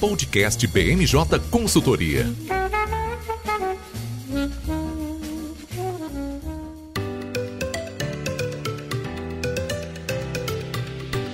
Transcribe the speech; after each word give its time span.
Podcast 0.00 0.66
BMJ 0.66 1.38
Consultoria. 1.50 2.24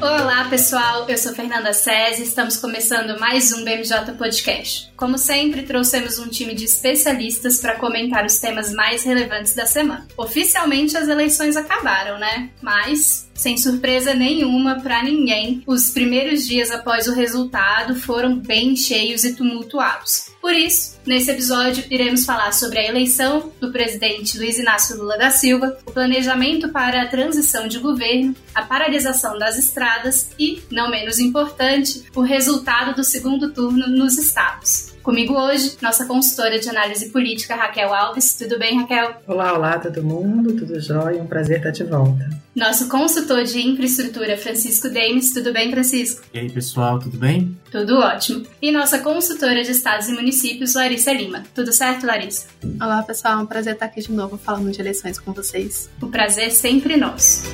Olá 0.01 0.49
pessoal, 0.51 1.09
eu 1.09 1.17
sou 1.17 1.33
Fernanda 1.33 1.73
César 1.73 2.21
e 2.21 2.25
estamos 2.25 2.57
começando 2.57 3.21
mais 3.21 3.53
um 3.53 3.65
BMJ 3.65 4.15
Podcast. 4.19 4.93
Como 4.97 5.17
sempre, 5.17 5.63
trouxemos 5.63 6.19
um 6.19 6.27
time 6.29 6.53
de 6.53 6.65
especialistas 6.65 7.61
para 7.61 7.77
comentar 7.77 8.27
os 8.27 8.39
temas 8.39 8.73
mais 8.73 9.05
relevantes 9.05 9.55
da 9.55 9.65
semana. 9.65 10.09
Oficialmente 10.17 10.97
as 10.97 11.07
eleições 11.07 11.57
acabaram, 11.57 12.19
né? 12.19 12.51
Mas 12.61 13.26
sem 13.37 13.57
surpresa 13.57 14.15
nenhuma 14.15 14.81
para 14.81 15.03
ninguém, 15.03 15.63
os 15.67 15.91
primeiros 15.91 16.47
dias 16.47 16.71
após 16.71 17.07
o 17.07 17.15
resultado 17.15 17.95
foram 17.95 18.39
bem 18.39 18.75
cheios 18.77 19.25
e 19.25 19.35
tumultuados. 19.35 20.35
Por 20.41 20.55
isso, 20.55 20.97
nesse 21.05 21.31
episódio, 21.31 21.85
iremos 21.91 22.25
falar 22.25 22.53
sobre 22.53 22.79
a 22.79 22.89
eleição 22.89 23.53
do 23.61 23.73
presidente 23.73 24.39
Luiz 24.39 24.59
Inácio 24.59 24.97
Lula 24.97 25.19
da 25.19 25.31
Silva, 25.31 25.77
o 25.85 25.91
planejamento 25.91 26.69
para 26.69 27.03
a 27.03 27.09
transição 27.09 27.67
de 27.67 27.81
governo, 27.81 28.35
a 28.55 28.63
paralisação 28.63 29.39
das 29.39 29.59
estradas 29.59 30.31
e, 30.39 30.63
não 30.71 30.89
menos 30.89 31.19
importante, 31.19 32.05
o 32.15 32.21
resultado 32.21 32.95
do 32.95 33.03
segundo 33.03 33.53
turno 33.53 33.89
nos 33.89 34.17
estados. 34.19 34.86
Comigo 35.07 35.35
hoje, 35.35 35.77
nossa 35.81 36.05
consultora 36.05 36.59
de 36.59 36.69
análise 36.69 37.11
política, 37.11 37.55
Raquel 37.55 37.95
Alves. 37.95 38.35
Tudo 38.35 38.59
bem, 38.59 38.81
Raquel? 38.81 39.15
Olá, 39.29 39.53
olá, 39.53 39.79
todo 39.79 40.03
mundo, 40.03 40.57
tudo 40.57 40.81
jóia? 40.81 41.23
Um 41.23 41.29
prazer 41.29 41.59
estar 41.59 41.71
de 41.71 41.85
volta. 41.85 42.29
Nosso 42.57 42.89
consultor 42.89 43.45
de 43.45 43.65
infraestrutura, 43.65 44.37
Francisco 44.37 44.89
Demes. 44.89 45.33
Tudo 45.33 45.53
bem, 45.53 45.71
Francisco? 45.71 46.23
E 46.35 46.41
aí, 46.41 46.51
pessoal, 46.51 46.99
tudo 46.99 47.17
bem? 47.19 47.57
Tudo 47.71 48.01
ótimo. 48.01 48.45
E 48.61 48.73
nossa 48.73 48.99
consultora 48.99 49.63
de 49.63 49.71
estados 49.71 50.09
e 50.09 50.13
municípios, 50.13 50.75
Larissa 50.75 51.13
Lima. 51.13 51.45
Tudo 51.55 51.73
certo, 51.73 52.05
Larissa? 52.05 52.49
Olá, 52.81 53.01
pessoal. 53.05 53.39
É 53.39 53.43
um 53.45 53.47
prazer 53.47 53.75
estar 53.75 53.87
aqui 53.87 54.01
de 54.01 54.11
novo 54.11 54.37
falando 54.37 54.73
de 54.73 54.81
eleições 54.81 55.21
com 55.21 55.33
vocês. 55.33 55.89
O 56.03 56.09
prazer 56.09 56.51
sempre 56.51 56.97
nosso. 56.97 57.45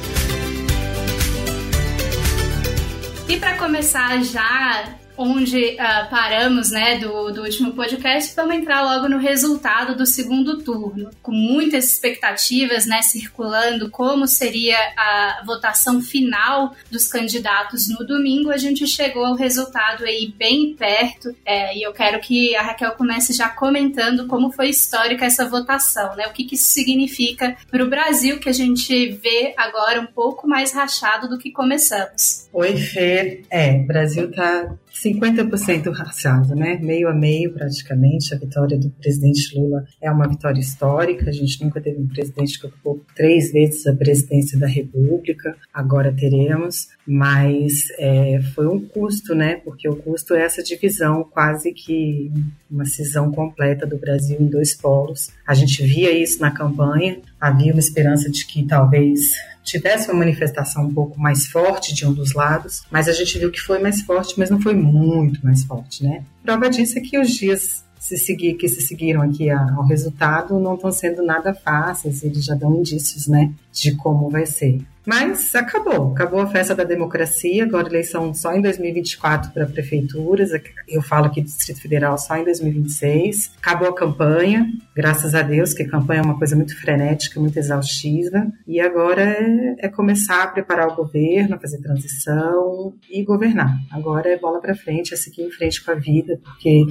E 3.28 3.36
para 3.36 3.58
começar 3.58 4.24
já 4.24 5.01
onde 5.16 5.74
uh, 5.74 6.10
paramos 6.10 6.70
né, 6.70 6.98
do, 6.98 7.30
do 7.30 7.42
último 7.42 7.72
podcast, 7.72 8.34
vamos 8.34 8.56
entrar 8.56 8.82
logo 8.82 9.08
no 9.08 9.18
resultado 9.18 9.96
do 9.96 10.06
segundo 10.06 10.62
turno, 10.62 11.10
com 11.22 11.32
muitas 11.32 11.84
expectativas 11.84 12.86
né, 12.86 13.02
circulando 13.02 13.90
como 13.90 14.26
seria 14.26 14.76
a 14.96 15.42
votação 15.44 16.00
final 16.00 16.74
dos 16.90 17.08
candidatos 17.08 17.88
no 17.88 18.06
domingo. 18.06 18.50
A 18.50 18.56
gente 18.56 18.86
chegou 18.86 19.24
ao 19.24 19.34
resultado 19.34 20.04
aí 20.04 20.32
bem 20.36 20.74
perto 20.74 21.34
é, 21.44 21.76
e 21.76 21.82
eu 21.82 21.92
quero 21.92 22.20
que 22.20 22.54
a 22.56 22.62
Raquel 22.62 22.92
comece 22.92 23.32
já 23.32 23.48
comentando 23.48 24.26
como 24.26 24.50
foi 24.52 24.68
histórica 24.68 25.24
essa 25.24 25.48
votação, 25.48 26.16
né? 26.16 26.26
O 26.26 26.32
que, 26.32 26.44
que 26.44 26.54
isso 26.54 26.70
significa 26.70 27.56
para 27.70 27.84
o 27.84 27.88
Brasil, 27.88 28.38
que 28.38 28.48
a 28.48 28.52
gente 28.52 29.10
vê 29.12 29.54
agora 29.56 30.00
um 30.00 30.06
pouco 30.06 30.48
mais 30.48 30.72
rachado 30.72 31.28
do 31.28 31.38
que 31.38 31.50
começamos. 31.50 32.48
Oi, 32.52 32.76
Fê. 32.76 33.42
É, 33.50 33.78
Brasil 33.78 34.30
está 34.30 34.74
50% 35.04 35.92
rachado, 35.92 36.54
né? 36.54 36.78
Meio 36.80 37.08
a 37.08 37.14
meio, 37.14 37.52
praticamente. 37.52 38.34
A 38.34 38.38
vitória 38.38 38.78
do 38.78 38.90
presidente 38.90 39.58
Lula 39.58 39.84
é 40.00 40.10
uma 40.10 40.28
vitória 40.28 40.60
histórica. 40.60 41.28
A 41.28 41.32
gente 41.32 41.62
nunca 41.62 41.80
teve 41.80 42.00
um 42.00 42.06
presidente 42.06 42.58
que 42.58 42.66
ocupou 42.66 43.04
três 43.14 43.52
vezes 43.52 43.86
a 43.86 43.94
presidência 43.94 44.58
da 44.58 44.66
República. 44.66 45.56
Agora 45.72 46.12
teremos, 46.12 46.88
mas 47.06 47.88
é, 47.98 48.40
foi 48.54 48.66
um 48.66 48.80
custo, 48.80 49.34
né? 49.34 49.56
Porque 49.56 49.88
o 49.88 49.96
custo 49.96 50.34
é 50.34 50.42
essa 50.42 50.62
divisão, 50.62 51.24
quase 51.24 51.72
que 51.72 52.30
uma 52.70 52.84
cisão 52.84 53.30
completa 53.32 53.86
do 53.86 53.98
Brasil 53.98 54.36
em 54.40 54.46
dois 54.46 54.74
polos. 54.74 55.30
A 55.46 55.54
gente 55.54 55.82
via 55.82 56.10
isso 56.12 56.40
na 56.40 56.50
campanha. 56.50 57.18
Havia 57.40 57.72
uma 57.72 57.80
esperança 57.80 58.30
de 58.30 58.46
que 58.46 58.64
talvez 58.64 59.32
tivesse 59.62 60.10
uma 60.10 60.18
manifestação 60.18 60.84
um 60.84 60.92
pouco 60.92 61.18
mais 61.20 61.46
forte 61.46 61.94
de 61.94 62.06
um 62.06 62.12
dos 62.12 62.32
lados, 62.32 62.82
mas 62.90 63.08
a 63.08 63.12
gente 63.12 63.38
viu 63.38 63.50
que 63.50 63.60
foi 63.60 63.78
mais 63.78 64.02
forte, 64.02 64.34
mas 64.38 64.50
não 64.50 64.60
foi 64.60 64.74
muito 64.74 65.44
mais 65.44 65.64
forte, 65.64 66.02
né? 66.02 66.24
Prova 66.42 66.68
disso 66.68 66.98
é 66.98 67.00
que 67.00 67.18
os 67.18 67.30
dias 67.30 67.84
se 68.02 68.16
seguir, 68.16 68.54
que 68.54 68.68
se 68.68 68.80
seguiram 68.82 69.22
aqui 69.22 69.48
ao 69.48 69.86
resultado 69.86 70.58
não 70.58 70.74
estão 70.74 70.90
sendo 70.90 71.22
nada 71.22 71.54
fáceis, 71.54 72.24
eles 72.24 72.44
já 72.44 72.54
dão 72.54 72.74
indícios, 72.74 73.28
né, 73.28 73.52
de 73.72 73.94
como 73.94 74.28
vai 74.28 74.44
ser. 74.44 74.80
Mas 75.04 75.54
acabou, 75.54 76.12
acabou 76.12 76.40
a 76.40 76.46
festa 76.46 76.74
da 76.74 76.84
democracia, 76.84 77.64
agora 77.64 77.88
eleição 77.88 78.32
só 78.32 78.54
em 78.54 78.62
2024 78.62 79.50
para 79.50 79.66
prefeituras, 79.66 80.50
eu 80.88 81.02
falo 81.02 81.26
aqui 81.26 81.40
do 81.40 81.46
Distrito 81.46 81.80
Federal 81.80 82.16
só 82.16 82.36
em 82.36 82.44
2026. 82.44 83.52
Acabou 83.58 83.88
a 83.88 83.94
campanha, 83.94 84.70
graças 84.94 85.34
a 85.34 85.42
Deus, 85.42 85.74
que 85.74 85.82
a 85.82 85.88
campanha 85.88 86.20
é 86.20 86.24
uma 86.24 86.38
coisa 86.38 86.54
muito 86.54 86.78
frenética, 86.80 87.40
muito 87.40 87.58
exaustiva, 87.58 88.46
e 88.66 88.80
agora 88.80 89.22
é, 89.22 89.76
é 89.80 89.88
começar 89.88 90.44
a 90.44 90.46
preparar 90.46 90.88
o 90.88 90.94
governo, 90.94 91.58
fazer 91.60 91.78
transição 91.78 92.94
e 93.10 93.24
governar. 93.24 93.76
Agora 93.90 94.28
é 94.28 94.38
bola 94.38 94.60
para 94.60 94.74
frente, 94.74 95.14
é 95.14 95.16
seguir 95.16 95.42
em 95.42 95.50
frente 95.50 95.84
com 95.84 95.90
a 95.90 95.94
vida, 95.94 96.38
porque 96.44 96.86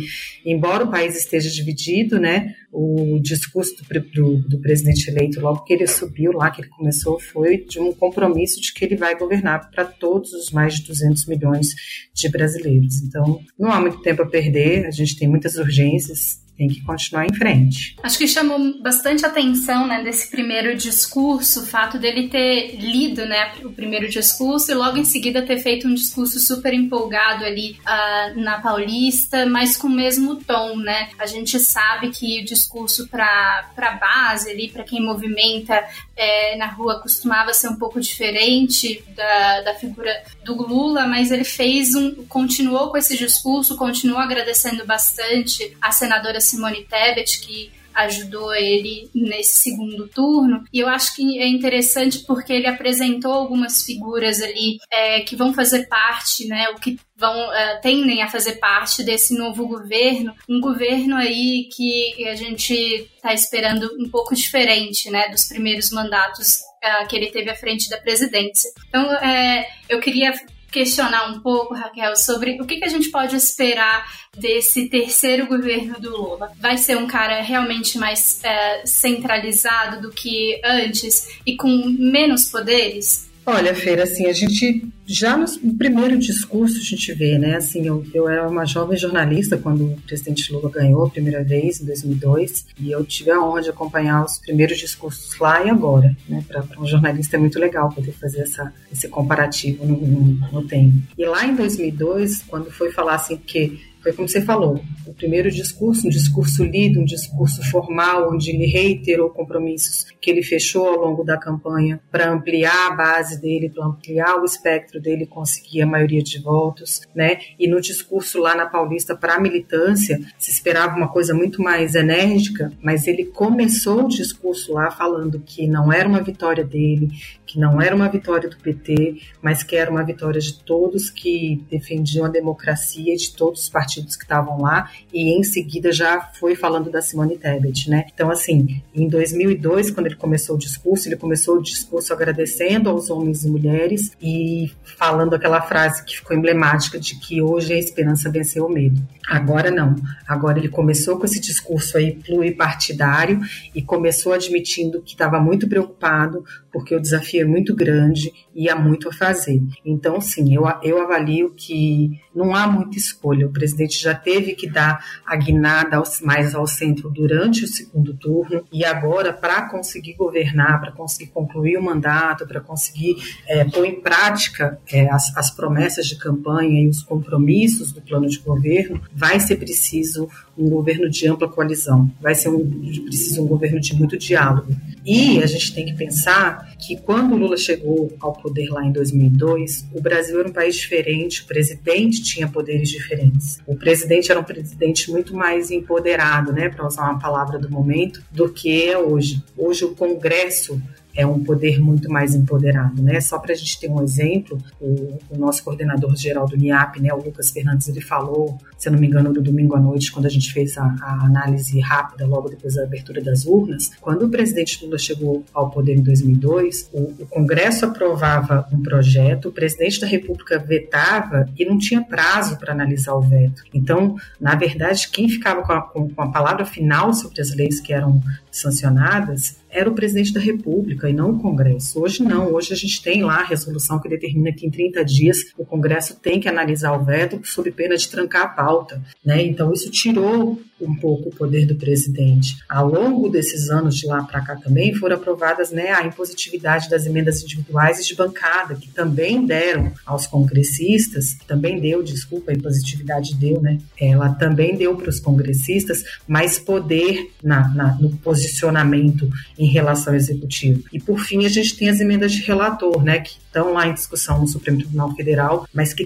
embora 0.45 0.83
o 0.83 0.91
país 0.91 1.16
esteja 1.16 1.50
dividido, 1.50 2.19
né, 2.19 2.55
o 2.71 3.19
discurso 3.21 3.75
do, 3.75 3.99
do, 3.99 4.49
do 4.49 4.61
presidente 4.61 5.09
eleito, 5.09 5.41
logo 5.41 5.63
que 5.63 5.73
ele 5.73 5.85
subiu 5.85 6.31
lá, 6.31 6.49
que 6.49 6.61
ele 6.61 6.69
começou, 6.69 7.19
foi 7.19 7.57
de 7.57 7.79
um 7.79 7.91
compromisso 7.93 8.61
de 8.61 8.73
que 8.73 8.85
ele 8.85 8.95
vai 8.95 9.17
governar 9.17 9.69
para 9.71 9.83
todos 9.83 10.31
os 10.33 10.51
mais 10.51 10.75
de 10.75 10.87
200 10.87 11.25
milhões 11.25 11.75
de 12.13 12.29
brasileiros. 12.29 13.01
Então, 13.03 13.41
não 13.59 13.71
há 13.71 13.81
muito 13.81 14.01
tempo 14.01 14.21
a 14.21 14.25
perder, 14.25 14.85
a 14.85 14.91
gente 14.91 15.17
tem 15.17 15.27
muitas 15.27 15.55
urgências, 15.55 16.41
tem 16.61 16.69
que 16.69 16.81
continuar 16.83 17.25
em 17.25 17.33
frente. 17.33 17.95
Acho 18.03 18.19
que 18.19 18.27
chamou 18.27 18.79
bastante 18.79 19.25
atenção, 19.25 19.88
né, 19.88 20.03
desse 20.03 20.29
primeiro 20.29 20.77
discurso, 20.77 21.61
o 21.61 21.66
fato 21.66 21.97
dele 21.97 22.27
ter 22.27 22.75
lido, 22.75 23.25
né, 23.25 23.53
o 23.63 23.72
primeiro 23.72 24.07
discurso 24.07 24.71
e 24.71 24.75
logo 24.75 24.97
em 24.97 25.03
seguida 25.03 25.41
ter 25.41 25.57
feito 25.57 25.88
um 25.88 25.94
discurso 25.95 26.39
super 26.39 26.71
empolgado 26.71 27.44
ali 27.44 27.77
uh, 27.81 28.39
na 28.39 28.61
Paulista, 28.61 29.47
mas 29.47 29.75
com 29.75 29.88
o 29.88 29.89
mesmo 29.89 30.35
tom, 30.35 30.75
né? 30.77 31.09
A 31.17 31.25
gente 31.25 31.59
sabe 31.59 32.11
que 32.11 32.41
o 32.41 32.45
discurso 32.45 33.07
para 33.07 33.69
para 33.75 33.91
base 33.91 34.51
ali, 34.51 34.69
para 34.69 34.83
quem 34.83 35.01
movimenta 35.03 35.83
é, 36.16 36.55
na 36.57 36.67
rua 36.67 37.00
costumava 37.00 37.53
ser 37.53 37.69
um 37.69 37.75
pouco 37.75 38.00
diferente 38.00 39.03
da, 39.16 39.61
da 39.61 39.73
figura 39.73 40.11
do 40.44 40.55
Lula, 40.55 41.07
mas 41.07 41.31
ele 41.31 41.44
fez 41.44 41.95
um, 41.95 42.25
continuou 42.25 42.91
com 42.91 42.97
esse 42.97 43.17
discurso, 43.17 43.75
continuou 43.75 44.19
agradecendo 44.19 44.85
bastante 44.85 45.75
a 45.81 45.91
senadora 45.91 46.39
Simone 46.51 46.85
Tebet, 46.85 47.41
que 47.41 47.72
ajudou 47.94 48.53
ele 48.53 49.09
nesse 49.13 49.59
segundo 49.59 50.07
turno. 50.07 50.63
E 50.72 50.79
eu 50.79 50.88
acho 50.88 51.16
que 51.16 51.39
é 51.39 51.47
interessante 51.47 52.19
porque 52.19 52.53
ele 52.53 52.67
apresentou 52.67 53.34
algumas 53.34 53.84
figuras 53.84 54.41
ali 54.41 54.78
é, 54.91 55.22
que 55.22 55.35
vão 55.35 55.53
fazer 55.53 55.88
parte, 55.88 56.47
né, 56.47 56.69
o 56.69 56.75
que 56.75 57.00
vão 57.16 57.35
uh, 57.50 57.81
tendem 57.81 58.23
a 58.23 58.28
fazer 58.28 58.53
parte 58.53 59.03
desse 59.03 59.38
novo 59.38 59.67
governo, 59.67 60.34
um 60.50 60.59
governo 60.59 61.16
aí 61.16 61.69
que 61.75 62.28
a 62.28 62.35
gente 62.35 62.73
está 62.73 63.33
esperando 63.33 63.91
um 64.00 64.09
pouco 64.09 64.33
diferente, 64.33 65.09
né, 65.09 65.29
dos 65.29 65.45
primeiros 65.45 65.91
mandatos 65.91 66.62
uh, 66.83 67.07
que 67.07 67.16
ele 67.16 67.29
teve 67.29 67.50
à 67.50 67.56
frente 67.56 67.89
da 67.89 67.97
presidência. 67.97 68.72
Então, 68.88 69.13
é, 69.18 69.69
eu 69.88 70.00
queria 70.00 70.33
questionar 70.71 71.29
um 71.29 71.39
pouco, 71.41 71.73
Raquel, 71.73 72.15
sobre 72.15 72.61
o 72.61 72.65
que, 72.65 72.77
que 72.77 72.85
a 72.85 72.89
gente 72.89 73.09
pode 73.09 73.35
esperar 73.35 74.05
desse 74.37 74.87
terceiro 74.87 75.45
governo 75.47 75.99
do 75.99 76.09
Lula. 76.09 76.51
Vai 76.59 76.77
ser 76.77 76.97
um 76.97 77.07
cara 77.07 77.41
realmente 77.41 77.97
mais 77.97 78.43
é, 78.43 78.85
centralizado 78.85 80.01
do 80.01 80.11
que 80.11 80.59
antes 80.63 81.39
e 81.45 81.55
com 81.55 81.67
menos 81.67 82.45
poderes? 82.45 83.31
Olha, 83.46 83.74
Feira, 83.74 84.03
assim, 84.03 84.28
a 84.28 84.34
gente 84.34 84.88
já 85.06 85.35
no 85.35 85.74
primeiro 85.75 86.18
discurso 86.18 86.78
a 86.78 86.84
gente 86.84 87.12
vê, 87.13 87.38
né? 87.38 87.56
Assim, 87.56 87.85
eu, 87.85 88.06
eu 88.13 88.29
era 88.29 88.47
uma 88.47 88.66
jovem 88.66 88.97
jornalista 88.97 89.57
quando 89.57 89.86
o 89.86 90.01
presidente 90.06 90.54
Lula 90.54 90.69
ganhou 90.69 91.06
a 91.06 91.10
primeira 91.10 91.44
vez, 91.44 91.81
em 91.81 91.86
2002, 91.86 92.68
e 92.80 92.92
eu 92.92 93.04
tive 93.04 93.31
a 93.31 93.42
honra 93.44 93.63
de 93.63 93.69
acompanhar 93.69 94.24
os 94.24 94.38
primeiros 94.38 94.77
discursos 94.77 95.38
lá 95.39 95.65
e 95.65 95.69
agora, 95.69 96.15
né? 96.30 96.44
Para 96.48 96.63
um 96.80 96.86
jornalista 96.86 97.36
é 97.36 97.39
muito 97.39 97.60
legal 97.60 97.89
poder 97.89 98.12
fazer 98.12 98.42
essa, 98.42 98.71
esse 98.92 99.07
comparativo 99.07 99.86
no, 99.86 99.98
no, 99.98 100.51
no 100.51 100.63
tempo. 100.68 100.98
E 101.18 101.25
lá 101.25 101.45
em 101.45 101.56
2002, 101.56 102.44
quando 102.48 102.71
foi 102.71 102.92
falar 102.92 103.15
assim, 103.15 103.38
que 103.38 103.90
foi 104.01 104.13
como 104.13 104.27
você 104.27 104.42
falou, 104.42 104.81
o 105.06 105.13
primeiro 105.13 105.51
discurso, 105.51 106.07
um 106.07 106.09
discurso 106.09 106.63
lido, 106.63 107.00
um 107.00 107.06
discurso 107.06 107.63
formal, 107.69 108.33
onde 108.33 108.50
ele 108.50 108.65
reiterou 108.65 109.30
compromissos 109.30 110.07
que 110.19 110.31
ele 110.31 110.42
fechou 110.42 110.88
ao 110.88 111.00
longo 111.00 111.24
da 111.24 111.38
campanha 111.38 112.00
para 112.12 112.31
ampliar 112.31 112.88
a 112.88 112.95
base 112.95 113.39
dele, 113.39 113.69
para 113.69 113.86
ampliar 113.86 114.39
o 114.39 114.45
espectro 114.45 115.00
dele, 115.00 115.25
conseguir 115.25 115.81
a 115.81 115.88
maioria 115.88 116.24
de 116.24 116.39
votos, 116.39 117.01
né? 117.15 117.39
E 117.59 117.68
no 117.68 117.80
discurso 117.80 118.39
lá 118.39 118.56
na 118.56 118.65
Paulista 118.65 119.15
para 119.15 119.36
a 119.36 119.39
militância, 119.39 120.19
se 120.38 120.51
esperava 120.51 120.95
uma 120.95 121.07
coisa 121.07 121.33
muito 121.33 121.62
mais 121.62 121.95
enérgica, 121.95 122.71
mas 122.81 123.07
ele 123.07 123.25
começou 123.25 124.06
o 124.06 124.09
discurso 124.09 124.74
lá 124.74 124.89
falando 124.89 125.39
que 125.39 125.68
não 125.68 125.92
era 125.92 126.07
uma 126.07 126.21
vitória 126.21 126.63
dele, 126.63 127.09
que 127.51 127.59
não 127.59 127.81
era 127.81 127.94
uma 127.94 128.07
vitória 128.07 128.50
do 128.50 128.56
PT, 128.56 129.18
mas 129.42 129.62
que 129.62 129.75
era 129.75 129.92
uma 129.92 130.03
vitória 130.03 130.39
de 130.39 130.63
todos 130.63 131.09
que 131.09 131.62
defendiam 131.69 132.25
a 132.25 132.30
democracia, 132.30 133.13
de 133.18 133.36
todos 133.36 133.63
os 133.63 133.69
partidos 133.69 134.15
que 134.15 134.24
estavam 134.24 134.62
lá 134.62 134.89
e 135.13 135.38
em 135.38 135.44
seguida 135.44 135.92
já 135.92 136.21
foi 136.21 136.56
falando 136.56 136.89
da 136.89 137.01
Simone 137.01 137.38
Tebet, 137.38 137.89
né? 137.89 138.06
Então, 138.13 138.31
assim, 138.31 138.81
em 138.95 139.09
2002, 139.09 139.92
quando 139.92 140.06
ele 140.06 140.15
começou 140.15 140.56
o 140.56 140.59
discurso, 140.59 141.09
ele 141.09 141.18
começou 141.18 141.57
o 141.57 141.62
discurso 141.62 142.13
agradecendo 142.13 142.89
aos 142.89 143.09
homens 143.09 143.44
e 143.44 143.50
mulheres 143.50 144.13
e 144.21 144.71
falando 144.98 145.36
aquela 145.36 145.62
frase 145.62 146.06
que 146.06 146.15
ficou 146.15 146.38
emblemática 146.38 146.98
de 146.98 147.19
que 147.19 147.42
hoje 147.42 147.74
a 147.74 147.77
esperança 147.77 148.31
venceu 148.31 148.65
o 148.65 148.71
medo. 148.71 149.01
Agora 149.27 149.69
não. 149.69 149.95
Agora 150.25 150.57
ele 150.57 150.69
começou 150.69 151.18
com 151.18 151.25
esse 151.25 151.42
discurso 151.42 151.98
aí 151.98 152.13
pluripartidário 152.13 153.42
e 153.75 153.81
começou 153.81 154.31
admitindo 154.31 155.01
que 155.01 155.12
estava 155.12 155.38
muito 155.38 155.68
preocupado 155.68 156.45
porque 156.71 156.95
o 156.95 157.00
desafio 157.00 157.40
é 157.41 157.45
muito 157.45 157.75
grande 157.75 158.31
e 158.53 158.69
há 158.69 158.75
muito 158.75 159.09
a 159.09 159.13
fazer. 159.13 159.61
Então, 159.85 160.19
sim, 160.19 160.53
eu, 160.53 160.63
eu 160.83 161.01
avalio 161.01 161.53
que 161.55 162.19
não 162.33 162.55
há 162.55 162.67
muita 162.67 162.97
escolha. 162.97 163.47
O 163.47 163.51
presidente 163.51 164.01
já 164.01 164.13
teve 164.13 164.53
que 164.53 164.69
dar 164.69 165.03
a 165.25 165.35
guinada 165.35 166.01
mais 166.21 166.55
ao 166.55 166.67
centro 166.67 167.09
durante 167.09 167.63
o 167.63 167.67
segundo 167.67 168.13
turno 168.13 168.63
e 168.71 168.85
agora, 168.85 169.33
para 169.33 169.69
conseguir 169.69 170.13
governar, 170.13 170.79
para 170.79 170.91
conseguir 170.91 171.31
concluir 171.31 171.77
o 171.77 171.83
mandato, 171.83 172.47
para 172.47 172.61
conseguir 172.61 173.15
é, 173.47 173.65
pôr 173.65 173.85
em 173.85 173.99
prática 173.99 174.79
é, 174.91 175.09
as, 175.09 175.35
as 175.35 175.51
promessas 175.51 176.07
de 176.07 176.17
campanha 176.17 176.81
e 176.81 176.88
os 176.88 177.03
compromissos 177.03 177.91
do 177.91 178.01
plano 178.01 178.27
de 178.27 178.39
governo, 178.39 179.01
vai 179.13 179.39
ser 179.39 179.57
preciso 179.57 180.29
um 180.62 180.69
governo 180.69 181.10
de 181.10 181.28
ampla 181.28 181.48
coalizão, 181.48 182.10
vai 182.22 182.36
ser 182.36 182.50
um, 182.50 182.66
preciso 183.04 183.44
um 183.44 183.48
governo 183.48 183.80
de 183.80 183.96
muito 183.96 184.18
diálogo. 184.18 184.74
E 185.06 185.42
a 185.42 185.46
gente 185.48 185.74
tem 185.74 185.86
que 185.86 185.94
pensar 185.94 186.75
que 186.78 186.96
quando 186.96 187.34
o 187.34 187.38
Lula 187.38 187.58
chegou 187.58 188.13
ao 188.19 188.34
poder 188.34 188.69
lá 188.69 188.86
em 188.86 188.92
2002, 188.92 189.88
o 189.94 190.02
Brasil 190.02 190.40
era 190.40 190.48
um 190.48 190.54
país 190.54 190.75
diferente, 190.75 191.42
o 191.42 191.46
presidente 191.46 192.24
tinha 192.24 192.48
poderes 192.48 192.90
diferentes. 192.90 193.60
O 193.66 193.75
presidente 193.75 194.31
era 194.31 194.40
um 194.40 194.44
presidente 194.44 195.10
muito 195.10 195.36
mais 195.36 195.72
empoderado, 195.72 196.54
né, 196.54 196.69
para 196.69 196.86
usar 196.86 197.04
uma 197.04 197.19
palavra 197.19 197.58
do 197.58 197.69
momento, 197.69 198.24
do 198.31 198.50
que 198.50 198.84
é 198.84 198.98
hoje. 198.98 199.44
Hoje 199.58 199.86
o 199.86 199.96
Congresso 199.96 200.81
é 201.16 201.25
um 201.25 201.44
poder 201.44 201.80
muito 201.80 202.10
mais 202.10 202.34
empoderado, 202.34 203.02
né? 203.02 203.19
Só 203.19 203.38
para 203.40 203.54
a 203.54 203.56
gente 203.56 203.80
ter 203.80 203.90
um 203.90 204.02
exemplo, 204.02 204.58
o, 204.80 205.19
o, 205.30 205.38
nosso 205.38 205.63
coordenador 205.63 206.16
geral 206.16 206.48
do 206.48 206.58
NIAP, 206.58 207.00
né, 207.00 207.13
o 207.13 207.18
Lucas 207.18 207.50
Fernandes, 207.50 207.88
ele 207.88 208.02
falou, 208.02 208.58
se 208.78 208.88
eu 208.88 208.94
não 208.94 209.00
me 209.00 209.08
engano, 209.08 209.34
no 209.34 209.42
domingo 209.42 209.75
à 209.75 209.80
noite, 209.80 210.12
quando 210.12 210.25
a 210.25 210.30
gente 210.30 210.54
fez 210.54 210.78
a, 210.78 210.84
a 211.02 211.25
análise 211.25 211.80
rápida, 211.80 212.25
logo 212.25 212.50
depois 212.50 212.75
da 212.75 212.84
abertura 212.84 213.22
das 213.22 213.46
urnas, 213.46 213.92
quando 214.00 214.25
o 214.25 214.30
presidente 214.30 214.84
Lula 214.84 214.98
chegou 214.98 215.44
ao 215.54 215.69
poder 215.69 215.96
em 215.96 216.02
2002, 216.02 216.90
o, 216.94 217.00
o 217.24 217.28
Congresso 217.28 217.86
aprovava 217.86 218.68
um 218.72 218.81
projeto, 218.81 219.50
o 219.50 219.52
presidente 219.52 220.00
da 220.00 220.08
República 220.08 220.58
vetava 220.60 221.48
e 221.58 221.66
não 221.66 221.78
tinha 221.78 222.02
prazo 222.02 222.58
para 222.58 222.74
analisar 222.74 223.13
o 223.13 223.22
veto. 223.22 223.63
Então, 223.74 224.16
na 224.40 224.56
verdade, 224.56 225.10
quem 225.10 225.30
ficava 225.30 225.62
com 225.62 225.74
a, 225.74 225.81
com, 225.81 226.10
a 226.18 226.28
palavra 226.30 226.66
final 226.66 227.13
sobre 227.13 227.42
as 227.42 227.54
leis 227.56 227.80
que 227.80 227.94
eram 227.94 228.22
sancionadas 228.52 229.61
era 229.71 229.89
o 229.89 229.95
presidente 229.95 230.33
da 230.33 230.39
República 230.39 231.09
e 231.09 231.13
não 231.13 231.31
o 231.31 231.39
Congresso. 231.39 232.01
Hoje 232.01 232.21
não, 232.21 232.53
hoje 232.53 232.73
a 232.73 232.75
gente 232.75 233.01
tem 233.01 233.23
lá 233.23 233.39
a 233.39 233.45
resolução 233.45 234.00
que 234.00 234.09
determina 234.09 234.51
que 234.51 234.65
em 234.65 234.69
30 234.69 235.03
dias 235.06 235.38
o 235.57 235.65
Congresso 235.65 236.15
tem 236.15 236.39
que 236.39 236.50
analisar 236.50 236.91
o 236.94 237.03
veto 237.03 237.39
sob 237.44 237.71
pena 237.71 237.95
de 237.95 238.09
trancar 238.09 238.44
a 238.44 238.50
pauta. 238.50 239.01
Né? 239.25 239.41
Então 239.44 239.71
isso 239.71 239.89
tirou 239.89 240.59
um 240.86 240.95
pouco 240.95 241.30
o 241.30 241.36
poder 241.36 241.66
do 241.66 241.75
presidente. 241.75 242.57
Ao 242.69 242.88
longo 242.88 243.30
desses 243.30 243.69
anos 243.69 243.95
de 243.95 244.07
lá 244.07 244.24
para 244.24 244.42
cá 244.42 244.56
também 244.56 244.94
foram 244.94 245.16
aprovadas 245.16 245.72
né, 245.72 245.92
a 245.92 246.06
impositividade 246.06 246.89
das 246.89 247.06
emendas 247.06 247.42
individuais 247.42 248.00
e 248.00 248.07
de 248.07 248.16
bancada, 248.16 248.75
que 248.75 248.89
também 248.89 249.45
deram 249.45 249.92
aos 250.06 250.28
congressistas, 250.28 251.38
também 251.48 251.80
deu, 251.80 252.04
desculpa, 252.04 252.51
a 252.51 252.54
impositividade 252.54 253.36
deu, 253.36 253.62
né? 253.62 253.78
Ela 254.00 254.30
também 254.30 254.75
deu 254.75 254.95
para 254.95 255.10
os 255.10 255.19
congressistas 255.19 256.04
mais 256.28 256.60
poder 256.60 257.31
na, 257.44 257.68
na, 257.69 257.95
no 257.95 258.12
posicionamento 258.18 259.30
em 259.57 259.68
relação 259.68 260.13
ao 260.13 260.18
executivo. 260.18 260.84
E 260.92 261.00
por 261.00 261.19
fim, 261.19 261.45
a 261.45 261.50
gente 261.50 261.75
tem 261.75 261.89
as 261.89 262.00
emendas 262.00 262.31
de 262.31 262.42
relator, 262.44 263.04
né, 263.04 263.19
que 263.19 263.38
estão 263.45 263.74
lá 263.74 263.88
em 263.88 263.94
discussão 263.94 264.39
no 264.39 264.48
Supremo 264.48 264.80
Tribunal 264.80 265.13
Federal, 265.16 265.68
mas 265.74 265.94
que 265.94 266.06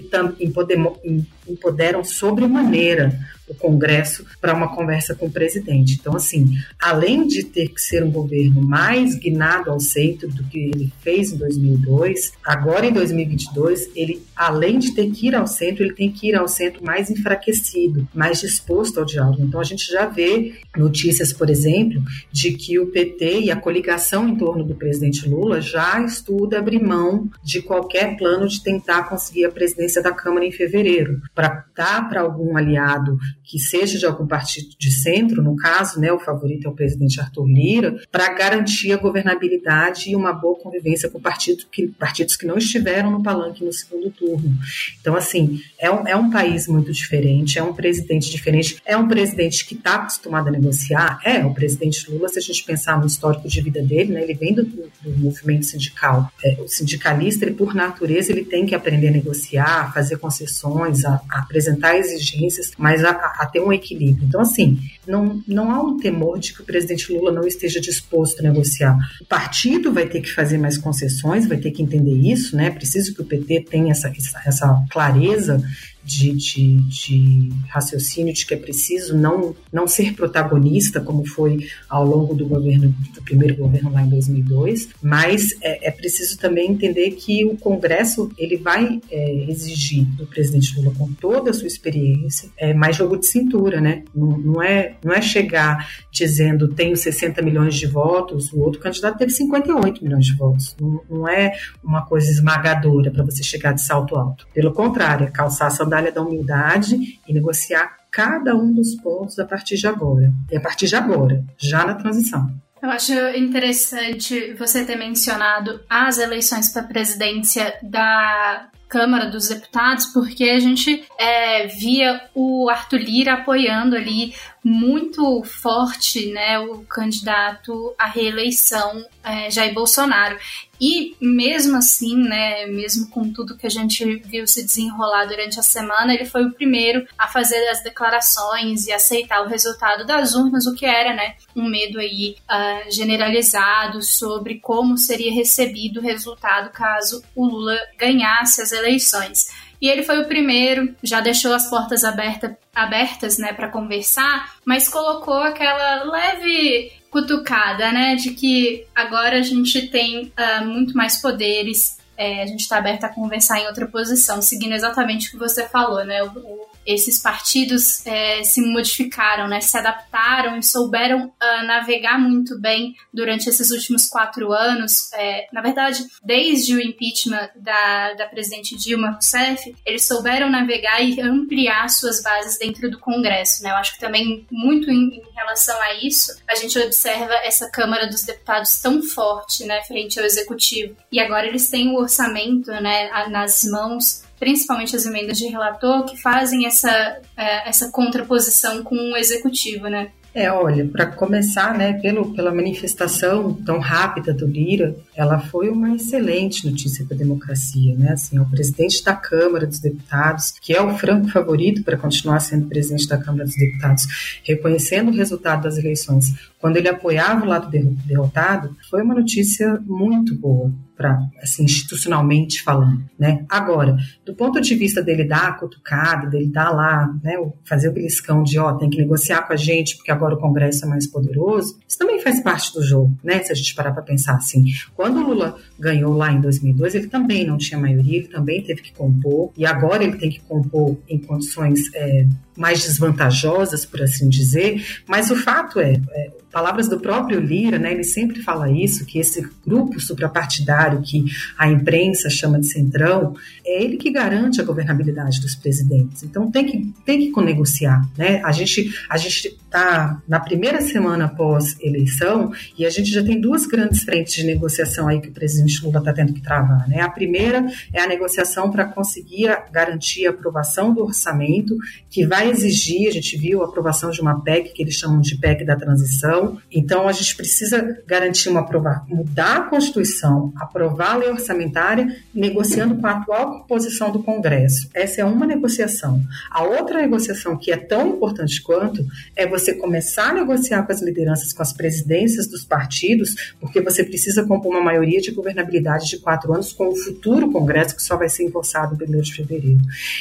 empoderam 1.48 2.04
sobremaneira 2.04 3.18
o 3.48 3.54
Congresso 3.54 4.24
para 4.40 4.54
uma 4.54 4.74
conversa 4.74 5.14
com 5.14 5.26
o 5.26 5.30
presidente. 5.30 5.96
Então, 6.00 6.16
assim, 6.16 6.56
além 6.80 7.26
de 7.26 7.44
ter 7.44 7.68
que 7.68 7.80
ser 7.80 8.02
um 8.02 8.10
governo 8.10 8.60
mais 8.60 9.14
guinado 9.14 9.70
ao 9.70 9.78
centro 9.78 10.28
do 10.28 10.44
que 10.44 10.58
ele 10.58 10.92
fez 11.00 11.32
em 11.32 11.36
2002, 11.36 12.32
agora 12.44 12.86
em 12.86 12.92
2022, 12.92 13.90
ele, 13.94 14.22
além 14.34 14.78
de 14.78 14.94
ter 14.94 15.10
que 15.10 15.28
ir 15.28 15.34
ao 15.34 15.46
centro, 15.46 15.84
ele 15.84 15.94
tem 15.94 16.10
que 16.10 16.28
ir 16.28 16.34
ao 16.34 16.48
centro 16.48 16.84
mais 16.84 17.10
enfraquecido, 17.10 18.06
mais 18.12 18.40
disposto 18.40 18.98
ao 18.98 19.06
diálogo. 19.06 19.42
Então, 19.42 19.60
a 19.60 19.64
gente 19.64 19.86
já 19.86 20.06
vê 20.06 20.54
notícias, 20.76 21.32
por 21.32 21.48
exemplo, 21.48 22.02
de 22.32 22.52
que 22.52 22.78
o 22.78 22.86
PT 22.86 23.40
e 23.40 23.50
a 23.50 23.56
coligação 23.56 24.28
em 24.28 24.36
torno 24.36 24.64
do 24.64 24.74
presidente 24.74 25.28
Lula 25.28 25.60
já 25.60 26.00
estuda 26.02 26.58
abrir 26.58 26.82
mão 26.82 27.28
de 27.42 27.62
qualquer 27.62 28.16
plano 28.16 28.48
de 28.48 28.62
tentar 28.62 29.04
conseguir 29.04 29.44
a 29.44 29.50
presidência 29.50 30.02
da 30.02 30.12
Câmara 30.12 30.44
em 30.44 30.52
fevereiro, 30.52 31.20
para 31.36 31.66
dar 31.76 32.08
para 32.08 32.22
algum 32.22 32.56
aliado 32.56 33.18
que 33.44 33.58
seja 33.58 33.98
de 33.98 34.06
algum 34.06 34.26
partido 34.26 34.70
de 34.78 34.90
centro, 34.90 35.42
no 35.42 35.54
caso, 35.54 36.00
né, 36.00 36.10
o 36.10 36.18
favorito 36.18 36.66
é 36.66 36.70
o 36.70 36.74
presidente 36.74 37.20
Arthur 37.20 37.46
Lira, 37.46 38.00
para 38.10 38.32
garantir 38.32 38.90
a 38.92 38.96
governabilidade 38.96 40.10
e 40.10 40.16
uma 40.16 40.32
boa 40.32 40.58
convivência 40.58 41.10
com 41.10 41.20
partido 41.20 41.64
que, 41.70 41.88
partidos 41.88 42.36
que 42.36 42.46
não 42.46 42.56
estiveram 42.56 43.10
no 43.10 43.22
palanque 43.22 43.62
no 43.62 43.72
segundo 43.72 44.10
turno. 44.10 44.50
Então, 44.98 45.14
assim, 45.14 45.60
é 45.78 45.90
um, 45.90 46.08
é 46.08 46.16
um 46.16 46.30
país 46.30 46.66
muito 46.66 46.90
diferente, 46.90 47.58
é 47.58 47.62
um 47.62 47.74
presidente 47.74 48.30
diferente, 48.30 48.80
é 48.86 48.96
um 48.96 49.06
presidente 49.06 49.66
que 49.66 49.74
está 49.74 49.96
acostumado 49.96 50.48
a 50.48 50.50
negociar, 50.50 51.20
é 51.22 51.44
o 51.44 51.52
presidente 51.52 52.10
Lula, 52.10 52.30
se 52.30 52.38
a 52.38 52.42
gente 52.42 52.64
pensar 52.64 52.98
no 52.98 53.06
histórico 53.06 53.46
de 53.46 53.60
vida 53.60 53.82
dele, 53.82 54.14
né, 54.14 54.22
ele 54.22 54.34
vem 54.34 54.54
do, 54.54 54.64
do 54.64 55.18
movimento 55.18 55.66
sindical. 55.66 56.32
É, 56.42 56.56
o 56.60 56.66
sindicalista, 56.66 57.44
ele, 57.44 57.54
por 57.54 57.74
natureza, 57.74 58.32
ele 58.32 58.44
tem 58.44 58.64
que 58.64 58.74
aprender 58.74 59.08
a 59.08 59.12
negociar, 59.12 59.82
a 59.82 59.92
fazer 59.92 60.16
concessões, 60.16 61.04
a, 61.04 61.18
apresentar 61.28 61.96
exigências, 61.96 62.72
mas 62.78 63.04
a, 63.04 63.10
a 63.10 63.46
ter 63.46 63.60
um 63.60 63.72
equilíbrio. 63.72 64.26
Então, 64.26 64.40
assim, 64.40 64.78
não, 65.06 65.42
não 65.46 65.70
há 65.70 65.80
um 65.80 65.98
temor 65.98 66.38
de 66.38 66.52
que 66.52 66.62
o 66.62 66.64
presidente 66.64 67.12
Lula 67.12 67.32
não 67.32 67.46
esteja 67.46 67.80
disposto 67.80 68.40
a 68.40 68.42
negociar. 68.42 68.96
O 69.20 69.24
partido 69.24 69.92
vai 69.92 70.06
ter 70.06 70.20
que 70.20 70.32
fazer 70.32 70.58
mais 70.58 70.78
concessões, 70.78 71.46
vai 71.46 71.58
ter 71.58 71.70
que 71.70 71.82
entender 71.82 72.14
isso, 72.14 72.56
né? 72.56 72.70
Preciso 72.70 73.14
que 73.14 73.22
o 73.22 73.24
PT 73.24 73.66
tenha 73.70 73.92
essa, 73.92 74.12
essa 74.44 74.84
clareza 74.90 75.62
de, 76.06 76.32
de, 76.32 76.76
de, 76.82 77.52
raciocínio 77.68 78.32
de 78.32 78.46
que 78.46 78.54
é 78.54 78.56
preciso 78.56 79.16
não, 79.16 79.56
não 79.72 79.88
ser 79.88 80.14
protagonista, 80.14 81.00
como 81.00 81.26
foi 81.26 81.66
ao 81.88 82.06
longo 82.06 82.32
do 82.32 82.46
governo 82.46 82.94
do 83.12 83.22
primeiro 83.22 83.56
governo 83.56 83.92
lá 83.92 84.02
em 84.02 84.08
2002, 84.08 84.90
mas 85.02 85.50
é, 85.60 85.88
é 85.88 85.90
preciso 85.90 86.38
também 86.38 86.70
entender 86.70 87.10
que 87.10 87.44
o 87.44 87.56
Congresso 87.56 88.30
ele 88.38 88.56
vai 88.56 89.00
é, 89.10 89.50
exigir 89.50 90.04
do 90.16 90.26
presidente 90.26 90.78
Lula 90.78 90.94
com 90.96 91.12
toda 91.12 91.50
a 91.50 91.54
sua 91.54 91.66
experiência 91.66 92.48
é, 92.56 92.72
mais 92.72 92.94
jogo 92.94 93.16
de 93.16 93.26
cintura, 93.26 93.80
né? 93.80 94.04
Não, 94.14 94.38
não, 94.38 94.62
é, 94.62 94.94
não 95.04 95.12
é 95.12 95.20
chegar 95.20 95.88
dizendo 96.12 96.68
tenho 96.68 96.96
60 96.96 97.42
milhões 97.42 97.74
de 97.74 97.86
votos, 97.86 98.52
o 98.52 98.60
outro 98.60 98.80
candidato 98.80 99.18
teve 99.18 99.32
58 99.32 100.04
milhões 100.04 100.26
de 100.26 100.34
votos. 100.34 100.76
Não, 100.80 101.02
não 101.10 101.28
é 101.28 101.52
uma 101.82 102.06
coisa 102.06 102.30
esmagadora 102.30 103.10
para 103.10 103.24
você 103.24 103.42
chegar 103.42 103.72
de 103.72 103.82
salto 103.82 104.14
alto. 104.14 104.46
Pelo 104.54 104.72
contrário, 104.72 105.26
é 105.26 105.30
calçar 105.30 105.66
a 105.66 105.70
sandália 105.70 105.95
sandália 105.96 106.12
da 106.12 106.22
humildade 106.22 107.18
e 107.26 107.32
negociar 107.32 107.96
cada 108.10 108.54
um 108.54 108.72
dos 108.72 108.94
pontos 108.96 109.38
a 109.38 109.44
partir 109.44 109.76
de 109.76 109.86
agora. 109.86 110.32
E 110.50 110.56
a 110.56 110.60
partir 110.60 110.86
de 110.86 110.96
agora, 110.96 111.42
já 111.58 111.84
na 111.84 111.94
transição. 111.94 112.50
Eu 112.82 112.90
acho 112.90 113.12
interessante 113.36 114.54
você 114.54 114.84
ter 114.84 114.96
mencionado 114.96 115.80
as 115.88 116.18
eleições 116.18 116.72
para 116.72 116.82
a 116.82 116.86
presidência 116.86 117.74
da 117.82 118.68
Câmara 118.88 119.26
dos 119.26 119.48
Deputados, 119.48 120.06
porque 120.06 120.44
a 120.44 120.60
gente 120.60 121.04
é, 121.18 121.66
via 121.66 122.20
o 122.34 122.68
Arthur 122.70 123.00
Lira 123.00 123.34
apoiando 123.34 123.96
ali 123.96 124.32
muito 124.68 125.44
forte 125.44 126.26
né, 126.32 126.58
o 126.58 126.78
candidato 126.86 127.94
à 127.96 128.08
reeleição 128.08 129.06
é, 129.22 129.48
Jair 129.48 129.72
Bolsonaro. 129.72 130.36
E 130.80 131.14
mesmo 131.20 131.76
assim, 131.76 132.16
né, 132.16 132.66
mesmo 132.66 133.08
com 133.08 133.32
tudo 133.32 133.56
que 133.56 133.64
a 133.66 133.70
gente 133.70 134.04
viu 134.04 134.44
se 134.44 134.64
desenrolar 134.64 135.26
durante 135.26 135.60
a 135.60 135.62
semana, 135.62 136.12
ele 136.12 136.24
foi 136.24 136.44
o 136.44 136.52
primeiro 136.52 137.06
a 137.16 137.28
fazer 137.28 137.64
as 137.68 137.80
declarações 137.84 138.88
e 138.88 138.92
aceitar 138.92 139.40
o 139.42 139.48
resultado 139.48 140.04
das 140.04 140.34
urnas, 140.34 140.66
o 140.66 140.74
que 140.74 140.84
era, 140.84 141.14
né, 141.14 141.36
um 141.54 141.68
medo 141.70 142.00
aí 142.00 142.34
uh, 142.50 142.90
generalizado 142.90 144.02
sobre 144.02 144.58
como 144.58 144.98
seria 144.98 145.32
recebido 145.32 146.00
o 146.00 146.02
resultado 146.02 146.70
caso 146.72 147.22
o 147.36 147.46
Lula 147.46 147.78
ganhasse 147.96 148.60
as 148.60 148.72
eleições. 148.72 149.46
E 149.86 149.88
ele 149.88 150.02
foi 150.02 150.20
o 150.20 150.26
primeiro, 150.26 150.96
já 151.00 151.20
deixou 151.20 151.54
as 151.54 151.70
portas 151.70 152.02
aberta, 152.02 152.58
abertas, 152.74 153.38
né, 153.38 153.52
para 153.52 153.68
conversar, 153.68 154.56
mas 154.64 154.88
colocou 154.88 155.38
aquela 155.38 156.02
leve 156.02 156.90
cutucada, 157.08 157.92
né, 157.92 158.16
de 158.16 158.30
que 158.30 158.84
agora 158.92 159.38
a 159.38 159.42
gente 159.42 159.86
tem 159.86 160.32
uh, 160.36 160.64
muito 160.64 160.96
mais 160.96 161.22
poderes, 161.22 161.98
é, 162.16 162.42
a 162.42 162.46
gente 162.46 162.62
está 162.62 162.78
aberta 162.78 163.06
a 163.06 163.14
conversar 163.14 163.60
em 163.60 163.68
outra 163.68 163.86
posição, 163.86 164.42
seguindo 164.42 164.74
exatamente 164.74 165.28
o 165.28 165.30
que 165.30 165.36
você 165.36 165.68
falou, 165.68 166.04
né, 166.04 166.20
o, 166.24 166.36
o 166.36 166.66
esses 166.86 167.20
partidos 167.20 168.06
é, 168.06 168.42
se 168.44 168.60
modificaram, 168.60 169.48
né, 169.48 169.60
se 169.60 169.76
adaptaram 169.76 170.56
e 170.58 170.62
souberam 170.62 171.26
uh, 171.26 171.66
navegar 171.66 172.18
muito 172.18 172.58
bem 172.60 172.94
durante 173.12 173.48
esses 173.48 173.70
últimos 173.70 174.06
quatro 174.06 174.52
anos. 174.52 175.12
É, 175.14 175.48
na 175.52 175.60
verdade, 175.60 176.06
desde 176.22 176.74
o 176.74 176.80
impeachment 176.80 177.50
da, 177.56 178.14
da 178.14 178.26
presidente 178.26 178.76
Dilma 178.76 179.10
Rousseff, 179.12 179.74
eles 179.84 180.06
souberam 180.06 180.48
navegar 180.48 181.02
e 181.02 181.20
ampliar 181.20 181.88
suas 181.88 182.22
bases 182.22 182.58
dentro 182.58 182.90
do 182.90 182.98
Congresso. 182.98 183.62
Né? 183.62 183.70
Eu 183.70 183.76
acho 183.76 183.94
que 183.94 184.00
também, 184.00 184.46
muito 184.50 184.90
em, 184.90 185.16
em 185.16 185.34
relação 185.34 185.80
a 185.82 185.94
isso, 185.94 186.32
a 186.48 186.54
gente 186.54 186.78
observa 186.78 187.34
essa 187.42 187.70
Câmara 187.70 188.06
dos 188.06 188.22
Deputados 188.22 188.78
tão 188.80 189.02
forte 189.02 189.64
né, 189.64 189.82
frente 189.82 190.18
ao 190.18 190.24
Executivo. 190.24 190.96
E 191.10 191.18
agora 191.18 191.46
eles 191.46 191.68
têm 191.68 191.90
o 191.90 191.98
orçamento 191.98 192.70
né, 192.70 193.10
nas 193.28 193.64
mãos 193.64 194.25
principalmente 194.38 194.94
as 194.94 195.06
emendas 195.06 195.38
de 195.38 195.46
relator, 195.46 196.04
que 196.04 196.20
fazem 196.20 196.66
essa, 196.66 196.90
é, 197.36 197.68
essa 197.68 197.90
contraposição 197.90 198.82
com 198.82 198.94
o 198.94 199.16
executivo, 199.16 199.88
né? 199.88 200.10
É, 200.36 200.52
olha, 200.52 200.86
para 200.86 201.06
começar, 201.06 201.72
né, 201.78 201.94
pelo, 201.94 202.34
pela 202.34 202.54
manifestação 202.54 203.54
tão 203.54 203.78
rápida 203.78 204.34
do 204.34 204.46
Lira, 204.46 204.94
ela 205.14 205.38
foi 205.38 205.70
uma 205.70 205.96
excelente 205.96 206.70
notícia 206.70 207.06
para 207.06 207.14
a 207.14 207.18
democracia, 207.18 207.96
né? 207.96 208.12
Assim, 208.12 208.36
é 208.36 208.40
o 208.42 208.50
presidente 208.50 209.02
da 209.02 209.14
Câmara 209.14 209.66
dos 209.66 209.78
Deputados, 209.78 210.52
que 210.60 210.74
é 210.74 210.82
o 210.82 210.94
franco 210.98 211.30
favorito 211.30 211.82
para 211.82 211.96
continuar 211.96 212.40
sendo 212.40 212.68
presidente 212.68 213.08
da 213.08 213.16
Câmara 213.16 213.44
dos 213.44 213.56
Deputados, 213.56 214.06
reconhecendo 214.44 215.08
o 215.08 215.14
resultado 215.14 215.62
das 215.62 215.78
eleições, 215.78 216.34
quando 216.58 216.76
ele 216.76 216.90
apoiava 216.90 217.42
o 217.42 217.48
lado 217.48 217.70
derrotado, 217.70 218.76
foi 218.90 219.02
uma 219.02 219.14
notícia 219.14 219.80
muito 219.86 220.34
boa 220.34 220.70
para 220.96 221.18
assim, 221.42 221.64
institucionalmente 221.64 222.62
falando, 222.62 223.04
né? 223.18 223.44
Agora, 223.48 223.96
do 224.24 224.34
ponto 224.34 224.60
de 224.60 224.74
vista 224.74 225.02
dele 225.02 225.24
dar 225.24 225.48
a 225.48 225.52
cutucada, 225.52 226.28
dele 226.28 226.46
dar 226.46 226.70
lá, 226.70 227.14
né, 227.22 227.34
fazer 227.64 227.88
o 227.88 227.92
beliscão 227.92 228.42
de, 228.42 228.58
ó, 228.58 228.72
tem 228.72 228.88
que 228.88 228.98
negociar 228.98 229.42
com 229.42 229.52
a 229.52 229.56
gente 229.56 229.96
porque 229.96 230.10
agora 230.10 230.34
o 230.34 230.38
Congresso 230.38 230.84
é 230.84 230.88
mais 230.88 231.06
poderoso, 231.06 231.78
isso 231.86 231.98
também 231.98 232.20
faz 232.20 232.40
parte 232.40 232.72
do 232.72 232.82
jogo, 232.82 233.16
né? 233.22 233.42
Se 233.42 233.52
a 233.52 233.54
gente 233.54 233.74
parar 233.74 233.92
para 233.92 234.02
pensar 234.02 234.36
assim. 234.36 234.64
Quando 234.94 235.18
o 235.18 235.26
Lula 235.26 235.56
ganhou 235.78 236.14
lá 236.14 236.32
em 236.32 236.40
2002, 236.40 236.94
ele 236.94 237.08
também 237.08 237.46
não 237.46 237.58
tinha 237.58 237.78
maioria, 237.78 238.18
ele 238.18 238.28
também 238.28 238.62
teve 238.62 238.82
que 238.82 238.92
compor, 238.92 239.52
e 239.56 239.66
agora 239.66 240.02
ele 240.02 240.16
tem 240.16 240.30
que 240.30 240.40
compor 240.40 240.96
em 241.08 241.18
condições 241.18 241.92
é, 241.94 242.26
mais 242.56 242.84
desvantajosas, 242.84 243.84
por 243.84 244.02
assim 244.02 244.28
dizer, 244.28 245.02
mas 245.06 245.30
o 245.30 245.36
fato 245.36 245.78
é, 245.78 246.00
é 246.10 246.30
palavras 246.56 246.88
do 246.88 246.98
próprio 246.98 247.38
Lira, 247.38 247.78
né, 247.78 247.92
ele 247.92 248.02
sempre 248.02 248.42
fala 248.42 248.70
isso, 248.70 249.04
que 249.04 249.18
esse 249.18 249.46
grupo 249.66 250.00
suprapartidário 250.00 251.02
que 251.02 251.26
a 251.58 251.68
imprensa 251.68 252.30
chama 252.30 252.58
de 252.58 252.66
centrão, 252.66 253.36
é 253.62 253.82
ele 253.82 253.98
que 253.98 254.10
garante 254.10 254.58
a 254.58 254.64
governabilidade 254.64 255.38
dos 255.38 255.54
presidentes. 255.54 256.22
Então 256.22 256.50
tem 256.50 256.64
que 256.64 256.94
tem 257.04 257.30
que 257.30 257.40
negociar, 257.42 258.08
né? 258.16 258.40
A 258.42 258.52
gente 258.52 258.90
a 259.10 259.18
gente 259.18 259.48
está 259.48 260.22
na 260.26 260.40
primeira 260.40 260.80
semana 260.80 261.26
após 261.26 261.76
eleição 261.80 262.52
e 262.78 262.86
a 262.86 262.90
gente 262.90 263.10
já 263.10 263.22
tem 263.22 263.38
duas 263.38 263.66
grandes 263.66 264.02
frentes 264.02 264.34
de 264.34 264.44
negociação 264.44 265.08
aí 265.08 265.20
que 265.20 265.28
o 265.28 265.32
presidente 265.32 265.84
Lula 265.84 265.98
está 265.98 266.12
tendo 266.12 266.32
que 266.32 266.40
travar, 266.40 266.88
né? 266.88 267.02
A 267.02 267.10
primeira 267.10 267.66
é 267.92 268.00
a 268.00 268.06
negociação 268.06 268.70
para 268.70 268.86
conseguir 268.86 269.54
garantir 269.70 270.26
a 270.26 270.30
aprovação 270.30 270.94
do 270.94 271.02
orçamento 271.02 271.76
que 272.08 272.24
vai 272.24 272.45
exigir, 272.48 273.08
a 273.08 273.12
gente 273.12 273.36
viu 273.36 273.62
a 273.62 273.66
aprovação 273.66 274.10
de 274.10 274.20
uma 274.20 274.42
PEC 274.42 274.72
que 274.72 274.82
eles 274.82 274.94
chamam 274.94 275.20
de 275.20 275.36
PEC 275.38 275.64
da 275.64 275.76
transição 275.76 276.58
então, 276.70 277.08
a 277.08 277.12
gente 277.12 277.36
precisa 277.36 278.02
garantir 278.06 278.48
uma 278.48 278.60
aprovar, 278.60 279.04
mudar 279.08 279.56
a 279.56 279.62
Constituição, 279.62 280.52
aprovar 280.56 281.12
a 281.12 281.16
lei 281.16 281.30
orçamentária, 281.30 282.16
negociando 282.34 282.96
com 282.96 283.06
a 283.06 283.12
atual 283.12 283.60
composição 283.60 284.10
do 284.10 284.22
Congresso. 284.22 284.88
Essa 284.94 285.22
é 285.22 285.24
uma 285.24 285.46
negociação. 285.46 286.20
A 286.50 286.64
outra 286.64 287.00
negociação, 287.00 287.56
que 287.56 287.72
é 287.72 287.76
tão 287.76 288.08
importante 288.08 288.62
quanto, 288.62 289.04
é 289.34 289.46
você 289.46 289.74
começar 289.74 290.30
a 290.30 290.34
negociar 290.34 290.82
com 290.82 290.92
as 290.92 291.02
lideranças, 291.02 291.52
com 291.52 291.62
as 291.62 291.72
presidências 291.72 292.46
dos 292.46 292.64
partidos, 292.64 293.54
porque 293.60 293.80
você 293.80 294.04
precisa 294.04 294.44
compor 294.44 294.72
uma 294.72 294.82
maioria 294.82 295.20
de 295.20 295.30
governabilidade 295.30 296.08
de 296.08 296.18
quatro 296.18 296.52
anos 296.52 296.72
com 296.72 296.88
o 296.88 296.96
futuro 296.96 297.50
Congresso, 297.50 297.96
que 297.96 298.02
só 298.02 298.16
vai 298.16 298.28
ser 298.28 298.44
empossado 298.44 299.02
em 299.02 299.16
1 299.16 299.20
de 299.20 299.34
fevereiro. 299.34 299.80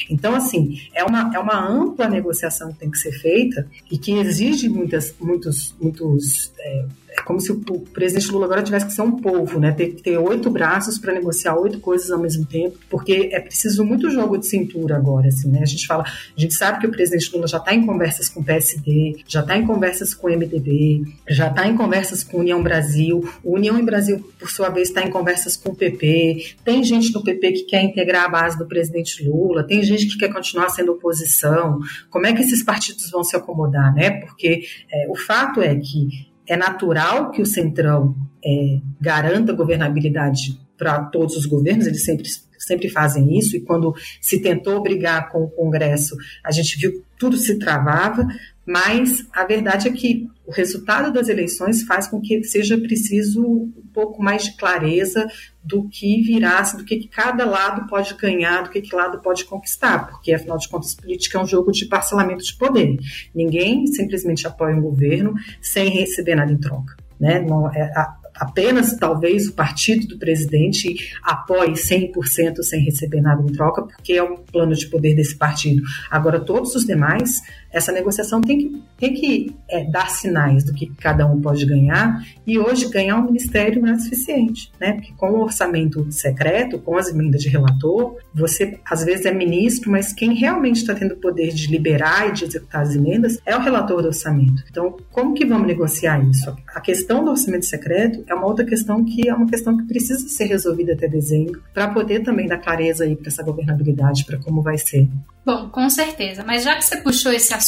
Então, 0.09 0.35
assim, 0.35 0.79
é 0.93 1.03
uma, 1.03 1.31
é 1.33 1.39
uma 1.39 1.67
ampla 1.67 2.07
negociação 2.15 2.71
que 2.73 2.79
tem 2.79 2.91
que 2.91 2.97
ser 2.97 3.11
feita 3.11 3.67
e 3.91 3.97
que 3.97 4.11
exige 4.13 4.67
muitas, 4.69 5.13
muitos, 5.19 5.75
muitos 5.79 6.01
os 6.01 6.53
é, 6.59 6.85
é 7.17 7.21
como 7.21 7.39
se 7.39 7.51
o, 7.51 7.55
presidente 7.93 8.29
Lula 8.31 8.45
agora 8.45 8.61
tivesse 8.61 8.85
que 8.85 8.93
ser 8.93 9.01
um 9.01 9.19
povo, 9.19 9.59
né? 9.59 9.71
Ter 9.71 9.87
que 9.87 10.03
ter 10.03 10.17
oito 10.17 10.49
braços 10.49 10.99
para 10.99 11.13
negociar 11.13 11.55
oito 11.55 11.79
coisas 11.79 12.11
ao 12.11 12.19
mesmo 12.19 12.45
tempo, 12.45 12.77
porque 12.89 13.29
é 13.31 13.39
preciso 13.39 13.85
muito 13.85 14.09
jogo 14.09 14.37
de 14.37 14.45
cintura 14.45 14.97
agora, 14.97 15.29
assim, 15.29 15.49
né? 15.49 15.61
A 15.61 15.65
gente 15.65 15.87
fala, 15.87 16.03
a 16.03 16.39
gente 16.39 16.53
sabe 16.53 16.79
que 16.79 16.87
o 16.87 16.91
presidente 16.91 17.31
Lula 17.33 17.47
já 17.47 17.57
está 17.57 17.73
em 17.73 17.85
conversas 17.85 18.27
com 18.27 18.41
o 18.41 18.43
PSD, 18.43 19.23
já 19.27 19.39
está 19.39 19.57
em 19.57 19.65
conversas 19.65 20.13
com 20.13 20.27
o 20.27 20.29
MDB, 20.29 21.03
já 21.29 21.47
está 21.47 21.67
em 21.67 21.77
conversas 21.77 22.23
com 22.23 22.37
a 22.37 22.39
União 22.41 22.61
Brasil, 22.61 23.27
o 23.43 23.55
União 23.55 23.79
em 23.79 23.85
Brasil, 23.85 24.19
por 24.37 24.51
sua 24.51 24.69
vez, 24.69 24.89
está 24.89 25.01
em 25.01 25.09
conversas 25.09 25.55
com 25.55 25.71
o 25.71 25.75
PP, 25.75 26.55
tem 26.65 26.83
gente 26.83 27.13
no 27.13 27.23
PP 27.23 27.51
que 27.53 27.63
quer 27.63 27.81
integrar 27.81 28.25
a 28.25 28.29
base 28.29 28.57
do 28.57 28.65
presidente 28.65 29.23
Lula, 29.23 29.63
tem 29.63 29.81
gente 29.83 30.07
que 30.07 30.17
quer 30.17 30.33
continuar 30.33 30.69
sendo 30.69 30.91
oposição. 30.91 31.79
Como 32.09 32.25
é 32.25 32.33
que 32.33 32.41
esses 32.41 32.61
partidos 32.61 33.09
vão 33.09 33.23
se 33.23 33.35
acomodar, 33.35 33.93
né? 33.93 34.11
Porque 34.21 34.63
é, 34.91 35.07
o 35.09 35.15
fato 35.15 35.61
é 35.61 35.75
que 35.75 36.34
é 36.47 36.55
natural 36.55 37.31
que 37.31 37.41
o 37.41 37.45
Centrão 37.45 38.15
é, 38.43 38.79
garanta 38.99 39.53
governabilidade 39.53 40.59
para 40.77 41.05
todos 41.05 41.35
os 41.35 41.45
governos, 41.45 41.87
eles 41.87 42.03
sempre, 42.03 42.27
sempre 42.65 42.89
fazem 42.89 43.37
isso, 43.37 43.55
e 43.55 43.61
quando 43.61 43.93
se 44.19 44.41
tentou 44.41 44.81
brigar 44.81 45.29
com 45.29 45.43
o 45.43 45.49
Congresso, 45.49 46.15
a 46.43 46.51
gente 46.51 46.77
viu 46.77 46.91
que 46.93 47.03
tudo 47.17 47.37
se 47.37 47.57
travava, 47.57 48.27
mas 48.65 49.25
a 49.31 49.45
verdade 49.45 49.87
é 49.87 49.91
que 49.91 50.27
o 50.45 50.51
resultado 50.51 51.13
das 51.13 51.29
eleições 51.29 51.83
faz 51.83 52.07
com 52.07 52.19
que 52.19 52.43
seja 52.43 52.77
preciso 52.77 53.43
um 53.45 53.87
pouco 53.93 54.21
mais 54.21 54.45
de 54.45 54.57
clareza 54.57 55.27
do 55.63 55.87
que 55.87 56.21
virasse, 56.23 56.77
do 56.77 56.83
que 56.83 57.07
cada 57.07 57.45
lado 57.45 57.87
pode 57.87 58.13
ganhar, 58.15 58.63
do 58.63 58.69
que, 58.69 58.81
que 58.81 58.95
lado 58.95 59.19
pode 59.21 59.45
conquistar, 59.45 60.07
porque 60.07 60.33
afinal 60.33 60.57
de 60.57 60.67
contas 60.67 60.95
política 60.95 61.37
é 61.37 61.41
um 61.41 61.47
jogo 61.47 61.71
de 61.71 61.85
parcelamento 61.85 62.43
de 62.43 62.55
poder. 62.55 62.97
Ninguém 63.33 63.85
simplesmente 63.87 64.45
apoia 64.47 64.75
um 64.75 64.81
governo 64.81 65.33
sem 65.61 65.89
receber 65.89 66.35
nada 66.35 66.51
em 66.51 66.57
troca. 66.57 66.95
Né? 67.19 67.39
Não, 67.39 67.71
é, 67.71 67.83
a, 67.95 68.15
apenas 68.35 68.97
talvez 68.97 69.47
o 69.47 69.53
partido 69.53 70.07
do 70.07 70.17
presidente 70.17 70.95
apoie 71.23 71.73
100% 71.73 72.61
sem 72.61 72.83
receber 72.83 73.21
nada 73.21 73.41
em 73.41 73.51
troca, 73.51 73.83
porque 73.83 74.13
é 74.13 74.23
o 74.23 74.37
plano 74.37 74.73
de 74.73 74.87
poder 74.87 75.15
desse 75.15 75.35
partido. 75.35 75.83
Agora, 76.09 76.39
todos 76.39 76.75
os 76.75 76.85
demais 76.85 77.41
essa 77.75 77.91
negociação 77.91 78.39
tem 78.39 78.57
que, 78.57 78.83
tem 78.97 79.13
que 79.13 79.55
é, 79.69 79.83
dar 79.83 80.09
sinais 80.09 80.63
do 80.63 80.73
que 80.73 80.87
cada 80.95 81.27
um 81.27 81.41
pode 81.41 81.65
ganhar, 81.65 82.25
e 82.47 82.57
hoje 82.57 82.87
ganhar 82.89 83.17
um 83.17 83.25
ministério 83.25 83.81
não 83.81 83.91
é 83.91 83.99
suficiente, 83.99 84.71
né? 84.79 84.93
Porque 84.93 85.11
com 85.17 85.31
o 85.31 85.41
orçamento 85.43 86.09
secreto, 86.09 86.79
com 86.79 86.97
as 86.97 87.09
emendas 87.09 87.41
de 87.41 87.49
relator, 87.49 88.15
você 88.33 88.79
às 88.89 89.03
vezes 89.03 89.25
é 89.25 89.33
ministro, 89.33 89.91
mas 89.91 90.13
quem 90.13 90.33
realmente 90.33 90.77
está 90.77 90.95
tendo 90.95 91.15
o 91.15 91.17
poder 91.17 91.49
de 91.49 91.67
liberar 91.67 92.29
e 92.29 92.31
de 92.31 92.45
executar 92.45 92.83
as 92.83 92.95
emendas 92.95 93.41
é 93.45 93.57
o 93.57 93.59
relator 93.59 94.01
do 94.01 94.07
orçamento. 94.07 94.63
Então, 94.71 94.95
como 95.11 95.33
que 95.33 95.45
vamos 95.45 95.67
negociar 95.67 96.23
isso? 96.29 96.55
A 96.73 96.79
questão 96.79 97.25
do 97.25 97.31
orçamento 97.31 97.65
secreto 97.65 98.23
é 98.25 98.33
uma 98.33 98.47
outra 98.47 98.63
questão 98.63 99.03
que 99.03 99.27
é 99.27 99.33
uma 99.33 99.47
questão 99.47 99.75
que 99.75 99.83
precisa 99.83 100.29
ser 100.29 100.45
resolvida 100.45 100.93
até 100.93 101.09
dezembro, 101.09 101.61
para 101.73 101.89
poder 101.89 102.21
também 102.21 102.47
dar 102.47 102.59
clareza 102.59 103.03
aí 103.03 103.17
para 103.17 103.27
essa 103.27 103.43
governabilidade, 103.43 104.23
para 104.23 104.37
como 104.37 104.61
vai 104.61 104.77
ser. 104.77 105.09
Bom, 105.45 105.69
com 105.69 105.87
certeza. 105.89 106.43
Mas 106.43 106.63
já 106.63 106.75
que 106.75 106.83
você 106.83 106.97
puxou 106.97 107.31
esse 107.31 107.53
assunto 107.53 107.64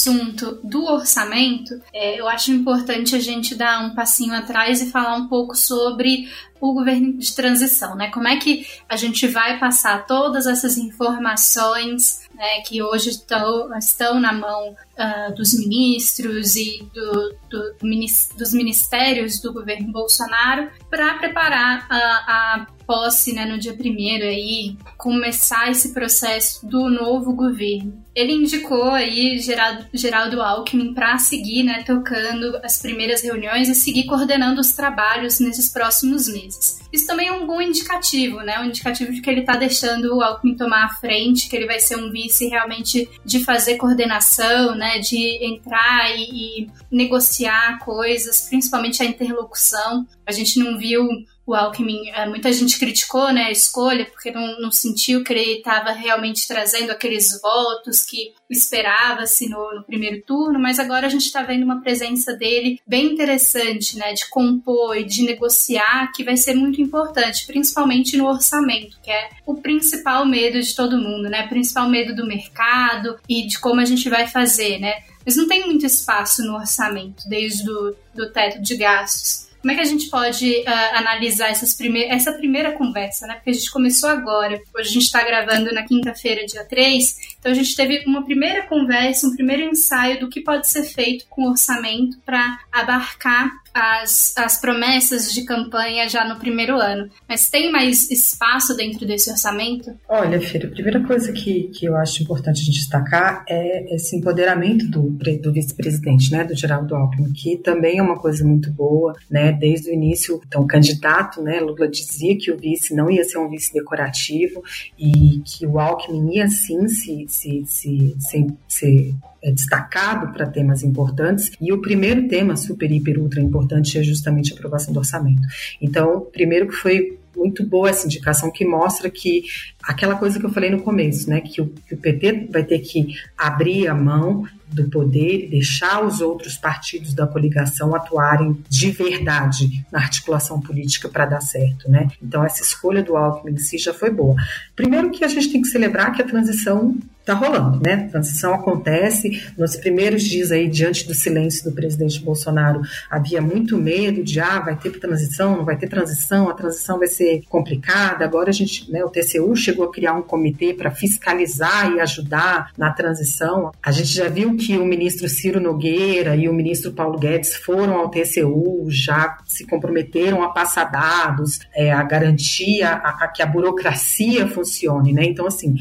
do 0.63 0.86
orçamento, 0.86 1.82
é, 1.94 2.20
eu 2.20 2.27
acho 2.27 2.51
importante 2.51 3.16
a 3.16 3.20
gente 3.20 3.56
dar 3.56 3.84
um 3.84 3.96
passinho 3.96 4.34
atrás 4.34 4.82
e 4.82 4.92
falar 4.92 5.16
um 5.16 5.27
pouco 5.27 5.56
sobre 5.56 6.30
o 6.60 6.74
governo 6.74 7.13
de 7.18 7.36
transição, 7.36 7.96
né? 7.96 8.10
Como 8.10 8.27
é 8.27 8.38
que 8.38 8.66
a 8.89 8.96
gente 8.96 9.27
vai 9.27 9.60
passar 9.60 10.06
todas 10.08 10.48
essas 10.48 10.77
informações 10.77 12.27
né, 12.34 12.62
que 12.62 12.82
hoje 12.82 13.10
estão, 13.10 13.75
estão 13.77 14.20
na 14.20 14.34
mão 14.34 14.75
uh, 14.98 15.36
dos 15.36 15.54
ministros 15.54 16.56
e 16.56 16.88
do, 16.94 17.36
do, 17.50 17.74
do, 17.80 18.38
dos 18.38 18.54
ministérios 18.54 19.39
do 19.39 19.54
governo 19.54 19.92
Bolsonaro 19.92 20.70
para 20.89 21.16
preparar 21.16 21.88
a 21.89 22.68
posse 22.88 23.34
né, 23.34 23.46
no 23.46 23.60
dia 23.60 23.74
primeiro 23.74 24.24
aí 24.24 24.77
começar 24.98 25.70
esse 25.70 25.94
processo 25.94 26.65
do 26.65 26.89
novo 26.89 27.34
governo. 27.36 28.03
Ele 28.15 28.34
indicou 28.34 28.89
aí 28.91 29.38
Geraldo, 29.38 29.86
Geraldo 29.94 30.41
Alckmin 30.41 30.94
para 30.94 31.20
seguir 31.20 31.63
né, 31.63 31.84
tocando 31.84 32.58
as 32.63 32.82
primeiras 32.82 33.22
reuniões 33.22 33.67
e 33.67 33.75
seguir 33.75 34.06
coordenando 34.06 34.60
os 34.60 34.72
trabalhos 34.72 35.39
nesses 35.39 35.70
próximos 35.70 36.27
meses. 36.27 36.79
Isso 36.91 37.06
também 37.06 37.27
é 37.27 37.34
um 37.34 37.46
bom 37.46 37.62
indicativo, 37.62 38.38
né? 38.38 38.60
Um 38.60 38.65
indicativo 38.65 39.12
de 39.12 39.22
que 39.22 39.29
ele 39.29 39.41
está 39.41 39.56
deixando 39.56 40.15
o 40.15 40.22
Alckmin 40.22 40.56
tomar 40.56 40.86
a 40.86 40.89
frente, 40.96 41.50
que 41.50 41.56
ele 41.56 41.67
vai 41.67 41.79
ser 41.79 41.98
um 41.98 42.10
vice 42.10 42.48
realmente 42.48 43.10
de 43.24 43.44
fazer 43.44 43.75
coordenação, 43.75 44.75
né? 44.75 45.00
De 45.00 45.46
entrar 45.46 46.10
e, 46.17 46.63
e 46.63 46.67
negociar 46.89 47.79
coisas, 47.79 48.48
principalmente 48.50 49.03
a 49.03 49.06
interlocução. 49.06 50.08
A 50.25 50.32
gente 50.32 50.58
não 50.60 50.77
viu 50.77 51.08
o 51.48 51.56
Alckmin, 51.56 52.10
é, 52.10 52.27
muita 52.27 52.51
gente 52.51 52.77
criticou 52.77 53.32
né, 53.32 53.46
a 53.46 53.51
escolha 53.51 54.06
porque 54.06 54.30
não, 54.30 54.60
não 54.60 54.70
sentiu 54.70 55.24
que 55.24 55.32
ele 55.32 55.60
estava 55.60 55.94
realmente 55.94 56.46
trazendo 56.46 56.92
aqueles 56.92 57.39
votos 57.42 58.04
que 58.04 58.34
esperava-se 58.50 59.48
no, 59.48 59.75
no, 59.75 59.84
primeiro 59.84 60.22
turno, 60.24 60.60
mas 60.60 60.77
agora 60.77 61.08
a 61.08 61.10
gente 61.10 61.25
está 61.25 61.42
vendo 61.44 61.63
uma 61.63 61.80
presença 61.80 62.34
dele 62.34 62.82
bem 62.86 63.13
interessante, 63.13 63.98
né, 63.98 64.12
de 64.12 64.30
compor 64.30 64.98
e 64.98 65.06
de 65.06 65.24
negociar, 65.24 66.12
que 66.12 66.22
vai 66.22 66.36
ser 66.36 66.54
muito 66.54 66.82
importante, 66.82 67.48
principalmente 67.48 68.18
no 68.18 68.27
orçamento, 68.27 69.00
que 69.01 69.10
é 69.10 69.30
o 69.46 69.56
principal 69.56 70.25
medo 70.25 70.60
de 70.60 70.75
todo 70.75 70.98
mundo, 70.98 71.30
né, 71.30 71.48
principal 71.48 71.89
medo 71.89 72.13
do 72.13 72.27
mercado 72.27 73.18
e 73.30 73.48
de 73.48 73.58
como 73.58 73.80
a 73.80 73.86
gente 73.86 74.10
vai 74.10 74.27
fazer, 74.27 74.80
né. 74.80 74.96
Mas 75.25 75.38
não 75.38 75.48
tem 75.48 75.66
muito 75.66 75.86
espaço 75.86 76.44
no 76.44 76.56
orçamento, 76.56 77.24
desde 77.30 77.70
o 77.70 77.96
do 78.13 78.32
teto 78.32 78.62
de 78.62 78.75
gastos. 78.75 79.47
Como 79.62 79.72
é 79.72 79.76
que 79.76 79.82
a 79.82 79.86
gente 79.86 80.10
pode 80.10 80.50
uh, 80.50 80.96
analisar 80.96 81.52
prime 81.78 82.04
essa 82.06 82.34
primeira 82.34 82.72
conversa, 82.74 83.26
né? 83.28 83.36
Porque 83.36 83.50
a 83.50 83.54
gente 83.54 83.72
começou 83.72 84.10
agora, 84.10 84.60
hoje 84.76 84.90
a 84.90 84.94
gente 84.94 85.04
está 85.04 85.24
gravando 85.24 85.74
na 85.74 85.84
quinta-feira, 85.84 86.46
dia 86.46 86.64
3, 86.64 87.38
então 87.40 87.52
a 87.52 87.56
gente 87.56 87.76
teve 87.76 88.04
uma 88.06 88.24
primeira 88.24 88.64
conversa, 88.64 89.28
um 89.28 89.36
primeiro 89.36 89.64
ensaio 89.64 90.20
do 90.20 90.30
que 90.30 90.42
pode 90.42 90.68
ser 90.68 90.84
feito 90.84 91.26
com 91.30 91.50
orçamento 91.50 92.18
para 92.26 92.60
abarcar 92.72 93.52
as, 93.78 94.34
as 94.38 94.60
promessas 94.60 95.32
de 95.32 95.44
campanha 95.44 96.10
já 96.10 96.28
no 96.28 96.40
primeiro 96.40 96.76
ano. 96.76 97.10
Mas 97.28 97.50
tem 97.50 97.72
mais 97.72 98.10
espaço 98.10 98.76
dentro 98.76 99.06
desse 99.06 99.30
orçamento? 99.30 99.92
Olha, 100.10 100.42
Fira, 100.42 100.68
a 100.68 100.72
primeira 100.72 101.04
coisa 101.04 101.32
que, 101.32 101.70
que 101.74 101.86
eu 101.86 101.96
acho 101.96 102.24
importante 102.24 102.66
destacar 102.72 103.46
é 103.48 103.96
esse 103.96 104.16
empoderamento 104.16 104.88
do, 104.88 105.10
do 105.42 105.54
vice-presidente, 105.54 106.32
né, 106.32 106.44
do 106.44 106.56
Geraldo 106.56 106.96
Alckmin, 106.96 107.32
que 107.34 107.58
também 107.58 108.00
é 108.00 108.02
uma 108.02 108.18
coisa 108.18 108.44
muito 108.44 108.72
boa, 108.72 109.16
né, 109.30 109.47
desde 109.51 109.89
o 109.89 109.94
início, 109.94 110.42
então, 110.48 110.62
o 110.62 110.68
candidato, 110.68 111.42
né, 111.42 111.60
Lula 111.60 111.88
dizia 111.88 112.38
que 112.38 112.51
o 112.51 112.58
vice 112.58 112.96
não 112.96 113.10
ia 113.10 113.24
ser 113.24 113.38
um 113.38 113.50
vice 113.50 113.74
decorativo 113.74 114.63
e 114.98 115.42
que 115.46 115.66
o 115.66 115.80
Alckmin 115.80 116.36
ia 116.36 116.48
sim 116.50 116.88
se, 116.88 117.25
se, 117.27 117.63
se, 117.66 118.16
se, 118.20 118.48
se 118.68 119.16
é 119.42 119.51
destacado 119.51 120.34
para 120.34 120.48
temas 120.48 120.84
importantes 120.84 121.51
e 121.62 121.72
o 121.72 121.82
primeiro 121.82 122.27
tema 122.27 122.56
super, 122.56 122.92
hiper, 122.92 123.20
ultra 123.20 123.42
importante 123.42 123.98
é 123.98 124.04
justamente 124.04 124.51
a 124.51 124.56
aprovação 124.56 124.94
do 124.94 125.00
orçamento. 125.00 125.42
Então, 125.82 126.27
primeiro 126.32 126.68
que 126.68 126.75
foi 126.75 127.18
muito 127.36 127.63
boa 127.66 127.89
essa 127.89 128.08
indicação 128.08 128.51
que 128.51 128.66
mostra 128.66 129.10
que 129.10 129.44
aquela 129.84 130.16
coisa 130.16 130.39
que 130.39 130.46
eu 130.46 130.50
falei 130.50 130.72
no 130.72 130.82
começo, 130.82 131.30
né, 131.30 131.39
que 131.39 131.62
o, 131.62 131.68
que 131.68 131.94
o 131.94 131.98
PT 131.98 132.48
vai 132.51 132.63
ter 132.63 132.80
que 132.80 133.13
abrir 133.38 133.88
a 133.88 133.94
mão 133.94 134.44
do 134.70 134.90
poder 134.90 135.46
e 135.46 135.48
deixar 135.48 136.06
os 136.06 136.22
outros 136.22 136.58
partidos 136.58 137.14
da 137.14 137.26
coligação 137.26 137.96
atuarem 137.96 138.62
de 138.70 138.92
verdade 138.92 139.86
na 139.92 140.00
articulação 140.00 140.60
política 140.60 141.08
para 141.08 141.26
dar 141.26 141.42
certo, 141.42 141.90
né? 141.90 142.10
Então 142.22 142.44
essa 142.44 142.62
escolha 142.62 143.02
do 143.02 143.16
Alckmin 143.16 143.54
em 143.54 143.58
si 143.58 143.78
já 143.78 143.94
foi 143.94 144.10
boa. 144.10 144.36
Primeiro 144.76 145.12
que 145.12 145.24
a 145.24 145.28
gente 145.28 145.52
tem 145.52 145.62
que 145.62 145.68
celebrar 145.68 146.14
que 146.14 146.22
a 146.22 146.26
transição 146.26 146.98
está 147.28 147.34
rolando, 147.34 147.82
né? 147.84 148.06
A 148.08 148.12
transição 148.12 148.54
acontece. 148.54 149.52
Nos 149.58 149.76
primeiros 149.76 150.24
dias 150.24 150.50
aí, 150.50 150.70
diante 150.70 151.06
do 151.06 151.14
silêncio 151.14 151.70
do 151.70 151.76
presidente 151.76 152.24
Bolsonaro, 152.24 152.82
havia 153.10 153.42
muito 153.42 153.78
medo 153.78 154.24
de 154.24 154.40
ah, 154.40 154.60
vai 154.60 154.78
ter 154.78 154.92
transição, 154.92 155.58
não 155.58 155.66
vai 155.66 155.76
ter 155.76 155.90
transição, 155.90 156.50
a 156.50 156.54
transição 156.54 156.98
vai 156.98 157.08
ser 157.08 157.44
complicada. 157.50 158.24
Agora 158.24 158.50
a 158.50 158.54
gente, 158.54 158.90
né, 158.90 159.04
o 159.04 159.10
TCU 159.10 159.54
chegou 159.58 159.86
a 159.86 159.92
criar 159.92 160.14
um 160.14 160.22
comitê 160.22 160.74
para 160.74 160.90
fiscalizar 160.90 161.92
e 161.92 162.00
ajudar 162.00 162.72
na 162.78 162.92
transição. 162.92 163.72
A 163.84 163.92
gente 163.92 164.14
já 164.14 164.30
viu 164.30 164.56
que 164.56 164.78
o 164.78 164.86
ministro 164.86 165.28
Ciro 165.28 165.60
Nogueira 165.60 166.36
e 166.36 166.48
o 166.48 166.54
ministro 166.54 166.94
Paulo 166.94 167.20
Guedes 167.20 167.56
foram 167.56 167.98
ao 167.98 168.10
TCU, 168.10 168.86
já 168.88 169.38
se 169.46 169.66
comprometeram 169.66 170.44
a 170.44 170.50
passar 170.50 170.86
dados, 170.86 171.60
é, 171.76 171.92
a 171.92 172.02
garantir 172.04 172.84
a, 172.84 172.94
a, 172.94 173.28
que 173.28 173.42
a 173.42 173.46
burocracia 173.46 174.48
funcione, 174.48 175.12
né? 175.12 175.26
Então, 175.26 175.46
assim, 175.46 175.76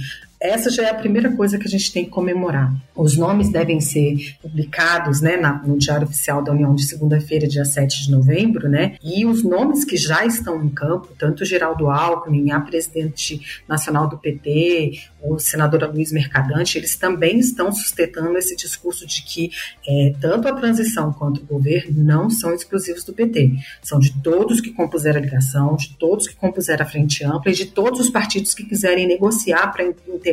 essa 0.49 0.71
já 0.71 0.85
é 0.85 0.91
a 0.91 0.95
primeira 0.95 1.33
coisa 1.33 1.59
que 1.59 1.67
a 1.67 1.71
gente 1.71 1.93
tem 1.93 2.05
que 2.05 2.11
comemorar. 2.11 2.73
Os 2.95 3.17
nomes 3.17 3.51
devem 3.51 3.81
ser 3.81 4.37
publicados 4.41 5.21
né, 5.21 5.37
no 5.65 5.79
Diário 5.79 6.07
Oficial 6.07 6.43
da 6.43 6.53
União 6.53 6.75
de 6.75 6.85
segunda-feira, 6.85 7.47
dia 7.47 7.65
7 7.65 8.05
de 8.05 8.11
novembro, 8.11 8.69
né? 8.69 8.97
E 9.03 9.27
os 9.27 9.43
nomes 9.43 9.85
que 9.85 9.97
já 9.97 10.25
estão 10.25 10.63
em 10.63 10.69
campo, 10.69 11.09
tanto 11.19 11.45
Geraldo 11.45 11.89
Alckmin, 11.89 12.51
a 12.51 12.61
presidente 12.61 13.41
nacional 13.69 14.09
do 14.09 14.19
PT, 14.19 14.93
o 15.23 15.39
senador 15.39 15.83
Luiz 15.93 16.13
Mercadante, 16.13 16.79
eles 16.79 16.97
também 16.97 17.39
estão 17.39 17.73
sustentando 17.73 18.37
esse 18.39 18.57
discurso 18.57 19.07
de 19.07 19.23
que 19.23 19.51
é, 19.87 20.15
tanto 20.21 20.49
a 20.49 20.53
transição 20.53 21.13
quanto 21.13 21.43
o 21.43 21.45
governo 21.45 22.03
não 22.03 22.31
são 22.31 22.55
exclusivos 22.55 23.05
do 23.05 23.13
PT. 23.13 23.53
São 23.83 23.99
de 23.99 24.13
todos 24.23 24.61
que 24.61 24.71
compuseram 24.73 25.19
a 25.19 25.23
ligação, 25.23 25.77
de 25.77 25.97
todos 25.97 26.27
que 26.27 26.37
compuseram 26.37 26.85
a 26.85 26.89
Frente 26.89 27.25
Ampla 27.25 27.51
e 27.51 27.55
de 27.55 27.67
todos 27.67 28.01
os 28.01 28.11
partidos 28.11 28.55
que 28.55 28.65
quiserem 28.65 29.07
negociar 29.07 29.73
para 29.73 29.85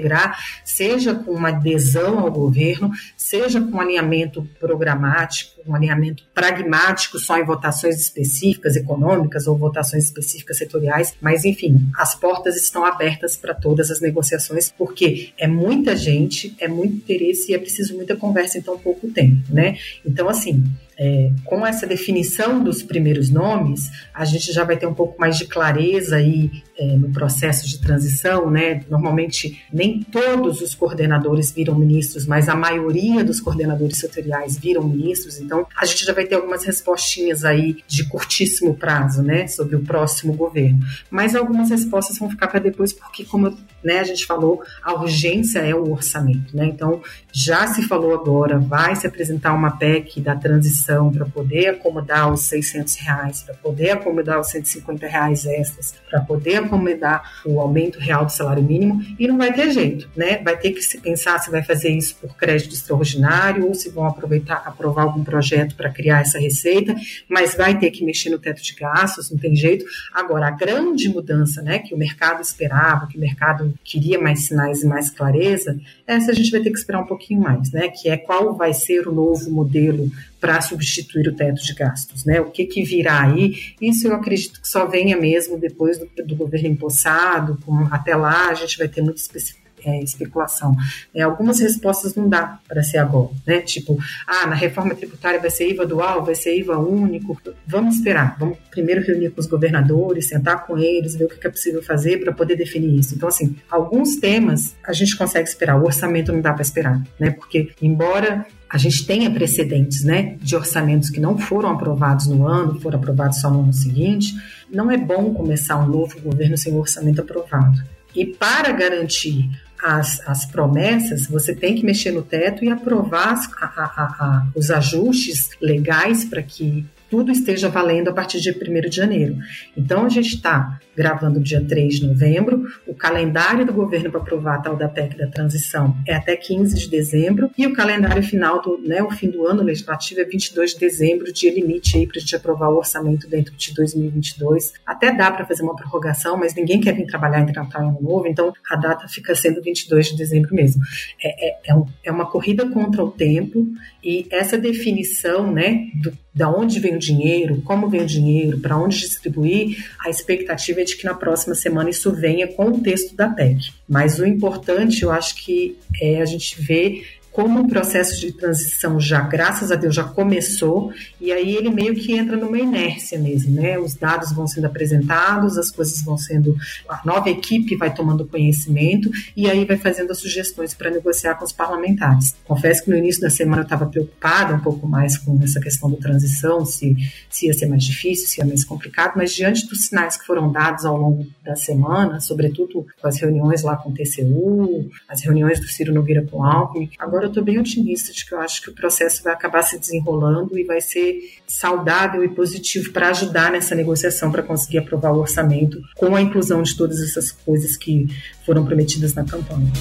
integrar, 0.03 0.37
seja 0.65 1.15
com 1.15 1.31
uma 1.31 1.49
adesão 1.49 2.19
ao 2.19 2.31
governo, 2.31 2.91
seja 3.15 3.61
com 3.61 3.77
um 3.77 3.81
alinhamento 3.81 4.47
programático, 4.59 5.61
um 5.65 5.73
alinhamento 5.73 6.23
pragmático 6.33 7.17
só 7.17 7.37
em 7.37 7.45
votações 7.45 7.99
específicas 7.99 8.75
econômicas 8.75 9.47
ou 9.47 9.57
votações 9.57 10.05
específicas 10.05 10.57
setoriais, 10.57 11.15
mas 11.21 11.45
enfim, 11.45 11.89
as 11.97 12.13
portas 12.15 12.57
estão 12.57 12.83
abertas 12.85 13.37
para 13.37 13.53
todas 13.53 13.89
as 13.89 14.01
negociações, 14.01 14.73
porque 14.77 15.31
é 15.37 15.47
muita 15.47 15.95
gente, 15.95 16.55
é 16.59 16.67
muito 16.67 16.95
interesse 16.95 17.51
e 17.51 17.55
é 17.55 17.57
preciso 17.57 17.95
muita 17.95 18.15
conversa 18.15 18.57
em 18.57 18.61
tão 18.61 18.77
pouco 18.77 19.07
tempo, 19.09 19.41
né? 19.49 19.77
Então, 20.05 20.27
assim, 20.27 20.63
é, 20.97 21.32
com 21.45 21.65
essa 21.65 21.88
definição 21.88 22.63
dos 22.63 22.84
primeiros 22.84 23.29
nomes, 23.29 23.91
a 24.13 24.25
gente 24.25 24.51
já 24.51 24.63
vai 24.63 24.77
ter 24.77 24.86
um 24.86 24.93
pouco 24.93 25.19
mais 25.19 25.38
de 25.38 25.45
clareza 25.45 26.17
aí 26.17 26.51
é, 26.77 26.97
no 26.97 27.12
processo 27.12 27.67
de 27.67 27.79
transição, 27.79 28.49
né? 28.49 28.82
Normalmente 28.89 29.63
nem 29.71 30.01
todos 30.01 30.62
os 30.62 30.75
coordenadores 30.75 31.51
viram 31.51 31.75
ministros, 31.75 32.25
mas 32.25 32.49
a 32.49 32.56
maioria 32.56 33.23
dos 33.23 33.39
coordenadores 33.39 33.97
setoriais 33.97 34.58
viram 34.58 34.84
ministros, 34.84 35.39
então 35.39 35.65
a 35.75 35.86
gente 35.86 36.06
já 36.06 36.13
vai 36.13 36.25
ter 36.25 36.36
algumas 36.36 36.63
respostinhas 36.63 37.43
aí 37.43 37.77
de 37.88 38.06
curtíssimo 38.06 38.75
prazo, 38.75 39.21
né, 39.21 39.47
sobre 39.47 39.75
o 39.75 39.84
próximo 39.84 40.34
governo. 40.34 40.79
Mas 41.10 41.36
algumas 41.36 41.69
respostas 41.69 42.17
vão 42.17 42.29
ficar 42.29 42.47
para 42.47 42.60
depois, 42.60 42.93
porque 42.93 43.23
como 43.23 43.56
né, 43.84 44.00
a 44.00 44.04
gente 44.04 44.26
falou, 44.26 44.63
a 44.82 44.93
urgência 44.93 45.60
é 45.60 45.76
o 45.76 45.91
orçamento, 45.91 46.56
né? 46.56 46.65
Então 46.65 47.02
já 47.32 47.67
se 47.67 47.82
falou 47.84 48.13
agora, 48.13 48.60
vai 48.60 48.96
se 48.96 49.08
apresentar 49.08 49.54
uma 49.54 49.78
PEC 49.78 50.22
da 50.22 50.36
transição 50.36 51.12
para 51.12 51.26
poder 51.26 51.69
acomodar 51.69 52.32
os 52.32 52.41
600 52.41 52.96
reais, 52.96 53.43
para 53.43 53.56
poder 53.56 53.91
acomodar 53.91 54.39
os 54.39 54.48
150 54.48 55.08
reais 55.08 55.46
extras, 55.46 55.96
para 56.10 56.22
poder 56.22 56.58
acomodar 56.58 57.41
o 57.46 57.60
aumento 57.60 58.00
real 58.00 58.26
do 58.26 58.32
salário 58.32 58.63
mínimo 58.63 59.02
e 59.17 59.28
não 59.28 59.38
vai 59.38 59.54
ter 59.54 59.72
jeito, 59.72 60.10
né? 60.15 60.41
Vai 60.43 60.58
ter 60.58 60.72
que 60.72 60.82
se 60.82 61.00
pensar 61.00 61.39
se 61.39 61.50
vai 61.50 61.63
fazer 61.63 61.89
isso 61.89 62.15
por 62.15 62.36
crédito 62.36 62.74
extraordinário 62.74 63.67
ou 63.67 63.74
se 63.74 63.89
vão 63.89 64.06
aproveitar, 64.06 64.63
aprovar 64.65 65.04
algum 65.04 65.24
projeto 65.24 65.76
para 65.76 65.89
criar 65.89 66.22
essa 66.22 66.39
receita, 66.39 66.96
mas 67.28 67.56
vai 67.56 67.78
ter 67.78 67.91
que 67.91 68.06
mexer 68.06 68.30
no 68.30 68.39
teto 68.39 68.62
de 68.62 68.74
gastos, 68.74 69.30
não 69.30 69.38
tem 69.38 69.56
jeito. 69.56 69.86
Agora, 70.13 70.48
a 70.48 70.52
grande 70.52 71.10
mudança, 71.10 71.62
né, 71.62 71.80
que 71.80 71.93
o 71.93 71.98
mercado 71.98 72.41
esperava, 72.41 73.08
que 73.08 73.17
o 73.17 73.19
mercado 73.19 73.72
queria 73.83 74.19
mais 74.19 74.47
sinais 74.47 74.83
e 74.83 74.88
mais 74.88 75.09
clareza, 75.09 75.79
essa 76.05 76.31
a 76.31 76.33
gente 76.33 76.51
vai 76.51 76.62
ter 76.62 76.71
que 76.71 76.77
esperar 76.77 77.01
um 77.01 77.05
pouquinho 77.05 77.41
mais, 77.41 77.71
né? 77.71 77.89
Que 77.89 78.09
é 78.09 78.17
qual 78.17 78.55
vai 78.55 78.73
ser 78.73 79.07
o 79.07 79.13
novo 79.13 79.49
modelo 79.51 80.12
para 80.39 80.59
substituir 80.62 81.27
o 81.27 81.36
teto 81.36 81.62
de 81.63 81.73
gastos, 81.73 82.25
né? 82.25 82.41
O 82.41 82.51
que, 82.51 82.65
que 82.65 82.83
virá 82.83 83.23
aí? 83.23 83.55
Isso 83.81 84.07
eu 84.07 84.15
acredito 84.15 84.62
que 84.62 84.67
só 84.67 84.86
venha 84.86 85.17
mesmo 85.17 85.57
depois 85.57 85.97
do, 85.97 86.09
do 86.25 86.36
governo 86.36 86.67
empossado. 86.67 87.57
Com, 87.65 87.88
até 87.91 88.15
lá 88.15 88.49
a 88.49 88.53
gente 88.53 88.77
vai 88.77 88.88
ter 88.88 89.01
muito 89.01 89.17
específico 89.17 89.62
é, 89.86 90.02
especulação. 90.02 90.76
É, 91.13 91.22
algumas 91.22 91.60
respostas 91.60 92.15
não 92.15 92.28
dá 92.28 92.60
para 92.67 92.84
ser 92.84 92.98
agora, 92.98 93.32
né? 93.46 93.62
Tipo, 93.62 93.98
ah, 94.28 94.48
na 94.48 94.56
reforma 94.56 94.96
tributária 94.96 95.39
vai 95.39 95.50
ser 95.50 95.69
IVA 95.69 95.86
dual, 95.86 96.24
vai 96.24 96.36
ser 96.36 96.58
IVA 96.58 96.78
único. 96.78 97.39
Vamos 97.65 97.96
esperar, 97.96 98.36
vamos 98.39 98.58
primeiro 98.69 99.02
reunir 99.02 99.32
com 99.32 99.41
os 99.41 99.48
governadores, 99.48 100.28
sentar 100.28 100.65
com 100.65 100.78
eles, 100.78 101.15
ver 101.15 101.26
o 101.26 101.28
que 101.28 101.46
é 101.46 101.50
possível 101.50 101.84
fazer 101.84 102.19
para 102.19 102.34
poder 102.34 102.56
definir 102.56 103.00
isso. 103.00 103.15
Então, 103.15 103.30
assim, 103.30 103.56
alguns 103.69 104.17
temas 104.17 104.76
a 104.86 104.93
gente 104.93 105.15
consegue 105.15 105.48
esperar, 105.48 105.80
o 105.80 105.86
orçamento 105.86 106.32
não 106.32 106.41
dá 106.41 106.54
para 106.54 106.62
esperar, 106.62 107.02
né? 107.19 107.32
Porque, 107.32 107.72
embora 107.82 108.46
a 108.74 108.78
gente 108.80 109.06
tenha 109.06 109.30
precedentes, 109.30 110.04
né, 110.04 110.36
de 110.41 110.56
orçamentos 110.56 111.12
que 111.12 111.19
não 111.19 111.38
foram 111.38 111.69
aprovados 111.69 112.26
no 112.26 112.48
ano, 112.48 112.82
foram 112.82 112.98
aprovados 112.98 113.39
só 113.39 113.48
no 113.48 113.62
ano 113.62 113.72
seguinte, 113.72 114.34
não 114.67 114.89
é 114.89 114.98
bom 114.98 115.32
começar 115.32 115.78
um 115.78 115.88
novo 115.88 116.19
governo 116.19 116.58
sem 116.58 116.74
o 116.74 116.80
orçamento 116.80 117.22
aprovado. 117.22 117.80
E 118.15 118.26
para 118.26 118.71
garantir 118.71 119.49
as, 119.82 120.21
as 120.28 120.45
promessas, 120.45 121.28
você 121.28 121.54
tem 121.54 121.76
que 121.76 121.86
mexer 121.86 122.12
no 122.12 122.21
teto 122.21 122.63
e 122.63 122.69
aprovar 122.69 123.34
a, 123.60 123.65
a, 123.65 123.86
a, 123.86 124.47
os 124.56 124.71
ajustes 124.71 125.49
legais 125.62 126.23
para 126.23 126.41
que 126.41 126.86
tudo 127.10 127.32
esteja 127.32 127.69
valendo 127.69 128.08
a 128.08 128.13
partir 128.13 128.39
de 128.39 128.49
1 128.49 128.89
de 128.89 128.95
janeiro. 128.95 129.38
Então, 129.78 130.06
a 130.06 130.10
gente 130.10 130.36
está 130.36 130.80
gravando 130.95 131.39
dia 131.39 131.63
3 131.63 131.95
de 131.95 132.08
novembro, 132.08 132.65
o 132.88 132.93
calendário 132.93 133.65
do 133.65 133.73
governo 133.73 134.12
para 134.12 134.21
aprovar 134.21 134.56
a 134.56 134.62
tal 134.62 134.75
da 134.75 134.88
PEC 134.88 135.17
da 135.17 135.27
transição 135.27 135.95
é 136.08 136.15
até 136.15 136.36
15 136.36 136.75
de 136.75 136.89
dezembro, 136.89 137.51
e 137.58 137.65
o 137.65 137.73
calendário 137.73 138.23
final, 138.23 138.62
do, 138.62 138.77
né, 138.77 139.01
o 139.01 139.12
fim 139.12 139.29
do 139.29 139.45
ano 139.47 139.63
legislativo 139.63 140.21
é 140.21 140.25
22 140.25 140.73
de 140.73 140.79
dezembro, 140.79 141.34
dia 141.34 141.53
limite 141.53 141.97
aí 141.97 142.08
para 142.08 142.17
a 142.17 142.19
gente 142.19 142.36
aprovar 142.36 142.69
o 142.69 142.77
orçamento 142.77 143.27
dentro 143.27 143.53
de 143.56 143.73
2022. 143.73 144.73
Até 144.86 145.12
dá 145.12 145.32
para 145.32 145.45
fazer 145.45 145.63
uma 145.63 145.75
prorrogação, 145.75 146.38
mas 146.38 146.56
ninguém 146.56 146.79
quer 146.79 146.93
vir 146.93 147.06
trabalhar 147.06 147.41
entre 147.41 147.56
Natal 147.56 147.84
e 147.84 147.88
Ano 147.88 148.01
Novo, 148.01 148.27
então 148.27 148.53
a 148.69 148.75
data 148.75 149.08
fica 149.08 149.36
sendo 149.36 149.62
22 149.62 150.08
de 150.08 150.17
dezembro 150.17 150.53
mesmo. 150.53 150.82
É, 151.23 151.49
é, 151.49 151.60
é, 151.67 151.75
um, 151.75 151.86
é 152.03 152.12
uma 152.12 152.29
corrida 152.29 152.69
contra 152.69 153.03
o 153.03 153.12
tempo 153.12 153.67
e 154.03 154.27
essa 154.29 154.58
definição, 154.58 155.51
né, 155.51 155.88
do, 156.01 156.13
da 156.34 156.49
onde 156.49 156.79
vem 156.79 156.95
o 156.95 156.99
dinheiro, 156.99 157.62
como 157.62 157.89
vem 157.89 158.01
o 158.01 158.06
dinheiro, 158.06 158.60
para 158.60 158.77
onde 158.77 158.99
distribuir, 158.99 159.77
a 160.03 160.10
expectativa 160.10 160.82
é 160.82 160.83
de 160.84 160.96
que 160.96 161.06
na 161.06 161.13
próxima 161.13 161.56
semana 161.56 161.89
isso 161.89 162.12
venha 162.12 162.48
com 162.48 162.65
o 162.65 162.82
texto 162.82 163.15
da 163.15 163.30
PEC. 163.30 163.72
Mas 163.88 164.19
o 164.19 164.26
importante, 164.26 165.04
eu 165.04 165.12
acho 165.12 165.36
que 165.36 165.78
é 166.02 166.22
a 166.22 166.26
gente 166.26 166.62
ver 166.62 167.06
como 167.34 167.62
o 167.62 167.67
processo 167.67 168.19
de 168.19 168.32
transição 168.32 169.00
já, 169.00 169.19
graças 169.22 169.72
a 169.72 169.76
Deus, 169.76 169.96
já 169.96 170.04
começou, 170.04 170.93
e 171.19 171.32
aí 171.32 171.56
ele 171.56 171.72
meio 171.72 171.96
que 171.96 172.15
entra 172.15 172.38
numa 172.38 172.60
inércia 172.60 173.17
mesmo, 173.17 173.56
né? 173.56 173.78
Os 173.80 173.96
dados 173.96 174.32
vão 174.32 174.46
sendo 174.46 174.65
apresentados, 174.65 175.58
as 175.58 175.72
coisas 175.72 176.04
vão 176.04 176.15
sendo. 176.15 176.56
A 176.88 177.02
nova 177.04 177.32
equipe 177.32 177.76
vai 177.76 177.91
tomando 177.91 178.26
conhecimento 178.28 179.10
e 179.36 179.50
aí 179.50 179.65
vai 179.65 179.78
fazendo 179.78 180.12
as 180.12 180.19
sugestões 180.19 180.76
para 180.76 180.91
negociar 180.91 181.34
com 181.36 181.43
os 181.43 181.52
parlamentares. 181.52 182.36
Confesso 182.46 182.84
que 182.84 182.91
no 182.91 182.98
início 182.98 183.22
da 183.22 183.32
semana 183.32 183.62
eu 183.62 183.63
estava 183.63 183.88
preocupada 183.88 184.54
um 184.54 184.60
pouco 184.60 184.88
mais 184.88 185.17
com 185.17 185.39
essa 185.43 185.60
questão 185.60 185.89
da 185.89 185.98
transição, 185.98 186.63
se, 186.63 186.96
se 187.30 187.48
ia 187.48 187.54
ser 187.54 187.65
mais 187.65 187.84
difícil, 187.84 188.28
se 188.28 188.41
ia 188.41 188.46
mais 188.46 188.63
complicado, 188.63 189.13
mas 189.15 189.34
diante 189.34 189.67
dos 189.67 189.88
sinais 189.88 190.17
que 190.17 190.26
foram 190.26 190.52
dados 190.52 190.86
ao 190.86 190.96
longo 190.96 191.26
da 191.43 191.56
semana, 191.56 192.19
sobretudo 192.19 192.86
com 193.02 193.08
as 193.08 193.19
reuniões 193.19 193.63
lá 193.63 193.76
com 193.76 193.89
o 193.89 193.93
TCU, 193.93 194.89
as 195.10 195.24
reuniões 195.24 195.60
do 195.60 195.65
Ciro 195.65 195.91
Nogueira 195.91 196.22
com 196.30 196.38
o 196.38 196.43
Alckmin, 196.43 196.91
agora 197.00 197.22
eu 197.23 197.29
estou 197.29 197.43
bem 197.43 197.59
otimista 197.59 198.12
de 198.12 198.25
que 198.25 198.33
eu 198.33 198.39
acho 198.39 198.62
que 198.62 198.69
o 198.69 198.73
processo 198.73 199.23
vai 199.23 199.33
acabar 199.33 199.63
se 199.63 199.79
desenrolando 199.79 200.57
e 200.57 200.63
vai 200.63 200.81
ser 200.81 201.38
saudável 201.47 202.23
e 202.23 202.29
positivo 202.29 202.91
para 202.91 203.09
ajudar 203.09 203.51
nessa 203.51 203.73
negociação 203.73 204.31
para 204.31 204.43
conseguir 204.43 204.79
aprovar 204.79 205.13
o 205.13 205.19
orçamento 205.19 205.81
com 205.95 206.15
a 206.15 206.21
inclusão 206.21 206.62
de 206.62 206.75
todas 206.75 207.01
essas 207.01 207.31
coisas 207.31 207.77
que 207.77 208.07
foram 208.45 208.65
prometidas 208.65 209.13
na 209.13 209.23
campanha. 209.23 209.71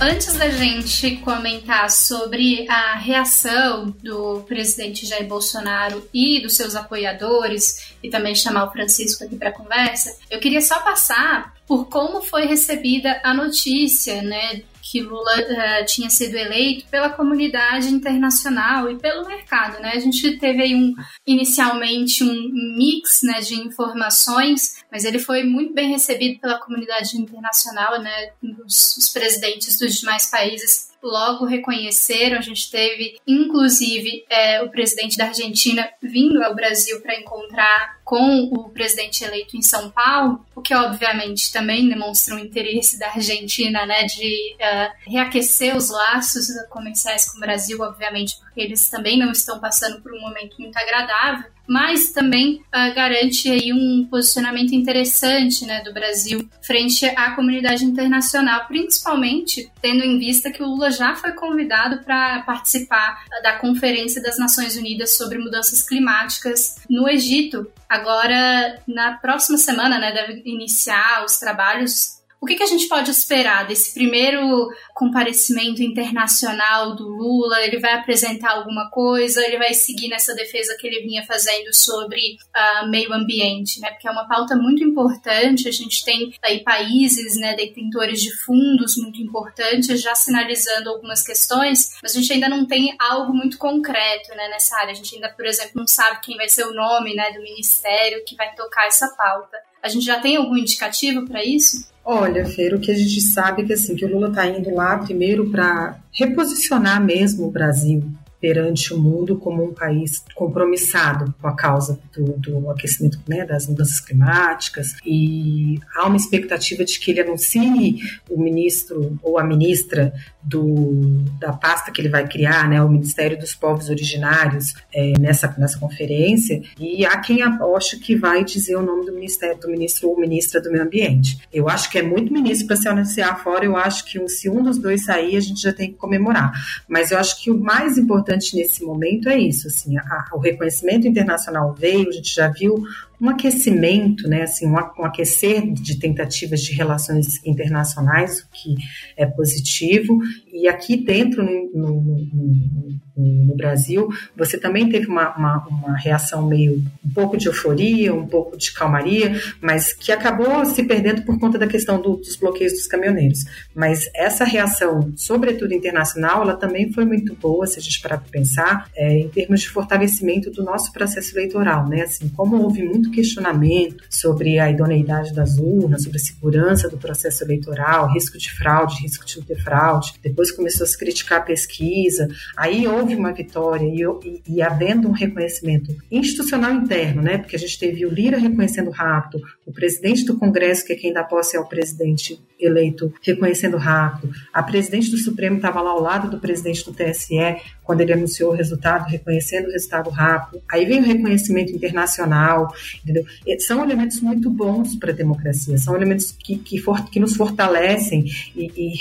Antes 0.00 0.34
da 0.34 0.50
gente 0.50 1.16
comentar 1.18 1.88
sobre 1.88 2.68
a 2.68 2.96
reação 2.96 3.94
do 4.02 4.40
presidente 4.40 5.06
Jair 5.06 5.26
Bolsonaro 5.26 6.06
e 6.12 6.42
dos 6.42 6.56
seus 6.56 6.74
apoiadores, 6.74 7.94
e 8.02 8.10
também 8.10 8.34
chamar 8.34 8.66
o 8.66 8.70
Francisco 8.70 9.24
aqui 9.24 9.36
para 9.36 9.50
conversa, 9.50 10.14
eu 10.30 10.40
queria 10.40 10.60
só 10.60 10.80
passar 10.80 11.53
por 11.66 11.88
como 11.88 12.22
foi 12.22 12.46
recebida 12.46 13.20
a 13.24 13.32
notícia, 13.32 14.22
né, 14.22 14.62
que 14.84 15.00
Lula 15.00 15.34
uh, 15.40 15.86
tinha 15.86 16.10
sido 16.10 16.36
eleito 16.36 16.86
pela 16.88 17.08
comunidade 17.08 17.88
internacional 17.88 18.90
e 18.90 18.98
pelo 18.98 19.26
mercado, 19.26 19.80
né? 19.80 19.92
A 19.94 19.98
gente 19.98 20.38
teve 20.38 20.62
aí 20.62 20.74
um, 20.74 20.94
inicialmente 21.26 22.22
um 22.22 22.50
mix 22.76 23.22
né, 23.22 23.40
de 23.40 23.54
informações, 23.54 24.84
mas 24.92 25.04
ele 25.04 25.18
foi 25.18 25.42
muito 25.42 25.72
bem 25.72 25.90
recebido 25.90 26.38
pela 26.38 26.60
comunidade 26.60 27.16
internacional, 27.16 27.98
né? 28.00 28.32
Os, 28.64 28.98
os 28.98 29.08
presidentes 29.08 29.78
dos 29.78 29.98
demais 29.98 30.30
países 30.30 30.92
logo 31.02 31.44
reconheceram. 31.44 32.38
A 32.38 32.42
gente 32.42 32.70
teve, 32.70 33.18
inclusive, 33.26 34.24
é, 34.28 34.62
o 34.62 34.70
presidente 34.70 35.16
da 35.16 35.26
Argentina 35.26 35.88
vindo 36.02 36.42
ao 36.42 36.54
Brasil 36.54 37.00
para 37.00 37.18
encontrar 37.18 38.00
com 38.04 38.50
o 38.52 38.68
presidente 38.68 39.24
eleito 39.24 39.56
em 39.56 39.62
São 39.62 39.90
Paulo, 39.90 40.44
o 40.54 40.60
que 40.60 40.74
obviamente 40.74 41.50
também 41.52 41.88
demonstra 41.88 42.34
um 42.34 42.38
interesse 42.38 42.98
da 42.98 43.08
Argentina, 43.08 43.86
né, 43.86 44.04
de 44.04 44.56
uh, 44.56 45.10
reaquecer 45.10 45.74
os 45.74 45.90
laços 45.90 46.48
comerciais 46.68 47.30
com 47.30 47.38
o 47.38 47.40
Brasil, 47.40 47.80
obviamente, 47.80 48.36
porque 48.38 48.60
eles 48.60 48.88
também 48.88 49.18
não 49.18 49.32
estão 49.32 49.58
passando 49.58 50.02
por 50.02 50.12
um 50.12 50.20
momento 50.20 50.56
muito 50.58 50.76
agradável 50.76 51.54
mas 51.66 52.12
também 52.12 52.56
uh, 52.56 52.94
garante 52.94 53.50
aí 53.50 53.72
um 53.72 54.06
posicionamento 54.10 54.74
interessante 54.74 55.64
né, 55.64 55.82
do 55.82 55.92
Brasil 55.92 56.48
frente 56.62 57.06
à 57.06 57.30
comunidade 57.34 57.84
internacional, 57.84 58.66
principalmente 58.66 59.70
tendo 59.80 60.04
em 60.04 60.18
vista 60.18 60.50
que 60.50 60.62
o 60.62 60.66
Lula 60.66 60.90
já 60.90 61.14
foi 61.14 61.32
convidado 61.32 62.04
para 62.04 62.42
participar 62.42 63.24
da 63.42 63.58
Conferência 63.58 64.22
das 64.22 64.38
Nações 64.38 64.76
Unidas 64.76 65.16
sobre 65.16 65.38
Mudanças 65.38 65.82
Climáticas 65.82 66.76
no 66.88 67.08
Egito. 67.08 67.66
Agora, 67.94 68.82
na 68.88 69.12
próxima 69.18 69.56
semana, 69.56 70.00
né, 70.00 70.10
deve 70.10 70.42
iniciar 70.44 71.24
os 71.24 71.38
trabalhos 71.38 72.13
o 72.44 72.46
que, 72.46 72.56
que, 72.56 72.62
a 72.62 72.66
gente 72.66 72.86
pode 72.88 73.10
esperar 73.10 73.66
desse 73.66 73.94
primeiro 73.94 74.68
comparecimento 74.92 75.82
internacional 75.82 76.94
do 76.94 77.08
Lula? 77.08 77.62
Ele 77.62 77.80
vai 77.80 77.94
apresentar 77.94 78.50
alguma 78.50 78.90
coisa? 78.90 79.42
Ele 79.42 79.56
vai 79.56 79.72
seguir 79.72 80.08
nessa 80.08 80.34
defesa 80.34 80.76
que 80.78 80.86
ele 80.86 81.00
vinha 81.00 81.24
fazendo 81.24 81.72
sobre 81.74 82.36
uh, 82.54 82.86
meio 82.90 83.10
ambiente, 83.14 83.80
né? 83.80 83.90
Porque 83.92 84.06
é 84.06 84.10
uma 84.10 84.28
pauta 84.28 84.54
muito 84.56 84.84
importante. 84.84 85.66
A 85.66 85.72
gente 85.72 86.04
tem 86.04 86.34
aí 86.42 86.62
países, 86.62 87.38
né, 87.38 87.56
detentores 87.56 88.20
de 88.20 88.30
fundos 88.44 88.94
muito 88.98 89.22
importantes 89.22 90.02
já 90.02 90.14
sinalizando 90.14 90.90
algumas 90.90 91.22
questões, 91.22 91.96
mas 92.02 92.14
a 92.14 92.20
gente 92.20 92.30
ainda 92.30 92.50
não 92.50 92.66
tem 92.66 92.94
algo 93.00 93.32
muito 93.32 93.56
concreto, 93.56 94.34
né, 94.34 94.48
nessa 94.48 94.76
área. 94.80 94.92
A 94.92 94.94
gente 94.94 95.14
ainda, 95.14 95.30
por 95.30 95.46
exemplo, 95.46 95.72
não 95.76 95.86
sabe 95.86 96.20
quem 96.20 96.36
vai 96.36 96.50
ser 96.50 96.66
o 96.66 96.74
nome, 96.74 97.14
né, 97.14 97.32
do 97.32 97.40
ministério 97.40 98.22
que 98.26 98.36
vai 98.36 98.54
tocar 98.54 98.86
essa 98.86 99.08
pauta. 99.16 99.56
A 99.84 99.88
gente 99.90 100.06
já 100.06 100.18
tem 100.18 100.36
algum 100.36 100.56
indicativo 100.56 101.26
para 101.26 101.44
isso? 101.44 101.86
Olha, 102.02 102.46
Fer, 102.46 102.74
o 102.74 102.80
que 102.80 102.90
a 102.90 102.96
gente 102.96 103.20
sabe 103.20 103.62
é 103.62 103.66
que, 103.66 103.72
assim, 103.74 103.94
que 103.94 104.04
o 104.04 104.08
Lula 104.08 104.28
está 104.28 104.46
indo 104.46 104.74
lá 104.74 104.96
primeiro 104.96 105.50
para 105.50 105.98
reposicionar 106.10 107.04
mesmo 107.04 107.46
o 107.46 107.50
Brasil 107.50 108.02
perante 108.44 108.92
o 108.92 108.98
mundo 108.98 109.38
como 109.38 109.64
um 109.64 109.72
país 109.72 110.22
compromissado 110.34 111.34
com 111.40 111.48
a 111.48 111.56
causa 111.56 111.98
do, 112.14 112.36
do 112.36 112.70
aquecimento 112.70 113.18
né, 113.26 113.42
das 113.42 113.66
mudanças 113.66 114.00
climáticas 114.00 114.96
e 115.02 115.80
há 115.96 116.06
uma 116.06 116.18
expectativa 116.18 116.84
de 116.84 117.00
que 117.00 117.10
ele 117.10 117.22
anuncie 117.22 117.96
o 118.28 118.38
ministro 118.38 119.18
ou 119.22 119.38
a 119.38 119.42
ministra 119.42 120.12
do, 120.44 121.24
da 121.40 121.52
pasta 121.52 121.90
que 121.90 122.00
ele 122.00 122.10
vai 122.10 122.28
criar, 122.28 122.68
né, 122.68 122.82
o 122.82 122.88
Ministério 122.88 123.38
dos 123.38 123.54
Povos 123.54 123.88
Originários, 123.88 124.74
é, 124.92 125.18
nessa, 125.18 125.52
nessa 125.56 125.78
conferência, 125.78 126.62
e 126.78 127.06
há 127.06 127.18
quem 127.18 127.42
aposta 127.42 127.96
que 127.96 128.14
vai 128.14 128.44
dizer 128.44 128.76
o 128.76 128.82
nome 128.82 129.06
do 129.06 129.12
ministério, 129.12 129.58
do 129.58 129.70
ministro 129.70 130.10
ou 130.10 130.20
ministra 130.20 130.60
do 130.60 130.70
Meio 130.70 130.84
Ambiente. 130.84 131.38
Eu 131.52 131.68
acho 131.68 131.90
que 131.90 131.98
é 131.98 132.02
muito 132.02 132.32
ministro 132.32 132.66
para 132.66 132.76
se 132.76 132.86
anunciar 132.86 133.42
fora, 133.42 133.64
eu 133.64 133.76
acho 133.76 134.04
que 134.04 134.28
se 134.28 134.50
um 134.50 134.62
dos 134.62 134.78
dois 134.78 135.04
sair, 135.04 135.36
a 135.36 135.40
gente 135.40 135.62
já 135.62 135.72
tem 135.72 135.90
que 135.90 135.96
comemorar. 135.96 136.52
Mas 136.86 137.10
eu 137.10 137.18
acho 137.18 137.42
que 137.42 137.50
o 137.50 137.58
mais 137.58 137.96
importante 137.96 138.33
nesse 138.56 138.84
momento 138.84 139.28
é 139.28 139.38
isso, 139.38 139.68
assim, 139.68 139.96
a, 139.96 140.28
o 140.32 140.38
reconhecimento 140.38 141.06
internacional 141.06 141.72
veio, 141.72 142.08
a 142.08 142.12
gente 142.12 142.34
já 142.34 142.48
viu 142.48 142.84
um 143.24 143.30
aquecimento, 143.30 144.28
né, 144.28 144.42
assim, 144.42 144.66
um, 144.68 144.76
aquecer 144.76 145.72
de 145.72 145.98
tentativas 145.98 146.60
de 146.60 146.74
relações 146.74 147.42
internacionais, 147.44 148.40
o 148.40 148.48
que 148.52 148.74
é 149.16 149.24
positivo. 149.24 150.20
E 150.52 150.68
aqui 150.68 150.96
dentro, 150.96 151.42
no, 151.42 151.70
no, 151.74 152.00
no, 152.02 152.84
no 153.16 153.56
Brasil, 153.56 154.08
você 154.36 154.58
também 154.58 154.88
teve 154.88 155.06
uma, 155.06 155.34
uma, 155.36 155.66
uma, 155.68 155.96
reação 155.96 156.46
meio, 156.46 156.82
um 157.04 157.10
pouco 157.14 157.36
de 157.36 157.46
euforia, 157.46 158.12
um 158.12 158.26
pouco 158.26 158.56
de 158.56 158.72
calmaria, 158.72 159.40
mas 159.60 159.92
que 159.92 160.10
acabou 160.10 160.64
se 160.64 160.82
perdendo 160.82 161.22
por 161.22 161.38
conta 161.38 161.58
da 161.58 161.66
questão 161.66 162.00
do, 162.00 162.16
dos 162.16 162.36
bloqueios 162.36 162.72
dos 162.72 162.86
caminhoneiros. 162.86 163.44
Mas 163.74 164.10
essa 164.14 164.44
reação, 164.44 165.12
sobretudo 165.16 165.72
internacional, 165.72 166.42
ela 166.42 166.56
também 166.56 166.92
foi 166.92 167.04
muito 167.04 167.34
boa, 167.34 167.66
se 167.66 167.78
a 167.78 167.82
gente 167.82 168.02
parar 168.02 168.18
para 168.18 168.30
pensar, 168.30 168.88
é, 168.96 169.18
em 169.18 169.28
termos 169.28 169.60
de 169.60 169.68
fortalecimento 169.68 170.50
do 170.50 170.64
nosso 170.64 170.92
processo 170.92 171.36
eleitoral, 171.36 171.88
né, 171.88 172.02
assim, 172.02 172.28
como 172.28 172.60
houve 172.62 172.82
muito 172.82 173.10
questionamento 173.14 174.04
sobre 174.10 174.58
a 174.58 174.70
idoneidade 174.70 175.32
das 175.32 175.58
urnas, 175.58 176.02
sobre 176.02 176.18
a 176.18 176.20
segurança 176.20 176.88
do 176.88 176.98
processo 176.98 177.44
eleitoral, 177.44 178.12
risco 178.12 178.36
de 178.36 178.50
fraude, 178.52 179.02
risco 179.02 179.24
de 179.24 179.38
não 179.38 179.44
ter 179.44 179.58
fraude. 179.62 180.14
Depois 180.22 180.50
começou 180.50 180.84
a 180.84 180.86
se 180.88 180.98
criticar 180.98 181.40
a 181.40 181.44
pesquisa. 181.44 182.28
Aí 182.56 182.86
houve 182.86 183.14
uma 183.14 183.32
vitória 183.32 183.86
e, 183.86 184.02
e, 184.02 184.56
e 184.56 184.62
havendo 184.62 185.08
um 185.08 185.12
reconhecimento 185.12 185.94
institucional 186.10 186.72
interno, 186.72 187.22
né? 187.22 187.38
Porque 187.38 187.56
a 187.56 187.58
gente 187.58 187.78
teve 187.78 188.04
o 188.04 188.10
Lira 188.10 188.38
reconhecendo 188.38 188.90
rápido, 188.90 189.42
o 189.64 189.72
presidente 189.72 190.24
do 190.24 190.38
Congresso, 190.38 190.84
que 190.84 190.92
é 190.92 190.96
quem 190.96 191.12
dá 191.12 191.22
posse 191.22 191.56
ao 191.56 191.68
presidente 191.68 192.38
eleito, 192.58 193.12
reconhecendo 193.22 193.76
rápido. 193.76 194.32
A 194.52 194.62
presidente 194.62 195.10
do 195.10 195.18
Supremo 195.18 195.56
estava 195.56 195.80
lá 195.80 195.90
ao 195.90 196.00
lado 196.00 196.30
do 196.30 196.38
presidente 196.38 196.84
do 196.84 196.92
TSE 196.92 197.56
quando 197.82 198.00
ele 198.00 198.12
anunciou 198.12 198.52
o 198.52 198.54
resultado, 198.54 199.08
reconhecendo 199.08 199.68
o 199.68 199.72
resultado 199.72 200.10
rápido. 200.10 200.62
Aí 200.70 200.84
vem 200.84 201.00
o 201.00 201.04
reconhecimento 201.04 201.72
internacional 201.72 202.72
entendeu? 203.04 203.24
São 203.60 203.84
elementos 203.84 204.20
muito 204.20 204.50
bons 204.50 204.96
para 204.96 205.12
a 205.12 205.14
democracia, 205.14 205.76
são 205.78 205.94
elementos 205.94 206.32
que, 206.32 206.56
que, 206.56 206.78
for, 206.78 207.04
que 207.10 207.20
nos 207.20 207.36
fortalecem 207.36 208.24
e, 208.56 208.72
e, 208.74 208.96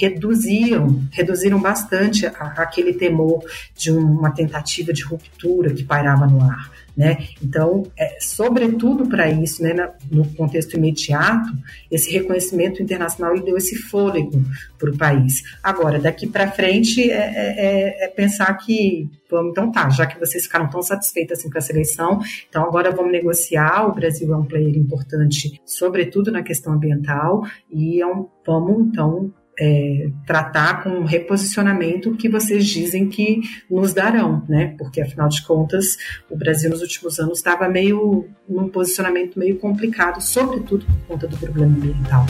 reduziram 1.12 1.60
bastante 1.60 2.26
a, 2.26 2.54
aquele 2.58 2.94
temor 2.94 3.44
de 3.76 3.92
uma 3.92 4.32
tentativa 4.32 4.92
de 4.92 5.04
ruptura 5.04 5.74
que 5.74 5.84
pairava 5.84 6.28
no 6.28 6.42
ar. 6.42 6.83
Né? 6.96 7.28
Então, 7.42 7.84
é, 7.98 8.18
sobretudo 8.20 9.08
para 9.08 9.28
isso, 9.28 9.64
né, 9.64 9.74
no 10.12 10.28
contexto 10.36 10.76
imediato, 10.76 11.50
esse 11.90 12.12
reconhecimento 12.12 12.84
internacional 12.84 13.34
deu 13.40 13.58
esse 13.58 13.76
fôlego 13.76 14.44
para 14.78 14.92
o 14.92 14.98
país. 14.98 15.42
Agora, 15.64 15.98
daqui 15.98 16.28
para 16.28 16.52
frente, 16.52 17.10
é, 17.10 17.16
é, 17.16 18.06
é, 18.06 18.08
pensar 18.10 18.54
que, 18.58 19.10
vamos, 19.28 19.52
então 19.52 19.72
tá, 19.72 19.90
já 19.90 20.06
que 20.06 20.20
vocês 20.20 20.44
ficaram 20.44 20.70
tão 20.70 20.84
satisfeitos 20.84 21.40
assim, 21.40 21.50
com 21.50 21.58
essa 21.58 21.72
eleição, 21.72 22.20
então 22.48 22.64
agora 22.64 22.92
vamos 22.92 23.12
negociar. 23.12 23.88
O 23.88 23.96
Brasil 23.96 24.32
é 24.32 24.38
um 24.38 24.46
player 24.46 24.78
importante, 24.78 25.60
sobretudo 25.66 26.32
na 26.32 26.44
questão 26.44 26.74
ambiental, 26.74 27.44
e 27.72 28.02
é 28.02 28.06
um, 28.06 28.28
vamos 28.46 28.88
então 28.88 29.34
é, 29.60 30.10
tratar 30.26 30.84
com 30.84 30.90
um 30.90 31.06
reposicionamento 31.06 32.16
que 32.16 32.30
vocês 32.30 32.66
dizem 32.66 33.08
que 33.08 33.42
nos 33.70 33.94
darão, 33.94 34.44
né? 34.48 34.76
Porque 34.78 35.02
afinal 35.02 35.30
de 35.30 35.42
contas, 35.44 35.98
o 36.30 36.38
Brasil 36.38 36.70
nos 36.70 36.82
últimos 36.82 37.20
anos 37.20 37.38
estava 37.38 37.70
meio 37.70 38.28
num 38.48 38.68
posicionamento 38.68 39.38
meio 39.38 39.58
complicado, 39.58 40.22
sobretudo 40.22 40.86
por 40.86 41.08
conta 41.08 41.28
do 41.28 41.38
problema 41.38 41.76
ambiental. 41.76 42.26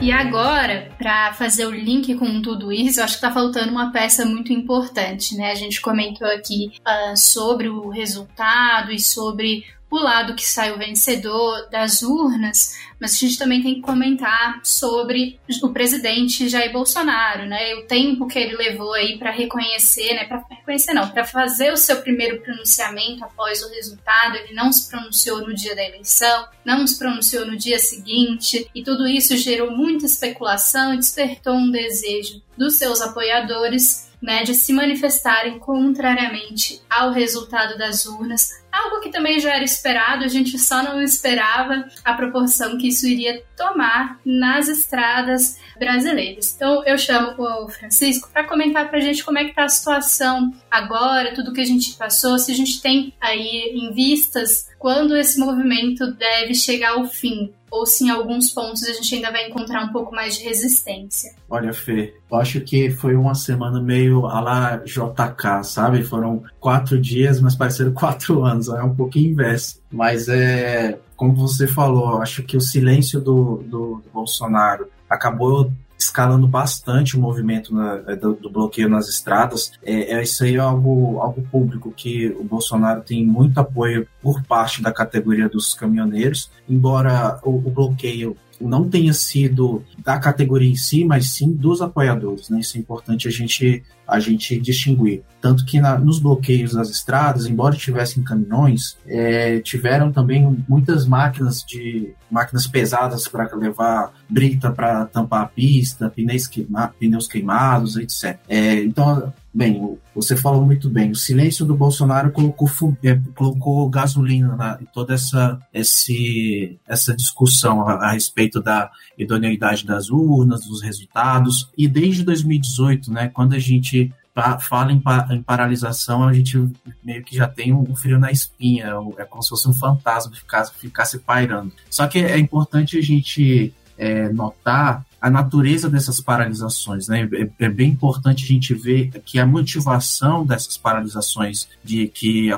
E 0.00 0.12
agora, 0.12 0.88
para 0.96 1.32
fazer 1.32 1.66
o 1.66 1.72
link 1.72 2.14
com 2.14 2.40
tudo 2.40 2.72
isso, 2.72 3.00
eu 3.00 3.04
acho 3.04 3.14
que 3.14 3.26
está 3.26 3.32
faltando 3.32 3.72
uma 3.72 3.90
peça 3.90 4.24
muito 4.24 4.52
importante, 4.52 5.36
né? 5.36 5.50
A 5.50 5.56
gente 5.56 5.80
comentou 5.80 6.28
aqui 6.28 6.70
uh, 6.86 7.16
sobre 7.16 7.68
o 7.68 7.88
resultado 7.88 8.92
e 8.92 9.00
sobre 9.00 9.64
o 9.90 9.96
lado 9.96 10.34
que 10.34 10.44
sai 10.44 10.72
o 10.72 10.78
vencedor 10.78 11.68
das 11.70 12.02
urnas, 12.02 12.76
mas 13.00 13.14
a 13.14 13.16
gente 13.16 13.38
também 13.38 13.62
tem 13.62 13.76
que 13.76 13.80
comentar 13.80 14.60
sobre 14.62 15.38
o 15.62 15.68
presidente 15.70 16.48
Jair 16.48 16.72
Bolsonaro, 16.72 17.46
né? 17.46 17.74
O 17.76 17.86
tempo 17.86 18.26
que 18.26 18.38
ele 18.38 18.56
levou 18.56 18.92
aí 18.92 19.18
para 19.18 19.30
reconhecer, 19.30 20.14
né? 20.14 20.24
Para 20.24 20.44
reconhecer 20.50 20.92
não, 20.92 21.08
para 21.08 21.24
fazer 21.24 21.72
o 21.72 21.76
seu 21.76 22.02
primeiro 22.02 22.40
pronunciamento 22.40 23.24
após 23.24 23.62
o 23.62 23.70
resultado. 23.70 24.36
Ele 24.36 24.52
não 24.52 24.72
se 24.72 24.90
pronunciou 24.90 25.40
no 25.40 25.54
dia 25.54 25.74
da 25.74 25.84
eleição, 25.84 26.48
não 26.64 26.86
se 26.86 26.98
pronunciou 26.98 27.46
no 27.46 27.56
dia 27.56 27.78
seguinte, 27.78 28.68
e 28.74 28.82
tudo 28.82 29.06
isso 29.06 29.36
gerou 29.36 29.70
muita 29.70 30.06
especulação 30.06 30.92
e 30.92 30.98
despertou 30.98 31.54
um 31.54 31.70
desejo 31.70 32.42
dos 32.56 32.74
seus 32.74 33.00
apoiadores 33.00 34.08
né, 34.20 34.42
de 34.42 34.54
se 34.54 34.72
manifestarem 34.72 35.58
contrariamente 35.58 36.82
ao 36.90 37.12
resultado 37.12 37.78
das 37.78 38.04
urnas, 38.04 38.50
algo 38.72 39.00
que 39.00 39.10
também 39.10 39.38
já 39.40 39.54
era 39.54 39.64
esperado, 39.64 40.24
a 40.24 40.28
gente 40.28 40.58
só 40.58 40.82
não 40.82 41.00
esperava 41.02 41.86
a 42.04 42.14
proporção 42.14 42.78
que 42.78 42.88
isso 42.88 43.06
iria 43.06 43.42
tomar 43.56 44.18
nas 44.24 44.68
estradas 44.68 45.58
brasileiras. 45.78 46.54
Então 46.54 46.84
eu 46.84 46.98
chamo 46.98 47.34
o 47.38 47.68
Francisco 47.68 48.28
para 48.32 48.44
comentar 48.44 48.88
para 48.88 48.98
a 48.98 49.02
gente 49.02 49.24
como 49.24 49.38
é 49.38 49.44
que 49.44 49.50
está 49.50 49.64
a 49.64 49.68
situação 49.68 50.52
agora, 50.70 51.34
tudo 51.34 51.52
que 51.52 51.60
a 51.60 51.66
gente 51.66 51.96
passou, 51.96 52.38
se 52.38 52.52
a 52.52 52.54
gente 52.54 52.80
tem 52.80 53.12
aí 53.20 53.72
em 53.74 53.92
vistas 53.92 54.68
quando 54.78 55.16
esse 55.16 55.38
movimento 55.38 56.12
deve 56.12 56.54
chegar 56.54 56.92
ao 56.92 57.04
fim 57.04 57.52
ou 57.70 57.86
se 57.86 58.04
em 58.04 58.10
alguns 58.10 58.50
pontos 58.50 58.82
a 58.84 58.92
gente 58.92 59.14
ainda 59.14 59.30
vai 59.30 59.46
encontrar 59.46 59.84
um 59.84 59.92
pouco 59.92 60.14
mais 60.14 60.36
de 60.36 60.44
resistência? 60.44 61.32
Olha, 61.48 61.72
Fê, 61.72 62.14
eu 62.30 62.38
acho 62.38 62.60
que 62.60 62.90
foi 62.90 63.14
uma 63.14 63.34
semana 63.34 63.80
meio 63.80 64.26
a 64.26 64.40
la 64.40 64.76
JK, 64.78 65.64
sabe? 65.64 66.02
Foram 66.02 66.42
quatro 66.58 66.98
dias, 66.98 67.40
mas 67.40 67.54
pareceram 67.54 67.92
quatro 67.92 68.44
anos, 68.44 68.57
é 68.66 68.82
um 68.82 68.94
pouquinho 68.94 69.30
inverso. 69.30 69.80
Mas 69.90 70.28
é, 70.28 70.98
como 71.16 71.34
você 71.34 71.66
falou, 71.66 72.20
acho 72.20 72.42
que 72.42 72.56
o 72.56 72.60
silêncio 72.60 73.20
do, 73.20 73.62
do, 73.64 74.02
do 74.04 74.10
Bolsonaro 74.12 74.88
acabou 75.08 75.70
escalando 75.98 76.46
bastante 76.46 77.16
o 77.16 77.20
movimento 77.20 77.74
na, 77.74 78.02
é, 78.06 78.14
do, 78.14 78.34
do, 78.34 78.48
bloqueio 78.48 78.88
nas 78.88 79.08
estradas. 79.08 79.72
É, 79.84 80.14
é, 80.14 80.22
isso 80.22 80.44
aí 80.44 80.54
é 80.54 80.58
algo, 80.58 81.18
algo 81.18 81.42
público 81.50 81.92
que 81.94 82.28
o 82.28 82.44
Bolsonaro 82.44 83.02
tem 83.02 83.26
muito 83.26 83.58
apoio 83.58 84.06
por 84.22 84.42
parte 84.44 84.80
da 84.80 84.92
categoria 84.92 85.48
dos 85.48 85.74
caminhoneiros, 85.74 86.50
embora 86.68 87.40
o, 87.42 87.50
o 87.50 87.70
bloqueio 87.70 88.36
não 88.60 88.88
tenha 88.88 89.12
sido 89.12 89.82
da 90.04 90.18
categoria 90.18 90.70
em 90.70 90.76
si, 90.76 91.04
mas 91.04 91.32
sim 91.32 91.52
dos 91.52 91.80
apoiadores. 91.80 92.48
Né? 92.48 92.60
Isso 92.60 92.76
é 92.76 92.80
importante 92.80 93.28
a 93.28 93.30
gente, 93.30 93.82
a 94.06 94.18
gente 94.18 94.58
distinguir. 94.58 95.22
Tanto 95.40 95.64
que 95.64 95.80
na, 95.80 95.98
nos 95.98 96.18
bloqueios 96.18 96.72
das 96.72 96.90
estradas, 96.90 97.46
embora 97.46 97.76
tivessem 97.76 98.22
caminhões, 98.22 98.96
é, 99.06 99.60
tiveram 99.60 100.10
também 100.10 100.64
muitas 100.68 101.06
máquinas 101.06 101.62
de 101.62 102.12
máquinas 102.30 102.66
pesadas 102.66 103.28
para 103.28 103.54
levar 103.54 104.12
brita 104.28 104.70
para 104.70 105.06
tampar 105.06 105.42
a 105.42 105.46
pista, 105.46 106.10
pneus, 106.10 106.46
queima, 106.46 106.92
pneus 106.98 107.28
queimados, 107.28 107.96
etc. 107.96 108.38
É, 108.48 108.82
então 108.82 109.32
Bem, 109.52 109.98
você 110.14 110.36
falou 110.36 110.64
muito 110.64 110.90
bem. 110.90 111.10
O 111.10 111.16
silêncio 111.16 111.64
do 111.64 111.74
Bolsonaro 111.74 112.30
colocou, 112.30 112.68
é, 113.02 113.18
colocou 113.34 113.88
gasolina 113.88 114.54
na, 114.54 114.78
em 114.80 114.84
toda 114.84 115.14
essa, 115.14 115.58
esse, 115.72 116.78
essa 116.86 117.16
discussão 117.16 117.88
a, 117.88 117.94
a, 117.94 118.12
respeito 118.12 118.60
da 118.60 118.90
idoneidade 119.16 119.86
das 119.86 120.10
urnas, 120.10 120.66
dos 120.66 120.82
resultados. 120.82 121.70
E 121.76 121.88
desde 121.88 122.22
2018, 122.24 123.10
né, 123.10 123.28
quando 123.28 123.54
a 123.54 123.58
gente 123.58 124.12
fala 124.60 124.92
em, 124.92 125.02
em 125.30 125.42
paralisação, 125.42 126.22
a 126.22 126.32
gente 126.32 126.56
meio 127.02 127.24
que 127.24 127.34
já 127.34 127.48
tem 127.48 127.72
um 127.72 127.96
frio 127.96 128.18
na 128.18 128.30
espinha. 128.30 128.92
É 129.16 129.24
como 129.24 129.42
se 129.42 129.48
fosse 129.48 129.68
um 129.68 129.72
fantasma 129.72 130.30
que 130.30 130.38
ficasse, 130.38 130.72
ficasse 130.74 131.18
pairando. 131.18 131.72
Só 131.90 132.06
que 132.06 132.18
é 132.18 132.38
importante 132.38 132.98
a 132.98 133.02
gente 133.02 133.72
é, 133.96 134.28
notar 134.28 135.04
a 135.20 135.30
natureza 135.30 135.88
dessas 135.88 136.20
paralisações. 136.20 137.08
Né? 137.08 137.28
É, 137.32 137.64
é, 137.64 137.68
bem 137.68 137.90
importante 137.90 138.44
a 138.44 138.46
gente 138.46 138.74
ver 138.74 139.10
que 139.24 139.38
a 139.38 139.46
motivação 139.46 140.46
dessas 140.46 140.76
paralisações 140.76 141.68
de 141.82 142.08
que 142.08 142.50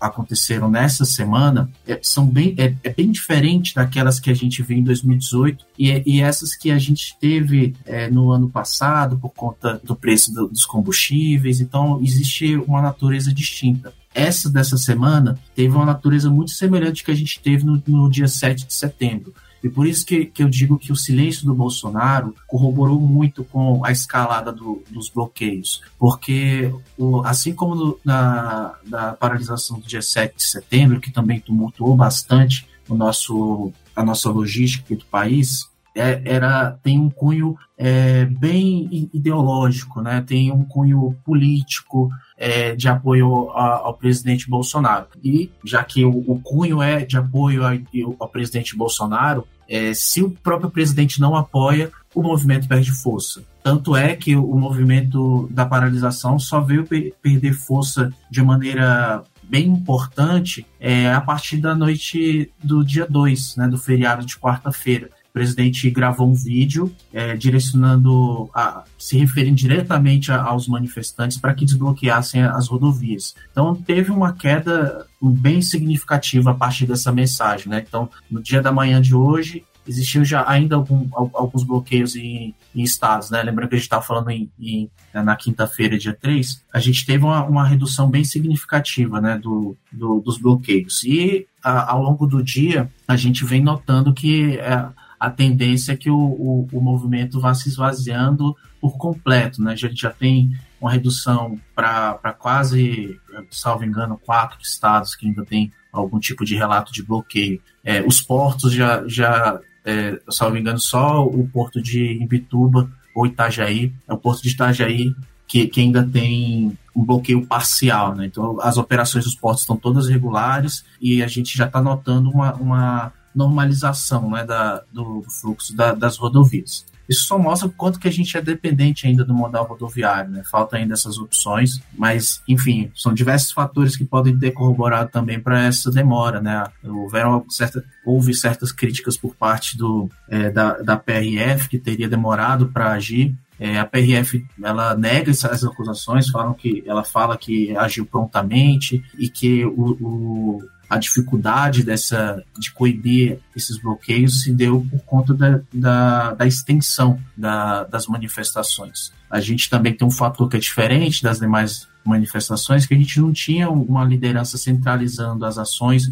aconteceram 0.00 0.70
nessa 0.70 1.04
semana 1.04 1.70
é, 1.86 1.98
são 2.02 2.26
bem, 2.26 2.54
é, 2.58 2.74
é, 2.82 2.92
bem 2.92 3.10
diferente 3.10 3.74
daquelas 3.74 4.18
que 4.18 4.30
a 4.30 4.34
gente 4.34 4.62
viu 4.62 4.78
em 4.78 4.82
2018 4.82 5.64
e, 5.78 6.02
e 6.06 6.20
essas 6.20 6.56
que 6.56 6.70
a 6.70 6.78
gente 6.78 7.16
teve 7.20 7.74
é, 7.84 8.10
no 8.10 8.32
ano 8.32 8.48
passado 8.48 9.16
por 9.18 9.30
conta 9.30 9.80
do 9.84 9.94
preço 9.94 10.32
do, 10.32 10.48
dos 10.48 10.66
combustíveis. 10.66 11.60
Então, 11.60 12.00
existe 12.02 12.56
uma 12.56 12.82
natureza 12.82 13.32
distinta 13.32 13.92
essa 14.14 14.50
dessa 14.50 14.76
semana 14.76 15.38
teve 15.54 15.74
uma 15.76 15.84
natureza 15.86 16.28
muito 16.28 16.50
semelhante 16.50 17.04
que 17.04 17.10
a 17.10 17.14
gente 17.14 17.40
teve 17.40 17.64
no, 17.64 17.80
no 17.86 18.10
dia 18.10 18.26
7 18.26 18.66
de 18.66 18.74
setembro. 18.74 19.32
E 19.62 19.68
por 19.68 19.86
isso 19.86 20.06
que, 20.06 20.26
que 20.26 20.42
eu 20.42 20.48
digo 20.48 20.78
que 20.78 20.92
o 20.92 20.96
silêncio 20.96 21.44
do 21.44 21.54
Bolsonaro 21.54 22.34
corroborou 22.46 23.00
muito 23.00 23.44
com 23.44 23.84
a 23.84 23.90
escalada 23.90 24.52
do, 24.52 24.82
dos 24.90 25.08
bloqueios, 25.08 25.82
porque 25.98 26.72
o, 26.96 27.20
assim 27.24 27.52
como 27.52 27.98
na, 28.04 28.74
na 28.84 29.12
paralisação 29.12 29.78
do 29.78 29.86
dia 29.86 30.02
7 30.02 30.36
de 30.36 30.44
setembro, 30.44 31.00
que 31.00 31.10
também 31.10 31.40
tumultuou 31.40 31.96
bastante 31.96 32.68
o 32.88 32.94
nosso, 32.94 33.72
a 33.94 34.02
nossa 34.02 34.30
logística 34.30 34.94
do 34.94 35.04
país, 35.06 35.68
é, 35.94 36.22
era, 36.24 36.78
tem 36.82 36.98
um 36.98 37.10
cunho 37.10 37.56
é, 37.76 38.24
bem 38.24 39.10
ideológico, 39.12 40.00
né? 40.00 40.22
tem 40.26 40.52
um 40.52 40.64
cunho 40.64 41.16
político, 41.24 42.10
é, 42.38 42.74
de 42.74 42.88
apoio 42.88 43.50
a, 43.50 43.80
ao 43.84 43.94
presidente 43.94 44.48
Bolsonaro. 44.48 45.06
E 45.22 45.50
já 45.64 45.82
que 45.82 46.04
o, 46.04 46.24
o 46.26 46.40
cunho 46.40 46.80
é 46.80 47.04
de 47.04 47.16
apoio 47.16 47.62
ao, 47.64 47.72
ao 48.20 48.28
presidente 48.28 48.76
Bolsonaro, 48.76 49.46
é, 49.68 49.92
se 49.92 50.22
o 50.22 50.30
próprio 50.30 50.70
presidente 50.70 51.20
não 51.20 51.34
apoia, 51.34 51.90
o 52.14 52.22
movimento 52.22 52.68
perde 52.68 52.92
força. 52.92 53.42
Tanto 53.62 53.94
é 53.94 54.16
que 54.16 54.34
o 54.34 54.56
movimento 54.56 55.46
da 55.50 55.66
paralisação 55.66 56.38
só 56.38 56.60
veio 56.60 56.84
per 56.84 57.12
perder 57.20 57.52
força 57.52 58.10
de 58.30 58.42
maneira 58.42 59.22
bem 59.42 59.66
importante 59.66 60.66
é, 60.78 61.12
a 61.12 61.20
partir 61.20 61.58
da 61.58 61.74
noite 61.74 62.50
do 62.62 62.84
dia 62.84 63.06
2, 63.08 63.56
né, 63.56 63.68
do 63.68 63.78
feriado 63.78 64.24
de 64.24 64.36
quarta-feira 64.36 65.10
presidente 65.38 65.88
gravou 65.88 66.28
um 66.28 66.34
vídeo 66.34 66.92
é, 67.12 67.36
direcionando, 67.36 68.50
a, 68.52 68.82
se 68.98 69.16
referindo 69.16 69.54
diretamente 69.54 70.32
a, 70.32 70.42
aos 70.42 70.66
manifestantes 70.66 71.38
para 71.38 71.54
que 71.54 71.64
desbloqueassem 71.64 72.42
as 72.42 72.66
rodovias. 72.66 73.36
Então 73.52 73.72
teve 73.76 74.10
uma 74.10 74.32
queda 74.32 75.06
bem 75.22 75.62
significativa 75.62 76.50
a 76.50 76.54
partir 76.54 76.86
dessa 76.86 77.12
mensagem. 77.12 77.68
Né? 77.68 77.84
Então, 77.86 78.10
no 78.28 78.42
dia 78.42 78.60
da 78.60 78.72
manhã 78.72 79.00
de 79.00 79.14
hoje, 79.14 79.64
existiam 79.86 80.24
já 80.24 80.44
ainda 80.48 80.74
algum, 80.74 81.08
alguns 81.12 81.62
bloqueios 81.62 82.16
em, 82.16 82.54
em, 82.74 82.82
estados, 82.82 83.30
né? 83.30 83.42
Lembrando 83.42 83.70
que 83.70 83.76
a 83.76 83.78
gente 83.78 83.86
estava 83.86 84.02
falando 84.02 84.30
em, 84.30 84.50
em, 84.60 84.90
na 85.14 85.34
quinta-feira, 85.34 85.96
dia 85.96 86.12
3, 86.12 86.62
a 86.72 86.78
gente 86.78 87.06
teve 87.06 87.24
uma, 87.24 87.42
uma 87.44 87.66
redução 87.66 88.10
bem 88.10 88.22
significativa 88.22 89.18
né, 89.18 89.38
do, 89.38 89.74
do 89.90 90.20
dos 90.20 90.36
bloqueios. 90.36 91.02
E 91.04 91.46
a, 91.64 91.92
ao 91.92 92.02
longo 92.02 92.26
do 92.26 92.42
dia, 92.42 92.90
a 93.06 93.16
gente 93.16 93.46
vem 93.46 93.62
notando 93.62 94.12
que 94.12 94.58
é, 94.58 94.86
a 95.18 95.30
tendência 95.30 95.92
é 95.92 95.96
que 95.96 96.10
o, 96.10 96.16
o, 96.16 96.68
o 96.72 96.80
movimento 96.80 97.40
vá 97.40 97.54
se 97.54 97.68
esvaziando 97.68 98.56
por 98.80 98.96
completo, 98.96 99.62
né? 99.62 99.72
A 99.72 99.76
gente 99.76 100.00
já 100.00 100.10
tem 100.10 100.52
uma 100.80 100.92
redução 100.92 101.58
para 101.74 102.36
quase, 102.38 103.18
salvo 103.50 103.84
engano, 103.84 104.20
quatro 104.24 104.58
estados 104.62 105.14
que 105.14 105.26
ainda 105.26 105.44
tem 105.44 105.72
algum 105.92 106.18
tipo 106.18 106.44
de 106.44 106.54
relato 106.54 106.92
de 106.92 107.02
bloqueio. 107.02 107.60
É, 107.84 108.02
os 108.02 108.20
portos 108.20 108.72
já, 108.72 109.02
já 109.06 109.60
é, 109.84 110.20
salvo 110.30 110.56
engano, 110.56 110.78
só 110.78 111.24
o 111.24 111.48
porto 111.48 111.82
de 111.82 112.22
Imbituba 112.22 112.88
ou 113.14 113.26
Itajaí, 113.26 113.92
é 114.06 114.12
o 114.12 114.18
porto 114.18 114.42
de 114.42 114.50
Itajaí 114.50 115.14
que, 115.48 115.66
que 115.66 115.80
ainda 115.80 116.06
tem 116.06 116.76
um 116.94 117.04
bloqueio 117.04 117.44
parcial, 117.46 118.14
né? 118.14 118.26
Então 118.26 118.60
as 118.60 118.76
operações 118.76 119.24
dos 119.24 119.34
portos 119.34 119.62
estão 119.62 119.76
todas 119.76 120.08
regulares 120.08 120.84
e 121.00 121.22
a 121.22 121.26
gente 121.26 121.56
já 121.56 121.64
está 121.64 121.80
notando 121.80 122.30
uma, 122.30 122.52
uma 122.54 123.12
normalização 123.34 124.30
né, 124.30 124.44
da, 124.44 124.82
do 124.92 125.24
fluxo 125.40 125.74
da, 125.76 125.94
das 125.94 126.16
rodovias. 126.16 126.84
Isso 127.08 127.24
só 127.24 127.38
mostra 127.38 127.66
o 127.66 127.72
quanto 127.72 127.98
que 127.98 128.06
a 128.06 128.12
gente 128.12 128.36
é 128.36 128.42
dependente 128.42 129.06
ainda 129.06 129.24
do 129.24 129.32
modal 129.32 129.64
rodoviário, 129.64 130.30
né? 130.30 130.42
Falta 130.44 130.76
ainda 130.76 130.92
essas 130.92 131.16
opções, 131.16 131.80
mas, 131.96 132.42
enfim, 132.46 132.92
são 132.94 133.14
diversos 133.14 133.50
fatores 133.50 133.96
que 133.96 134.04
podem 134.04 134.38
ter 134.38 134.50
corroborado 134.50 135.10
também 135.10 135.40
para 135.40 135.64
essa 135.64 135.90
demora, 135.90 136.38
né? 136.38 136.64
Houveram 136.84 137.48
certa, 137.48 137.82
houve 138.04 138.34
certas 138.34 138.70
críticas 138.70 139.16
por 139.16 139.34
parte 139.34 139.78
do, 139.78 140.10
é, 140.28 140.50
da, 140.50 140.74
da 140.82 140.96
PRF 140.98 141.70
que 141.70 141.78
teria 141.78 142.08
demorado 142.10 142.68
para 142.68 142.92
agir, 142.92 143.34
é, 143.58 143.78
a 143.78 143.84
PRF 143.84 144.44
ela 144.62 144.94
nega 144.94 145.30
essas 145.30 145.64
acusações, 145.64 146.28
falam 146.28 146.54
que 146.54 146.84
ela 146.86 147.02
fala 147.02 147.36
que 147.36 147.76
agiu 147.76 148.06
prontamente 148.06 149.02
e 149.18 149.28
que 149.28 149.64
o, 149.64 149.96
o 150.00 150.62
a 150.88 150.98
dificuldade 150.98 151.82
dessa 151.82 152.42
de 152.58 152.72
coibir 152.72 153.38
esses 153.54 153.78
bloqueios 153.78 154.42
se 154.42 154.52
deu 154.52 154.86
por 154.90 155.00
conta 155.00 155.34
da, 155.34 155.60
da, 155.72 156.34
da 156.34 156.46
extensão 156.46 157.20
da, 157.36 157.84
das 157.84 158.06
manifestações. 158.06 159.12
A 159.30 159.40
gente 159.40 159.68
também 159.68 159.94
tem 159.94 160.06
um 160.06 160.10
fator 160.10 160.48
que 160.48 160.56
é 160.56 160.60
diferente 160.60 161.22
das 161.22 161.38
demais 161.38 161.86
manifestações, 162.04 162.86
que 162.86 162.94
a 162.94 162.96
gente 162.96 163.20
não 163.20 163.32
tinha 163.32 163.68
uma 163.68 164.02
liderança 164.02 164.56
centralizando 164.56 165.44
as 165.44 165.58
ações, 165.58 166.10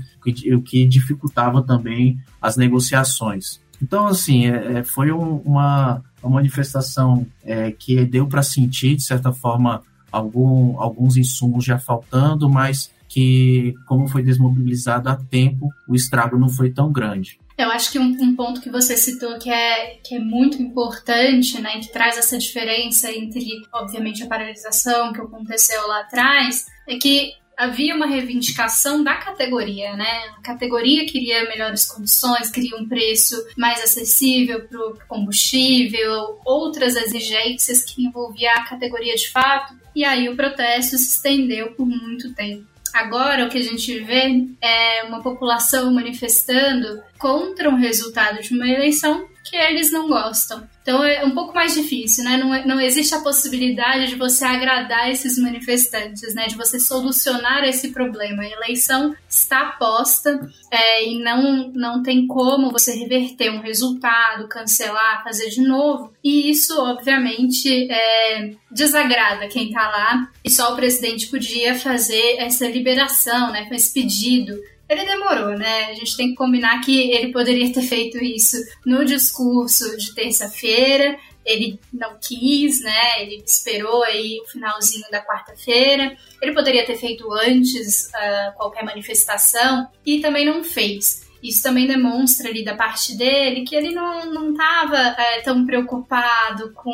o 0.54 0.60
que 0.60 0.86
dificultava 0.86 1.62
também 1.62 2.20
as 2.40 2.56
negociações. 2.56 3.60
Então, 3.82 4.06
assim, 4.06 4.46
é, 4.46 4.78
é 4.78 4.84
foi 4.84 5.10
um, 5.10 5.36
uma, 5.38 6.02
uma 6.22 6.34
manifestação 6.34 7.26
é, 7.42 7.70
que 7.70 8.04
deu 8.04 8.26
para 8.26 8.42
sentir, 8.42 8.96
de 8.96 9.02
certa 9.02 9.32
forma, 9.32 9.82
algum, 10.12 10.78
alguns 10.80 11.16
insumos 11.16 11.64
já 11.64 11.78
faltando, 11.78 12.48
mas 12.48 12.90
que, 13.16 13.72
como 13.86 14.06
foi 14.06 14.22
desmobilizado 14.22 15.08
a 15.08 15.16
tempo, 15.16 15.70
o 15.88 15.94
estrago 15.94 16.38
não 16.38 16.50
foi 16.50 16.70
tão 16.70 16.92
grande. 16.92 17.40
Eu 17.56 17.70
acho 17.70 17.90
que 17.90 17.98
um, 17.98 18.14
um, 18.20 18.36
ponto 18.36 18.60
que 18.60 18.68
você 18.68 18.94
citou 18.94 19.38
que 19.38 19.48
é, 19.48 19.98
que 20.04 20.16
é 20.16 20.18
muito 20.18 20.60
importante, 20.60 21.58
né, 21.58 21.80
que 21.80 21.90
traz 21.90 22.18
essa 22.18 22.36
diferença 22.36 23.10
entre, 23.10 23.46
obviamente, 23.72 24.22
a 24.22 24.26
paralisação 24.26 25.14
que 25.14 25.20
aconteceu 25.22 25.88
lá 25.88 26.00
atrás, 26.00 26.66
é 26.86 26.98
que 26.98 27.32
havia 27.56 27.96
uma 27.96 28.04
reivindicação 28.04 29.02
da 29.02 29.14
categoria, 29.14 29.96
né? 29.96 30.34
A 30.36 30.42
categoria 30.42 31.06
queria 31.06 31.48
melhores 31.48 31.86
condições, 31.86 32.50
queria 32.50 32.76
um 32.76 32.86
preço 32.86 33.34
mais 33.56 33.82
acessível 33.82 34.68
para 34.68 34.78
o 34.78 34.98
combustível, 35.08 36.38
outras 36.44 36.94
exigências 36.96 37.82
que 37.82 38.04
envolvia 38.04 38.52
a 38.52 38.68
categoria 38.68 39.14
de 39.14 39.30
fato, 39.30 39.74
e 39.94 40.04
aí 40.04 40.28
o 40.28 40.36
protesto 40.36 40.98
se 40.98 41.08
estendeu 41.08 41.72
por 41.72 41.86
muito 41.86 42.34
tempo. 42.34 42.75
Agora, 42.96 43.44
o 43.44 43.50
que 43.50 43.58
a 43.58 43.62
gente 43.62 43.98
vê 43.98 44.48
é 44.58 45.04
uma 45.04 45.22
população 45.22 45.92
manifestando 45.92 47.02
contra 47.18 47.68
um 47.68 47.76
resultado 47.76 48.40
de 48.40 48.54
uma 48.54 48.66
eleição 48.66 49.28
que 49.48 49.56
eles 49.56 49.92
não 49.92 50.08
gostam. 50.08 50.66
Então 50.82 51.02
é 51.04 51.24
um 51.24 51.32
pouco 51.32 51.52
mais 51.52 51.74
difícil, 51.74 52.22
né? 52.22 52.36
Não, 52.36 52.54
é, 52.54 52.64
não 52.64 52.80
existe 52.80 53.14
a 53.14 53.20
possibilidade 53.20 54.06
de 54.06 54.14
você 54.14 54.44
agradar 54.44 55.10
esses 55.10 55.36
manifestantes, 55.36 56.32
né? 56.34 56.46
De 56.46 56.56
você 56.56 56.78
solucionar 56.78 57.64
esse 57.64 57.90
problema. 57.90 58.42
A 58.42 58.50
eleição 58.50 59.14
está 59.28 59.66
posta 59.78 60.48
é, 60.70 61.08
e 61.08 61.18
não, 61.18 61.72
não 61.74 62.02
tem 62.02 62.26
como 62.26 62.70
você 62.70 62.94
reverter 62.94 63.50
um 63.50 63.60
resultado, 63.60 64.48
cancelar, 64.48 65.24
fazer 65.24 65.48
de 65.48 65.62
novo. 65.62 66.12
E 66.22 66.50
isso, 66.50 66.80
obviamente, 66.80 67.90
é, 67.90 68.52
desagrada 68.70 69.48
quem 69.48 69.68
está 69.68 69.88
lá. 69.88 70.30
E 70.44 70.50
só 70.50 70.72
o 70.72 70.76
presidente 70.76 71.26
podia 71.26 71.74
fazer 71.74 72.36
essa 72.38 72.68
liberação, 72.68 73.50
né? 73.50 73.64
Com 73.66 73.74
esse 73.74 73.92
pedido 73.92 74.56
ele 74.88 75.04
demorou, 75.04 75.58
né? 75.58 75.86
A 75.86 75.94
gente 75.94 76.16
tem 76.16 76.28
que 76.28 76.34
combinar 76.34 76.80
que 76.80 77.10
ele 77.10 77.32
poderia 77.32 77.72
ter 77.72 77.82
feito 77.82 78.18
isso 78.18 78.56
no 78.84 79.04
discurso 79.04 79.96
de 79.96 80.14
terça-feira. 80.14 81.18
Ele 81.44 81.78
não 81.92 82.16
quis, 82.20 82.80
né? 82.80 83.22
Ele 83.22 83.42
esperou 83.44 84.02
aí 84.04 84.40
o 84.40 84.48
finalzinho 84.48 85.04
da 85.10 85.24
quarta-feira. 85.24 86.16
Ele 86.40 86.52
poderia 86.52 86.84
ter 86.86 86.96
feito 86.96 87.32
antes 87.32 88.06
uh, 88.06 88.56
qualquer 88.56 88.84
manifestação 88.84 89.88
e 90.04 90.20
também 90.20 90.44
não 90.44 90.62
fez. 90.62 91.26
Isso 91.42 91.62
também 91.62 91.86
demonstra 91.86 92.48
ali 92.48 92.64
da 92.64 92.74
parte 92.74 93.16
dele 93.16 93.64
que 93.64 93.76
ele 93.76 93.92
não 93.94 94.50
estava 94.50 94.98
é, 94.98 95.40
tão 95.42 95.64
preocupado 95.64 96.72
com 96.72 96.92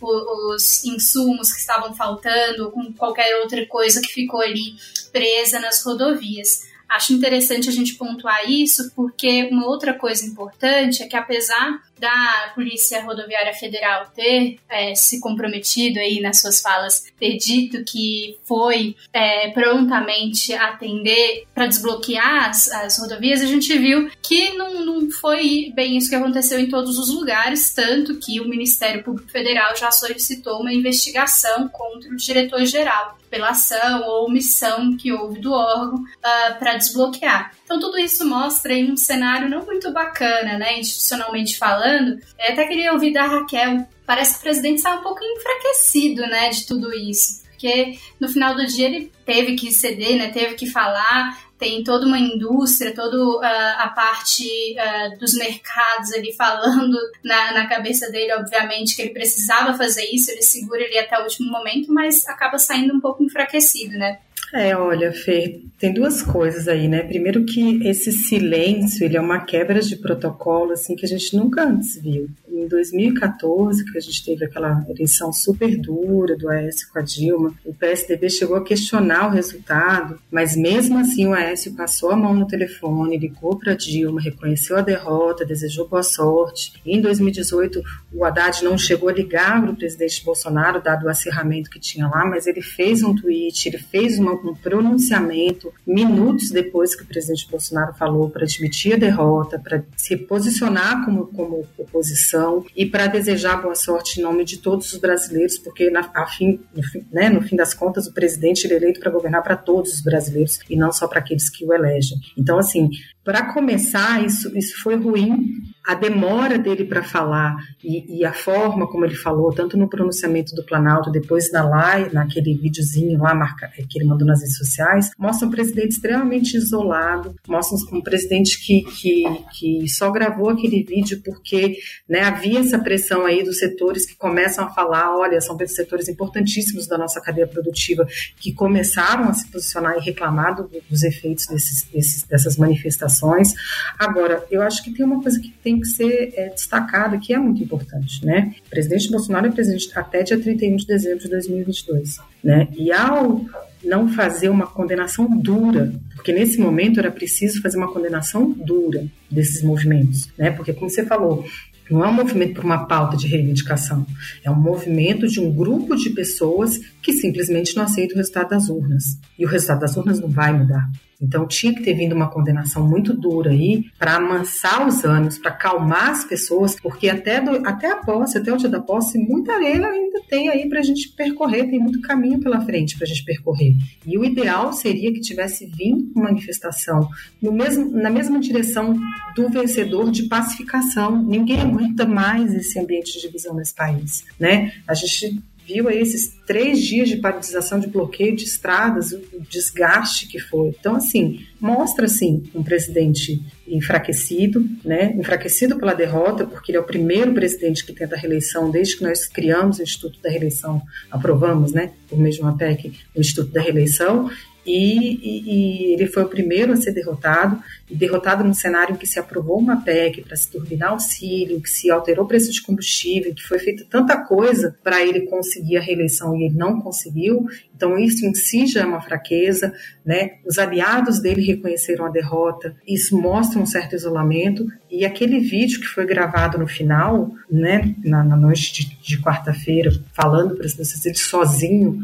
os 0.00 0.84
insumos 0.84 1.52
que 1.52 1.60
estavam 1.60 1.94
faltando, 1.94 2.70
com 2.72 2.92
qualquer 2.92 3.36
outra 3.42 3.64
coisa 3.66 4.00
que 4.00 4.12
ficou 4.12 4.40
ali 4.40 4.74
presa 5.12 5.60
nas 5.60 5.84
rodovias. 5.84 6.73
Acho 6.88 7.12
interessante 7.12 7.68
a 7.68 7.72
gente 7.72 7.94
pontuar 7.94 8.48
isso, 8.48 8.92
porque 8.94 9.48
uma 9.50 9.66
outra 9.66 9.94
coisa 9.94 10.24
importante 10.24 11.02
é 11.02 11.06
que, 11.06 11.16
apesar 11.16 11.82
da 11.98 12.52
Polícia 12.54 13.02
Rodoviária 13.02 13.52
Federal 13.54 14.06
ter 14.14 14.58
é, 14.68 14.94
se 14.94 15.20
comprometido 15.20 15.98
aí 15.98 16.20
nas 16.20 16.40
suas 16.40 16.60
falas, 16.60 17.04
ter 17.18 17.36
dito 17.36 17.84
que 17.84 18.38
foi 18.44 18.96
é, 19.12 19.50
prontamente 19.50 20.52
atender 20.52 21.44
para 21.54 21.66
desbloquear 21.66 22.50
as, 22.50 22.68
as, 22.68 22.98
rodovias, 22.98 23.40
a 23.40 23.46
gente 23.46 23.76
viu 23.78 24.10
que 24.22 24.50
não, 24.54 24.84
não 24.84 25.10
foi 25.10 25.72
bem 25.74 25.96
isso 25.96 26.08
que 26.08 26.14
aconteceu 26.14 26.58
em 26.58 26.68
todos 26.68 26.98
os 26.98 27.10
lugares, 27.10 27.72
tanto 27.72 28.16
que 28.16 28.40
o 28.40 28.48
Ministério 28.48 29.02
Público 29.02 29.30
Federal 29.30 29.76
já 29.76 29.90
solicitou 29.90 30.60
uma 30.60 30.72
investigação 30.72 31.68
contra 31.68 32.10
o 32.10 32.16
diretor-geral 32.16 33.18
pela 33.34 33.48
ação 33.50 34.02
ou 34.06 34.26
omissão 34.26 34.96
que 34.96 35.12
houve 35.12 35.40
do 35.40 35.52
órgão 35.52 35.98
uh, 35.98 36.08
ah, 36.22 36.56
para 36.56 36.76
desbloquear. 36.76 37.52
Então 37.64 37.80
tudo 37.80 37.98
isso 37.98 38.24
mostra 38.24 38.72
aí 38.72 38.88
um 38.88 38.96
cenário 38.96 39.48
não 39.48 39.66
muito 39.66 39.90
bacana, 39.92 40.56
né, 40.56 40.78
institucionalmente 40.78 41.58
falando. 41.58 41.83
Eu 41.86 42.52
até 42.52 42.66
queria 42.66 42.92
ouvir 42.92 43.12
da 43.12 43.26
Raquel. 43.26 43.86
Parece 44.06 44.34
que 44.34 44.40
o 44.40 44.42
presidente 44.42 44.76
está 44.76 44.94
um 44.94 45.02
pouco 45.02 45.20
enfraquecido, 45.22 46.22
né, 46.22 46.50
de 46.50 46.66
tudo 46.66 46.92
isso 46.92 47.44
porque 47.64 47.98
no 48.20 48.28
final 48.28 48.54
do 48.54 48.66
dia 48.66 48.86
ele 48.86 49.10
teve 49.24 49.54
que 49.54 49.72
ceder, 49.72 50.16
né, 50.16 50.28
teve 50.30 50.54
que 50.54 50.66
falar, 50.70 51.38
tem 51.58 51.82
toda 51.82 52.06
uma 52.06 52.18
indústria, 52.18 52.94
toda 52.94 53.16
uh, 53.16 53.40
a 53.78 53.88
parte 53.88 54.44
uh, 54.74 55.18
dos 55.18 55.34
mercados 55.34 56.12
ali 56.12 56.32
falando 56.34 56.94
na, 57.24 57.52
na 57.52 57.66
cabeça 57.66 58.10
dele, 58.10 58.34
obviamente, 58.34 58.94
que 58.94 59.02
ele 59.02 59.14
precisava 59.14 59.72
fazer 59.72 60.04
isso, 60.12 60.30
ele 60.30 60.42
segura 60.42 60.82
ele 60.82 60.98
até 60.98 61.18
o 61.18 61.22
último 61.22 61.50
momento, 61.50 61.90
mas 61.90 62.26
acaba 62.28 62.58
saindo 62.58 62.94
um 62.94 63.00
pouco 63.00 63.22
enfraquecido, 63.24 63.96
né? 63.96 64.18
É, 64.52 64.76
olha, 64.76 65.12
Fê, 65.12 65.62
tem 65.78 65.92
duas 65.92 66.22
coisas 66.22 66.68
aí, 66.68 66.86
né? 66.86 67.02
Primeiro 67.02 67.44
que 67.44 67.86
esse 67.86 68.12
silêncio, 68.12 69.04
ele 69.04 69.16
é 69.16 69.20
uma 69.20 69.44
quebra 69.44 69.80
de 69.80 69.96
protocolo, 69.96 70.72
assim, 70.72 70.94
que 70.94 71.04
a 71.04 71.08
gente 71.08 71.36
nunca 71.36 71.64
antes 71.64 72.00
viu. 72.00 72.28
Em 72.54 72.68
2014, 72.68 73.84
que 73.90 73.98
a 73.98 74.00
gente 74.00 74.24
teve 74.24 74.44
aquela 74.44 74.86
eleição 74.88 75.32
super 75.32 75.76
dura 75.76 76.36
do 76.36 76.48
Aécio 76.48 76.88
com 76.92 77.00
a 77.00 77.02
Dilma, 77.02 77.52
o 77.64 77.74
PSDB 77.74 78.30
chegou 78.30 78.56
a 78.56 78.62
questionar 78.62 79.26
o 79.26 79.32
resultado, 79.32 80.20
mas 80.30 80.54
mesmo 80.54 80.96
assim 80.96 81.26
o 81.26 81.34
Aécio 81.34 81.74
passou 81.74 82.12
a 82.12 82.16
mão 82.16 82.32
no 82.32 82.46
telefone, 82.46 83.18
ligou 83.18 83.58
para 83.58 83.72
a 83.72 83.76
Dilma, 83.76 84.20
reconheceu 84.20 84.76
a 84.76 84.82
derrota, 84.82 85.44
desejou 85.44 85.88
boa 85.88 86.04
sorte. 86.04 86.74
Em 86.86 87.00
2018, 87.00 87.82
o 88.12 88.24
Haddad 88.24 88.62
não 88.62 88.78
chegou 88.78 89.08
a 89.08 89.12
ligar 89.12 89.60
para 89.60 89.72
o 89.72 89.76
presidente 89.76 90.24
Bolsonaro, 90.24 90.80
dado 90.80 91.06
o 91.06 91.08
acirramento 91.08 91.68
que 91.68 91.80
tinha 91.80 92.06
lá, 92.06 92.24
mas 92.24 92.46
ele 92.46 92.62
fez 92.62 93.02
um 93.02 93.16
tweet, 93.16 93.68
ele 93.68 93.78
fez 93.78 94.16
uma 94.16 94.34
um 94.44 94.54
pronunciamento 94.54 95.72
minutos 95.86 96.50
depois 96.50 96.94
que 96.94 97.02
o 97.02 97.06
presidente 97.06 97.48
Bolsonaro 97.50 97.94
falou 97.94 98.28
para 98.30 98.44
admitir 98.44 98.94
a 98.94 98.98
derrota, 98.98 99.58
para 99.58 99.82
se 99.96 100.16
posicionar 100.16 101.04
como, 101.04 101.26
como 101.26 101.66
oposição 101.78 102.43
e 102.76 102.86
para 102.86 103.06
desejar 103.06 103.60
boa 103.60 103.74
sorte 103.74 104.20
em 104.20 104.22
nome 104.22 104.44
de 104.44 104.58
todos 104.58 104.92
os 104.92 104.98
brasileiros, 104.98 105.58
porque 105.58 105.90
na, 105.90 106.02
fim, 106.26 106.60
no, 106.74 106.82
fim, 106.82 107.06
né, 107.12 107.28
no 107.28 107.42
fim 107.42 107.56
das 107.56 107.74
contas 107.74 108.06
o 108.06 108.14
presidente 108.14 108.64
ele 108.64 108.74
é 108.74 108.76
eleito 108.76 109.00
para 109.00 109.10
governar 109.10 109.42
para 109.42 109.56
todos 109.56 109.94
os 109.94 110.00
brasileiros 110.02 110.58
e 110.68 110.76
não 110.76 110.92
só 110.92 111.06
para 111.06 111.20
aqueles 111.20 111.48
que 111.48 111.64
o 111.64 111.72
elegem. 111.72 112.18
Então, 112.36 112.58
assim, 112.58 112.88
para 113.22 113.52
começar, 113.52 114.24
isso, 114.24 114.56
isso 114.56 114.82
foi 114.82 114.96
ruim 114.96 115.73
a 115.84 115.94
demora 115.94 116.58
dele 116.58 116.84
para 116.84 117.02
falar 117.02 117.56
e, 117.82 118.20
e, 118.20 118.24
a 118.24 118.32
forma 118.32 118.86
como 118.86 119.04
ele 119.04 119.14
falou, 119.14 119.52
tanto 119.52 119.76
no 119.76 119.88
pronunciamento 119.88 120.54
do 120.54 120.64
Planalto, 120.64 121.10
depois 121.10 121.52
na 121.52 121.62
live, 121.62 122.14
naquele 122.14 122.56
videozinho 122.56 123.20
lá 123.20 123.34
marca, 123.34 123.68
que 123.68 123.98
ele 123.98 124.08
mandou 124.08 124.26
nas 124.26 124.40
redes 124.40 124.56
sociais, 124.56 125.10
mostra 125.18 125.46
um 125.46 125.50
presidente 125.50 125.92
extremamente 125.92 126.56
isolado, 126.56 127.34
mostra 127.46 127.76
um 127.92 128.00
presidente 128.00 128.58
que, 128.64 128.82
que, 128.82 129.24
que 129.52 129.88
só 129.88 130.10
gravou 130.10 130.48
aquele 130.48 130.82
vídeo 130.82 131.20
porque 131.22 131.76
né, 132.08 132.20
havia 132.20 132.60
essa 132.60 132.78
pressão 132.78 133.26
aí 133.26 133.42
dos 133.42 133.58
setores 133.58 134.06
que 134.06 134.16
começam 134.16 134.64
a 134.64 134.70
falar, 134.70 135.14
olha, 135.14 135.40
são 135.40 135.58
setores 135.66 136.08
importantíssimos 136.08 136.86
da 136.86 136.96
nossa 136.96 137.20
cadeia 137.20 137.46
produtiva 137.46 138.06
que 138.38 138.52
começaram 138.52 139.28
a 139.28 139.32
se 139.34 139.46
posicionar 139.48 139.96
e 139.98 140.00
reclamar 140.00 140.56
do, 140.56 140.70
dos 140.88 141.02
efeitos 141.02 141.46
desses, 141.46 141.82
desses, 141.84 142.22
dessas 142.22 142.56
manifestações. 142.56 143.52
Agora, 143.98 144.44
eu 144.50 144.62
acho 144.62 144.82
que 144.82 144.92
tem 144.92 145.04
uma 145.04 145.22
coisa 145.22 145.40
que 145.40 145.50
tem 145.50 145.73
que 145.80 145.86
ser 145.86 146.32
é, 146.34 146.48
destacada, 146.48 147.18
que 147.18 147.32
é 147.32 147.38
muito 147.38 147.62
importante, 147.62 148.24
né? 148.24 148.54
O 148.66 148.70
presidente 148.70 149.10
Bolsonaro 149.10 149.46
é 149.46 149.50
presidente 149.50 149.90
até 149.94 150.22
dia 150.22 150.38
31 150.38 150.76
de 150.76 150.86
dezembro 150.86 151.20
de 151.20 151.28
2022, 151.28 152.18
né? 152.42 152.68
E 152.76 152.92
ao 152.92 153.44
não 153.82 154.08
fazer 154.08 154.48
uma 154.48 154.66
condenação 154.66 155.28
dura, 155.38 155.92
porque 156.14 156.32
nesse 156.32 156.58
momento 156.58 156.98
era 156.98 157.10
preciso 157.10 157.60
fazer 157.60 157.76
uma 157.76 157.92
condenação 157.92 158.50
dura 158.50 159.06
desses 159.30 159.62
movimentos, 159.62 160.28
né? 160.38 160.50
Porque 160.50 160.72
como 160.72 160.88
você 160.88 161.04
falou, 161.04 161.44
não 161.90 162.02
é 162.02 162.08
um 162.08 162.14
movimento 162.14 162.54
por 162.54 162.64
uma 162.64 162.86
pauta 162.86 163.16
de 163.16 163.26
reivindicação, 163.26 164.06
é 164.42 164.50
um 164.50 164.58
movimento 164.58 165.28
de 165.28 165.38
um 165.38 165.52
grupo 165.52 165.94
de 165.96 166.10
pessoas 166.10 166.80
que 167.02 167.12
simplesmente 167.12 167.76
não 167.76 167.84
aceita 167.84 168.14
o 168.14 168.16
resultado 168.16 168.50
das 168.50 168.68
urnas. 168.70 169.18
E 169.38 169.44
o 169.44 169.48
resultado 169.48 169.80
das 169.80 169.96
urnas 169.96 170.18
não 170.18 170.28
vai 170.28 170.52
mudar. 170.52 170.88
Então 171.20 171.46
tinha 171.46 171.74
que 171.74 171.82
ter 171.82 171.94
vindo 171.94 172.14
uma 172.14 172.30
condenação 172.30 172.86
muito 172.86 173.14
dura 173.14 173.50
aí 173.50 173.84
para 173.98 174.16
amansar 174.16 174.86
os 174.86 175.04
ânimos, 175.04 175.38
para 175.38 175.50
acalmar 175.50 176.10
as 176.10 176.24
pessoas, 176.24 176.78
porque 176.78 177.08
até, 177.08 177.40
do, 177.40 177.66
até 177.66 177.90
a 177.90 177.96
posse, 177.96 178.38
até 178.38 178.52
o 178.52 178.56
dia 178.56 178.68
da 178.68 178.80
posse, 178.80 179.18
muita 179.18 179.54
areia 179.54 179.86
ainda 179.86 180.20
tem 180.28 180.48
aí 180.48 180.68
para 180.68 180.80
a 180.80 180.82
gente 180.82 181.10
percorrer, 181.10 181.68
tem 181.68 181.78
muito 181.78 182.00
caminho 182.00 182.40
pela 182.40 182.60
frente 182.60 182.96
para 182.96 183.04
a 183.04 183.08
gente 183.08 183.24
percorrer. 183.24 183.74
E 184.06 184.18
o 184.18 184.24
ideal 184.24 184.72
seria 184.72 185.12
que 185.12 185.20
tivesse 185.20 185.66
vindo 185.66 186.10
uma 186.14 186.24
manifestação 186.24 187.08
no 187.40 187.52
mesmo, 187.52 187.90
na 187.90 188.10
mesma 188.10 188.40
direção 188.40 188.98
do 189.36 189.48
vencedor 189.48 190.10
de 190.10 190.24
pacificação. 190.24 191.22
Ninguém 191.22 191.60
aguenta 191.60 192.06
mais 192.06 192.54
esse 192.54 192.78
ambiente 192.78 193.12
de 193.12 193.20
divisão 193.22 193.54
nesse 193.54 193.74
país, 193.74 194.24
né? 194.38 194.72
A 194.86 194.94
gente 194.94 195.42
viu 195.66 195.88
aí 195.88 195.98
esses 195.98 196.34
três 196.46 196.80
dias 196.80 197.08
de 197.08 197.16
paralisação 197.16 197.80
de 197.80 197.86
bloqueio 197.86 198.36
de 198.36 198.44
estradas, 198.44 199.12
o 199.12 199.40
desgaste 199.48 200.26
que 200.26 200.38
foi. 200.38 200.68
Então, 200.68 200.96
assim, 200.96 201.40
mostra, 201.60 202.06
assim, 202.06 202.44
um 202.54 202.62
presidente 202.62 203.42
enfraquecido, 203.66 204.66
né? 204.84 205.14
Enfraquecido 205.18 205.78
pela 205.78 205.94
derrota, 205.94 206.46
porque 206.46 206.70
ele 206.70 206.78
é 206.78 206.80
o 206.80 206.84
primeiro 206.84 207.32
presidente 207.32 207.84
que 207.84 207.92
tenta 207.92 208.14
a 208.14 208.18
reeleição 208.18 208.70
desde 208.70 208.98
que 208.98 209.04
nós 209.04 209.26
criamos 209.26 209.78
o 209.78 209.82
Instituto 209.82 210.20
da 210.20 210.30
Reeleição, 210.30 210.82
aprovamos, 211.10 211.72
né, 211.72 211.92
por 212.08 212.18
meio 212.18 212.34
de 212.34 212.40
PEC, 212.58 212.92
o 213.14 213.20
Instituto 213.20 213.52
da 213.52 213.60
Reeleição, 213.60 214.30
e, 214.66 215.18
e, 215.22 215.42
e, 215.46 215.92
ele 215.92 216.06
foi 216.06 216.22
o 216.22 216.28
primeiro 216.28 216.72
a 216.72 216.76
ser 216.76 216.92
derrotado, 216.92 217.62
derrotado 217.90 218.42
num 218.42 218.54
cenário 218.54 218.94
em 218.94 218.98
que 218.98 219.06
se 219.06 219.18
aprovou 219.18 219.58
uma 219.58 219.82
PEC 219.82 220.22
para 220.22 220.36
se 220.36 220.50
turbinar 220.50 220.90
auxílio, 220.90 221.60
que 221.60 221.68
se 221.68 221.90
alterou 221.90 222.24
o 222.24 222.28
preço 222.28 222.50
de 222.50 222.62
combustível, 222.62 223.34
que 223.34 223.42
foi 223.42 223.58
feita 223.58 223.84
tanta 223.88 224.16
coisa 224.16 224.74
para 224.82 225.02
ele 225.02 225.22
conseguir 225.22 225.76
a 225.76 225.80
reeleição 225.80 226.36
e 226.36 226.44
ele 226.44 226.54
não 226.54 226.80
conseguiu. 226.80 227.46
Então 227.76 227.98
isso 227.98 228.24
em 228.24 228.34
si 228.34 228.66
já 228.66 228.82
é 228.82 228.86
uma 228.86 229.00
fraqueza, 229.00 229.72
né? 230.04 230.34
Os 230.46 230.58
aliados 230.58 231.20
dele 231.20 231.42
reconheceram 231.42 232.06
a 232.06 232.10
derrota, 232.10 232.74
isso 232.86 233.20
mostra 233.20 233.60
um 233.60 233.66
certo 233.66 233.94
isolamento 233.94 234.66
e 234.90 235.04
aquele 235.04 235.40
vídeo 235.40 235.80
que 235.80 235.86
foi 235.86 236.06
gravado 236.06 236.56
no 236.56 236.68
final, 236.68 237.32
né, 237.50 237.94
na, 238.04 238.22
na 238.22 238.36
noite 238.36 238.72
de, 238.72 238.96
de 239.02 239.20
quarta-feira, 239.20 239.90
falando 240.12 240.54
para 240.54 240.66
as 240.66 240.74
pessoas 240.74 241.04
ele 241.04 241.16
sozinho, 241.16 241.98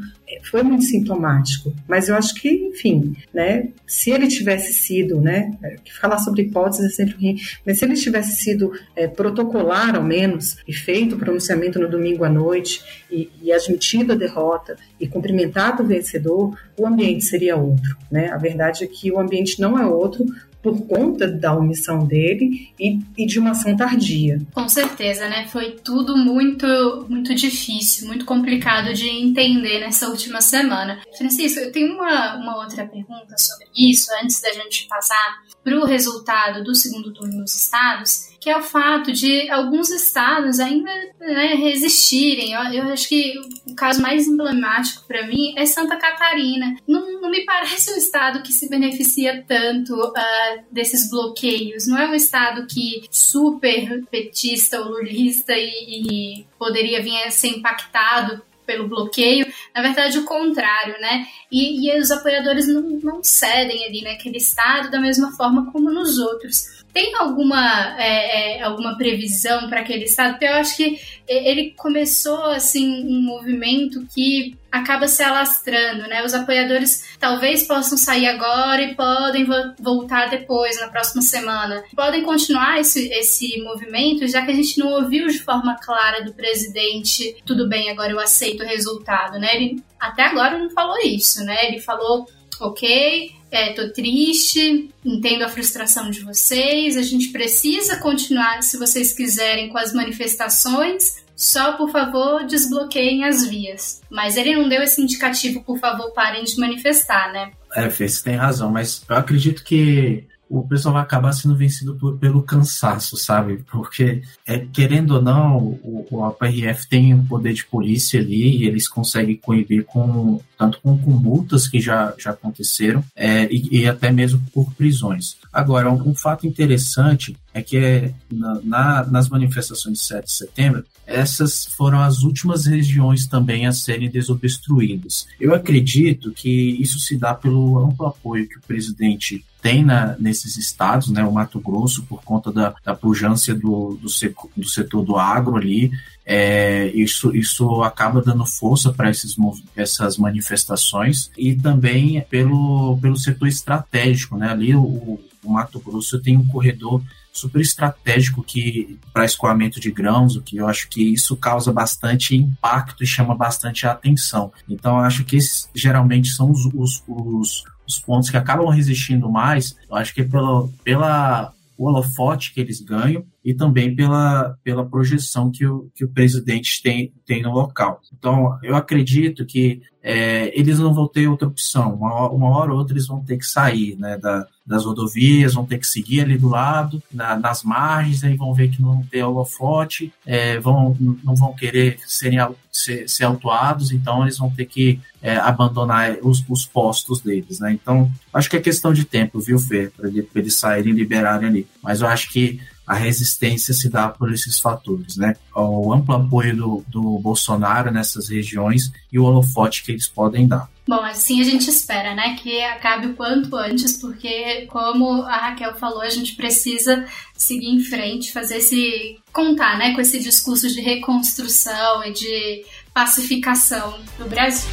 foi 0.44 0.62
muito 0.62 0.84
sintomático. 0.84 1.74
Mas 1.88 2.08
eu 2.08 2.14
acho 2.14 2.34
que, 2.34 2.48
enfim, 2.48 3.16
né, 3.32 3.68
se 3.86 4.10
ele 4.10 4.28
tivesse 4.28 4.72
sido, 4.72 5.20
né, 5.20 5.52
é, 5.62 5.76
falar 6.00 6.18
sobre 6.18 6.42
hipóteses 6.42 6.92
é 6.92 6.94
sempre 6.94 7.14
ruim, 7.14 7.36
mas 7.66 7.78
se 7.78 7.84
ele 7.84 7.94
tivesse 7.94 8.36
sido 8.42 8.72
é, 8.94 9.06
protocolar, 9.06 9.96
ao 9.96 10.02
menos, 10.02 10.56
e 10.66 10.72
feito 10.72 11.14
o 11.14 11.18
pronunciamento 11.18 11.78
no 11.78 11.88
domingo 11.88 12.24
à 12.24 12.28
noite, 12.28 12.82
e, 13.10 13.30
e 13.42 13.52
admitido 13.52 14.12
a 14.12 14.16
derrota, 14.16 14.76
e 14.98 15.06
cumprimentado 15.06 15.82
o 15.82 15.86
vencedor, 15.86 16.56
o 16.76 16.86
ambiente 16.86 17.24
seria 17.24 17.56
outro. 17.56 17.96
Né? 18.10 18.30
A 18.30 18.36
verdade 18.36 18.84
é 18.84 18.86
que 18.86 19.10
o 19.10 19.18
ambiente 19.18 19.60
não 19.60 19.78
é 19.78 19.86
outro, 19.86 20.24
por 20.62 20.86
conta 20.86 21.26
da 21.26 21.54
omissão 21.54 22.06
dele 22.06 22.72
e, 22.78 22.98
e, 23.16 23.26
de 23.26 23.38
uma 23.38 23.50
ação 23.50 23.76
tardia. 23.76 24.40
Com 24.52 24.68
certeza, 24.68 25.28
né? 25.28 25.46
Foi 25.48 25.72
tudo 25.82 26.16
muito, 26.16 27.06
muito 27.08 27.34
difícil, 27.34 28.06
muito 28.06 28.24
complicado 28.24 28.92
de 28.92 29.08
entender 29.08 29.80
nessa 29.80 30.08
última 30.08 30.40
semana. 30.40 31.00
Francisco, 31.16 31.60
eu 31.60 31.72
tenho 31.72 31.94
uma, 31.94 32.36
uma 32.36 32.56
outra 32.58 32.86
pergunta 32.86 33.36
sobre 33.38 33.66
isso, 33.76 34.10
antes 34.22 34.40
da 34.40 34.52
gente 34.52 34.86
passar 34.86 35.42
para 35.64 35.78
o 35.78 35.84
resultado 35.84 36.62
do 36.62 36.74
segundo 36.74 37.12
turno 37.12 37.38
nos 37.38 37.54
estados 37.54 38.29
que 38.40 38.48
é 38.48 38.56
o 38.56 38.62
fato 38.62 39.12
de 39.12 39.50
alguns 39.50 39.90
estados 39.90 40.58
ainda 40.58 40.90
né, 41.20 41.54
resistirem. 41.54 42.52
Eu, 42.52 42.62
eu, 42.72 42.84
acho 42.88 43.06
que 43.06 43.34
o 43.66 43.74
caso 43.74 44.00
mais 44.00 44.26
emblemático 44.26 45.04
para 45.06 45.26
mim 45.26 45.52
é 45.56 45.66
Santa 45.66 45.96
Catarina. 45.98 46.74
Não, 46.88 47.20
não, 47.20 47.30
me 47.30 47.44
parece 47.44 47.92
um 47.92 47.96
estado 47.96 48.42
que 48.42 48.52
se 48.52 48.68
beneficia 48.68 49.44
tanto 49.46 49.94
uh, 49.94 50.62
desses 50.72 51.10
bloqueios. 51.10 51.86
Não 51.86 51.98
é 51.98 52.08
um 52.08 52.14
estado 52.14 52.66
que 52.66 53.02
super 53.10 54.02
petista 54.10 54.80
ou 54.80 54.88
lulista 54.88 55.52
e, 55.52 56.40
e 56.40 56.46
poderia 56.58 57.02
vir 57.02 57.22
a 57.24 57.30
ser 57.30 57.48
impactado 57.48 58.42
pelo 58.70 58.88
bloqueio, 58.88 59.52
na 59.74 59.82
verdade 59.82 60.16
o 60.16 60.24
contrário, 60.24 60.94
né? 61.00 61.26
E, 61.50 61.88
e 61.88 61.98
os 61.98 62.10
apoiadores 62.12 62.68
não, 62.68 62.82
não 62.82 63.24
cedem 63.24 63.84
ali 63.84 64.02
naquele 64.02 64.36
estado 64.38 64.88
da 64.90 65.00
mesma 65.00 65.32
forma 65.32 65.72
como 65.72 65.90
nos 65.90 66.18
outros. 66.18 66.79
Tem 66.92 67.14
alguma, 67.16 67.96
é, 67.98 68.58
é, 68.58 68.62
alguma 68.62 68.96
previsão 68.96 69.68
para 69.68 69.80
aquele 69.80 70.04
estado? 70.04 70.32
Porque 70.32 70.44
eu 70.44 70.54
acho 70.54 70.76
que 70.76 71.00
ele 71.28 71.74
começou 71.76 72.42
assim 72.46 73.04
um 73.06 73.22
movimento 73.22 74.04
que 74.12 74.58
acaba 74.70 75.08
se 75.08 75.22
alastrando, 75.22 76.08
né? 76.08 76.24
Os 76.24 76.34
apoiadores 76.34 77.16
talvez 77.18 77.66
possam 77.66 77.98
sair 77.98 78.26
agora 78.26 78.82
e 78.82 78.94
podem 78.94 79.44
vo 79.44 79.54
voltar 79.80 80.28
depois, 80.28 80.80
na 80.80 80.88
próxima 80.88 81.22
semana. 81.22 81.82
Podem 81.94 82.22
continuar 82.22 82.80
esse, 82.80 83.08
esse 83.08 83.60
movimento, 83.62 84.26
já 84.28 84.42
que 84.44 84.50
a 84.50 84.54
gente 84.54 84.78
não 84.78 84.92
ouviu 84.92 85.28
de 85.28 85.40
forma 85.40 85.76
clara 85.80 86.24
do 86.24 86.32
presidente, 86.32 87.36
tudo 87.44 87.68
bem, 87.68 87.90
agora 87.90 88.12
eu 88.12 88.20
aceito 88.20 88.62
o 88.62 88.66
resultado, 88.66 89.38
né? 89.38 89.56
Ele 89.56 89.82
até 89.98 90.22
agora 90.22 90.58
não 90.58 90.70
falou 90.70 90.98
isso, 90.98 91.44
né? 91.44 91.66
Ele 91.66 91.80
falou, 91.80 92.26
ok, 92.60 93.32
é, 93.50 93.72
tô 93.72 93.92
triste, 93.92 94.90
entendo 95.04 95.42
a 95.42 95.48
frustração 95.48 96.10
de 96.10 96.20
vocês, 96.20 96.96
a 96.96 97.02
gente 97.02 97.28
precisa 97.28 97.96
continuar, 97.96 98.62
se 98.62 98.78
vocês 98.78 99.12
quiserem, 99.12 99.68
com 99.70 99.78
as 99.78 99.92
manifestações, 99.92 101.24
só 101.34 101.72
por 101.72 101.90
favor 101.90 102.44
desbloqueiem 102.44 103.24
as 103.24 103.48
vias. 103.48 104.02
Mas 104.10 104.36
ele 104.36 104.54
não 104.54 104.68
deu 104.68 104.82
esse 104.82 105.00
indicativo, 105.00 105.62
por 105.62 105.78
favor, 105.78 106.12
parem 106.12 106.44
de 106.44 106.56
manifestar, 106.58 107.32
né? 107.32 107.50
É, 107.74 107.88
Fê, 107.88 108.08
você 108.08 108.22
tem 108.22 108.36
razão, 108.36 108.70
mas 108.70 109.02
eu 109.08 109.16
acredito 109.16 109.64
que 109.64 110.28
o 110.50 110.66
pessoal 110.66 110.94
vai 110.94 111.02
acabar 111.02 111.32
sendo 111.32 111.54
vencido 111.54 111.94
por, 111.94 112.18
pelo 112.18 112.42
cansaço, 112.42 113.16
sabe? 113.16 113.64
Porque, 113.70 114.20
é, 114.44 114.58
querendo 114.58 115.14
ou 115.14 115.22
não, 115.22 115.58
o, 115.58 116.06
o 116.10 116.24
APRF 116.24 116.88
tem 116.88 117.14
um 117.14 117.24
poder 117.24 117.52
de 117.52 117.64
polícia 117.64 118.20
ali 118.20 118.58
e 118.58 118.66
eles 118.66 118.88
conseguem 118.88 119.36
coibir 119.36 119.84
com 119.84 120.40
tanto 120.60 120.78
com, 120.82 120.98
com 120.98 121.12
multas 121.12 121.66
que 121.66 121.80
já, 121.80 122.12
já 122.18 122.32
aconteceram 122.32 123.02
é, 123.16 123.50
e, 123.50 123.80
e, 123.80 123.88
até 123.88 124.12
mesmo 124.12 124.42
por 124.52 124.70
prisões. 124.74 125.38
Agora, 125.50 125.90
um, 125.90 126.10
um 126.10 126.14
fato 126.14 126.46
interessante 126.46 127.34
é 127.54 127.62
que 127.62 127.78
é, 127.78 128.12
na, 128.30 128.60
na, 128.62 129.06
nas 129.06 129.28
manifestações 129.30 129.96
de 129.96 130.04
7 130.04 130.26
de 130.26 130.32
setembro, 130.32 130.84
essas 131.06 131.64
foram 131.64 132.00
as 132.00 132.18
últimas 132.18 132.66
regiões 132.66 133.26
também 133.26 133.66
a 133.66 133.72
serem 133.72 134.10
desobstruídas. 134.10 135.26
Eu 135.40 135.54
acredito 135.54 136.30
que 136.30 136.50
isso 136.78 136.98
se 136.98 137.16
dá 137.16 137.32
pelo 137.32 137.78
amplo 137.78 138.06
apoio 138.06 138.46
que 138.46 138.58
o 138.58 138.62
presidente 138.62 139.42
tem 139.62 139.84
na, 139.84 140.16
nesses 140.18 140.56
estados, 140.56 141.08
né, 141.08 141.22
o 141.24 141.32
Mato 141.32 141.60
Grosso, 141.60 142.04
por 142.04 142.22
conta 142.22 142.52
da, 142.52 142.74
da 142.84 142.94
pujança 142.94 143.54
do, 143.54 143.98
do, 144.00 144.08
do 144.56 144.68
setor 144.68 145.04
do 145.04 145.16
agro 145.16 145.56
ali, 145.56 145.90
é, 146.32 146.86
isso, 146.94 147.34
isso 147.34 147.82
acaba 147.82 148.22
dando 148.22 148.46
força 148.46 148.92
para 148.92 149.10
essas 149.10 150.16
manifestações 150.16 151.28
e 151.36 151.56
também 151.56 152.20
pelo, 152.30 152.96
pelo 153.02 153.16
setor 153.16 153.48
estratégico, 153.48 154.36
né, 154.36 154.48
ali 154.48 154.72
o, 154.72 155.18
o 155.42 155.50
Mato 155.50 155.80
Grosso 155.80 156.20
tem 156.20 156.36
um 156.36 156.46
corredor 156.46 157.02
super 157.32 157.60
estratégico 157.60 158.44
que 158.44 158.96
para 159.12 159.24
escoamento 159.24 159.80
de 159.80 159.90
grãos, 159.90 160.36
o 160.36 160.40
que 160.40 160.56
eu 160.56 160.68
acho 160.68 160.88
que 160.88 161.02
isso 161.02 161.36
causa 161.36 161.72
bastante 161.72 162.36
impacto 162.36 163.02
e 163.02 163.06
chama 163.08 163.34
bastante 163.34 163.84
atenção. 163.84 164.52
Então 164.68 164.98
eu 164.98 165.04
acho 165.04 165.24
que 165.24 165.34
esses 165.34 165.68
geralmente 165.74 166.28
são 166.28 166.48
os, 166.48 166.64
os, 166.66 167.02
os, 167.08 167.64
os 167.88 167.98
pontos 167.98 168.30
que 168.30 168.36
acabam 168.36 168.68
resistindo 168.68 169.28
mais, 169.28 169.76
eu 169.90 169.96
acho 169.96 170.14
que 170.14 170.22
pela, 170.22 170.68
pela 170.84 171.52
o 171.80 171.86
holofote 171.86 172.52
que 172.52 172.60
eles 172.60 172.78
ganham 172.78 173.24
e 173.44 173.54
também 173.54 173.94
pela, 173.94 174.56
pela 174.62 174.84
projeção 174.84 175.50
que 175.50 175.66
o, 175.66 175.90
que 175.94 176.04
o 176.04 176.08
presidente 176.08 176.82
tem, 176.82 177.12
tem 177.26 177.42
no 177.42 177.52
local. 177.52 178.00
Então, 178.12 178.58
eu 178.62 178.76
acredito 178.76 179.46
que 179.46 179.80
é, 180.02 180.58
eles 180.58 180.78
não 180.78 180.94
vão 180.94 181.06
ter 181.06 181.28
outra 181.28 181.48
opção. 181.48 181.94
Uma, 181.94 182.28
uma, 182.30 182.48
hora 182.48 182.72
ou 182.72 182.78
outra 182.78 182.94
eles 182.94 183.06
vão 183.06 183.22
ter 183.22 183.36
que 183.36 183.46
sair 183.46 183.96
né, 183.96 184.16
da, 184.16 184.46
das 184.66 184.84
rodovias, 184.84 185.54
vão 185.54 185.66
ter 185.66 185.78
que 185.78 185.86
seguir 185.86 186.22
ali 186.22 186.38
do 186.38 186.48
lado, 186.48 187.02
na, 187.12 187.36
nas 187.36 187.62
margens, 187.62 188.24
aí 188.24 188.36
vão 188.36 188.54
ver 188.54 188.70
que 188.70 188.80
não 188.80 189.02
tem 189.02 189.22
holofote, 189.22 190.12
é, 190.24 190.58
vão, 190.58 190.96
não 191.22 191.34
vão 191.34 191.54
querer 191.54 191.98
serem, 192.06 192.38
ser, 192.72 193.08
ser 193.08 193.24
autuados, 193.24 193.92
então 193.92 194.22
eles 194.22 194.38
vão 194.38 194.50
ter 194.50 194.64
que 194.64 195.00
é, 195.22 195.36
abandonar 195.36 196.16
os, 196.22 196.42
os, 196.48 196.64
postos 196.64 197.20
deles. 197.20 197.60
Né? 197.60 197.72
Então, 197.72 198.10
acho 198.32 198.48
que 198.48 198.56
é 198.56 198.60
questão 198.60 198.92
de 198.92 199.04
tempo, 199.04 199.40
viu, 199.40 199.58
Fê, 199.58 199.90
para 199.96 200.08
eles 200.40 200.56
saírem 200.56 200.92
e 200.92 200.96
liberarem 200.96 201.48
ali. 201.48 201.66
Mas 201.82 202.00
eu 202.00 202.08
acho 202.08 202.30
que 202.30 202.58
a 202.90 202.94
resistência 202.94 203.72
se 203.72 203.88
dá 203.88 204.08
por 204.08 204.32
esses 204.32 204.58
fatores, 204.58 205.16
né? 205.16 205.36
O 205.54 205.92
amplo 205.92 206.12
apoio 206.12 206.56
do, 206.56 206.84
do 206.88 207.20
Bolsonaro 207.20 207.92
nessas 207.92 208.28
regiões 208.28 208.90
e 209.12 209.16
o 209.16 209.22
holofote 209.22 209.84
que 209.84 209.92
eles 209.92 210.08
podem 210.08 210.48
dar. 210.48 210.68
Bom, 210.88 211.00
assim 211.04 211.40
a 211.40 211.44
gente 211.44 211.70
espera, 211.70 212.16
né, 212.16 212.34
que 212.42 212.60
acabe 212.64 213.06
o 213.06 213.14
quanto 213.14 213.54
antes, 213.54 213.96
porque 213.96 214.66
como 214.66 215.22
a 215.22 215.36
Raquel 215.36 215.76
falou, 215.76 216.00
a 216.00 216.10
gente 216.10 216.34
precisa 216.34 217.06
seguir 217.32 217.68
em 217.68 217.78
frente, 217.78 218.32
fazer 218.32 218.56
esse 218.56 219.20
contar, 219.32 219.78
né, 219.78 219.94
com 219.94 220.00
esse 220.00 220.18
discurso 220.18 220.68
de 220.68 220.80
reconstrução 220.80 222.04
e 222.04 222.12
de 222.12 222.64
pacificação 222.92 224.00
do 224.18 224.28
Brasil. 224.28 224.68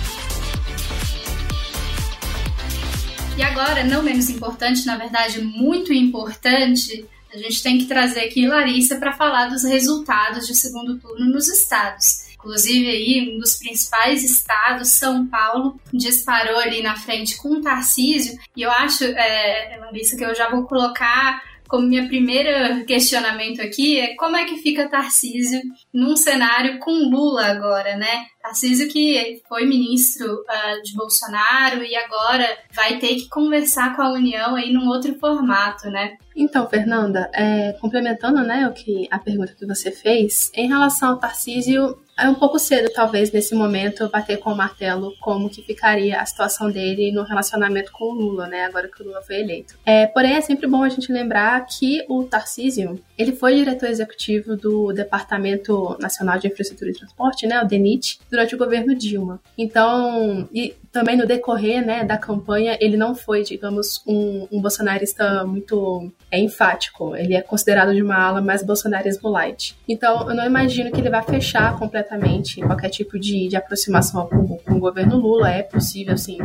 E 3.38 3.44
agora, 3.44 3.84
não 3.84 4.02
menos 4.02 4.28
importante, 4.28 4.88
na 4.88 4.98
verdade, 4.98 5.40
muito 5.40 5.94
importante, 5.94 7.06
a 7.34 7.38
gente 7.38 7.62
tem 7.62 7.78
que 7.78 7.86
trazer 7.86 8.22
aqui 8.22 8.48
Larissa 8.48 8.98
para 8.98 9.14
falar 9.14 9.48
dos 9.48 9.64
resultados 9.64 10.48
de 10.48 10.56
segundo 10.56 10.98
turno 10.98 11.26
nos 11.26 11.48
estados. 11.48 12.28
Inclusive 12.34 12.88
aí, 12.88 13.36
um 13.36 13.40
dos 13.40 13.58
principais 13.58 14.24
estados, 14.24 14.90
São 14.92 15.28
Paulo, 15.28 15.80
disparou 15.92 16.60
ali 16.60 16.82
na 16.82 16.96
frente 16.96 17.36
com 17.36 17.50
o 17.50 17.62
Tarcísio. 17.62 18.38
E 18.56 18.62
eu 18.62 18.72
acho, 18.72 19.04
é, 19.04 19.78
Larissa, 19.82 20.16
que 20.16 20.24
eu 20.24 20.36
já 20.36 20.50
vou 20.50 20.64
colocar 20.64 21.44
como 21.68 21.88
minha 21.88 22.08
primeira 22.08 22.84
questionamento 22.86 23.62
aqui 23.62 24.00
é 24.00 24.16
como 24.16 24.36
é 24.36 24.46
que 24.46 24.58
fica 24.58 24.90
Tarcísio 24.90 25.62
num 25.94 26.16
cenário 26.16 26.80
com 26.80 26.92
Lula 26.92 27.46
agora, 27.46 27.96
né? 27.98 28.26
Tarcísio 28.42 28.88
que 28.88 29.42
foi 29.48 29.66
ministro 29.66 30.34
uh, 30.34 30.84
de 30.84 30.96
Bolsonaro 30.96 31.84
e 31.84 31.96
agora 31.96 32.48
vai 32.74 32.98
ter 32.98 33.16
que 33.16 33.30
conversar 33.30 33.96
com 33.96 34.02
a 34.02 34.14
União 34.14 34.56
aí 34.56 34.72
num 34.72 34.88
outro 34.88 35.18
formato, 35.20 35.90
né? 35.90 36.18
Então, 36.36 36.70
Fernanda, 36.70 37.30
é, 37.34 37.74
complementando 37.82 38.42
né, 38.44 38.68
o 38.68 38.74
que 38.74 39.08
a 39.10 39.18
pergunta 39.18 39.56
que 39.58 39.66
você 39.66 39.92
fez, 39.92 40.52
em 40.54 40.68
relação 40.68 41.10
ao 41.10 41.18
Tarcísio, 41.18 41.98
é 42.18 42.28
um 42.28 42.34
pouco 42.34 42.58
cedo, 42.58 42.92
talvez, 42.92 43.32
nesse 43.32 43.54
momento, 43.54 44.10
bater 44.10 44.38
com 44.38 44.52
o 44.52 44.56
martelo 44.56 45.14
como 45.20 45.50
que 45.50 45.62
ficaria 45.62 46.20
a 46.20 46.26
situação 46.26 46.72
dele 46.72 47.12
no 47.12 47.24
relacionamento 47.24 47.92
com 47.92 48.06
o 48.06 48.14
Lula, 48.14 48.48
né? 48.48 48.66
Agora 48.66 48.88
que 48.88 49.02
o 49.02 49.06
Lula 49.06 49.22
foi 49.22 49.40
eleito. 49.40 49.76
É, 49.86 50.08
porém, 50.08 50.34
é 50.34 50.42
sempre 50.42 50.68
bom 50.68 50.84
a 50.84 50.90
gente 50.90 51.12
lembrar 51.12 51.64
que 51.68 52.04
o 52.10 52.24
Tarcísio, 52.24 53.00
ele 53.18 53.32
foi 53.32 53.56
diretor 53.56 53.90
executivo 53.90 54.56
do 54.56 54.94
Departamento 54.94 55.98
Nacional 56.00 56.38
de 56.38 56.48
Infraestrutura 56.48 56.92
e 56.92 56.94
Transporte, 56.94 57.48
né? 57.48 57.62
O 57.62 57.68
DENIT, 57.68 58.20
durante 58.30 58.54
o 58.54 58.58
governo 58.58 58.96
Dilma. 58.96 59.42
Então, 59.58 60.48
e 60.54 60.76
também 60.92 61.18
no 61.18 61.26
decorrer, 61.26 61.86
né, 61.86 62.04
da 62.04 62.18
campanha, 62.18 62.78
ele 62.80 62.98
não 62.98 63.14
foi, 63.14 63.44
digamos, 63.44 64.02
um, 64.08 64.48
um 64.52 64.62
bolsonarista 64.62 65.46
muito 65.46 66.12
é, 66.32 66.40
enfático. 66.40 67.16
Ele 67.16 67.36
é 67.36 67.42
considerado 67.42 67.94
de 67.94 68.02
uma 68.02 68.16
ala 68.16 68.42
mais 68.42 68.64
bolsonarismo 68.64 69.30
light. 69.30 69.76
Então, 69.88 70.30
eu 70.30 70.36
não 70.36 70.46
imagino 70.46 70.92
que 70.92 71.00
ele 71.00 71.10
vá 71.10 71.22
fechar 71.22 71.78
completamente 71.78 72.62
qualquer 72.62 72.90
tipo 72.90 73.20
de, 73.20 73.48
de 73.48 73.56
aproximação 73.56 74.28
com, 74.28 74.58
com 74.58 74.74
o 74.74 74.80
governo 74.80 75.18
Lula. 75.18 75.52
É 75.52 75.64
possível, 75.64 76.14
assim, 76.14 76.38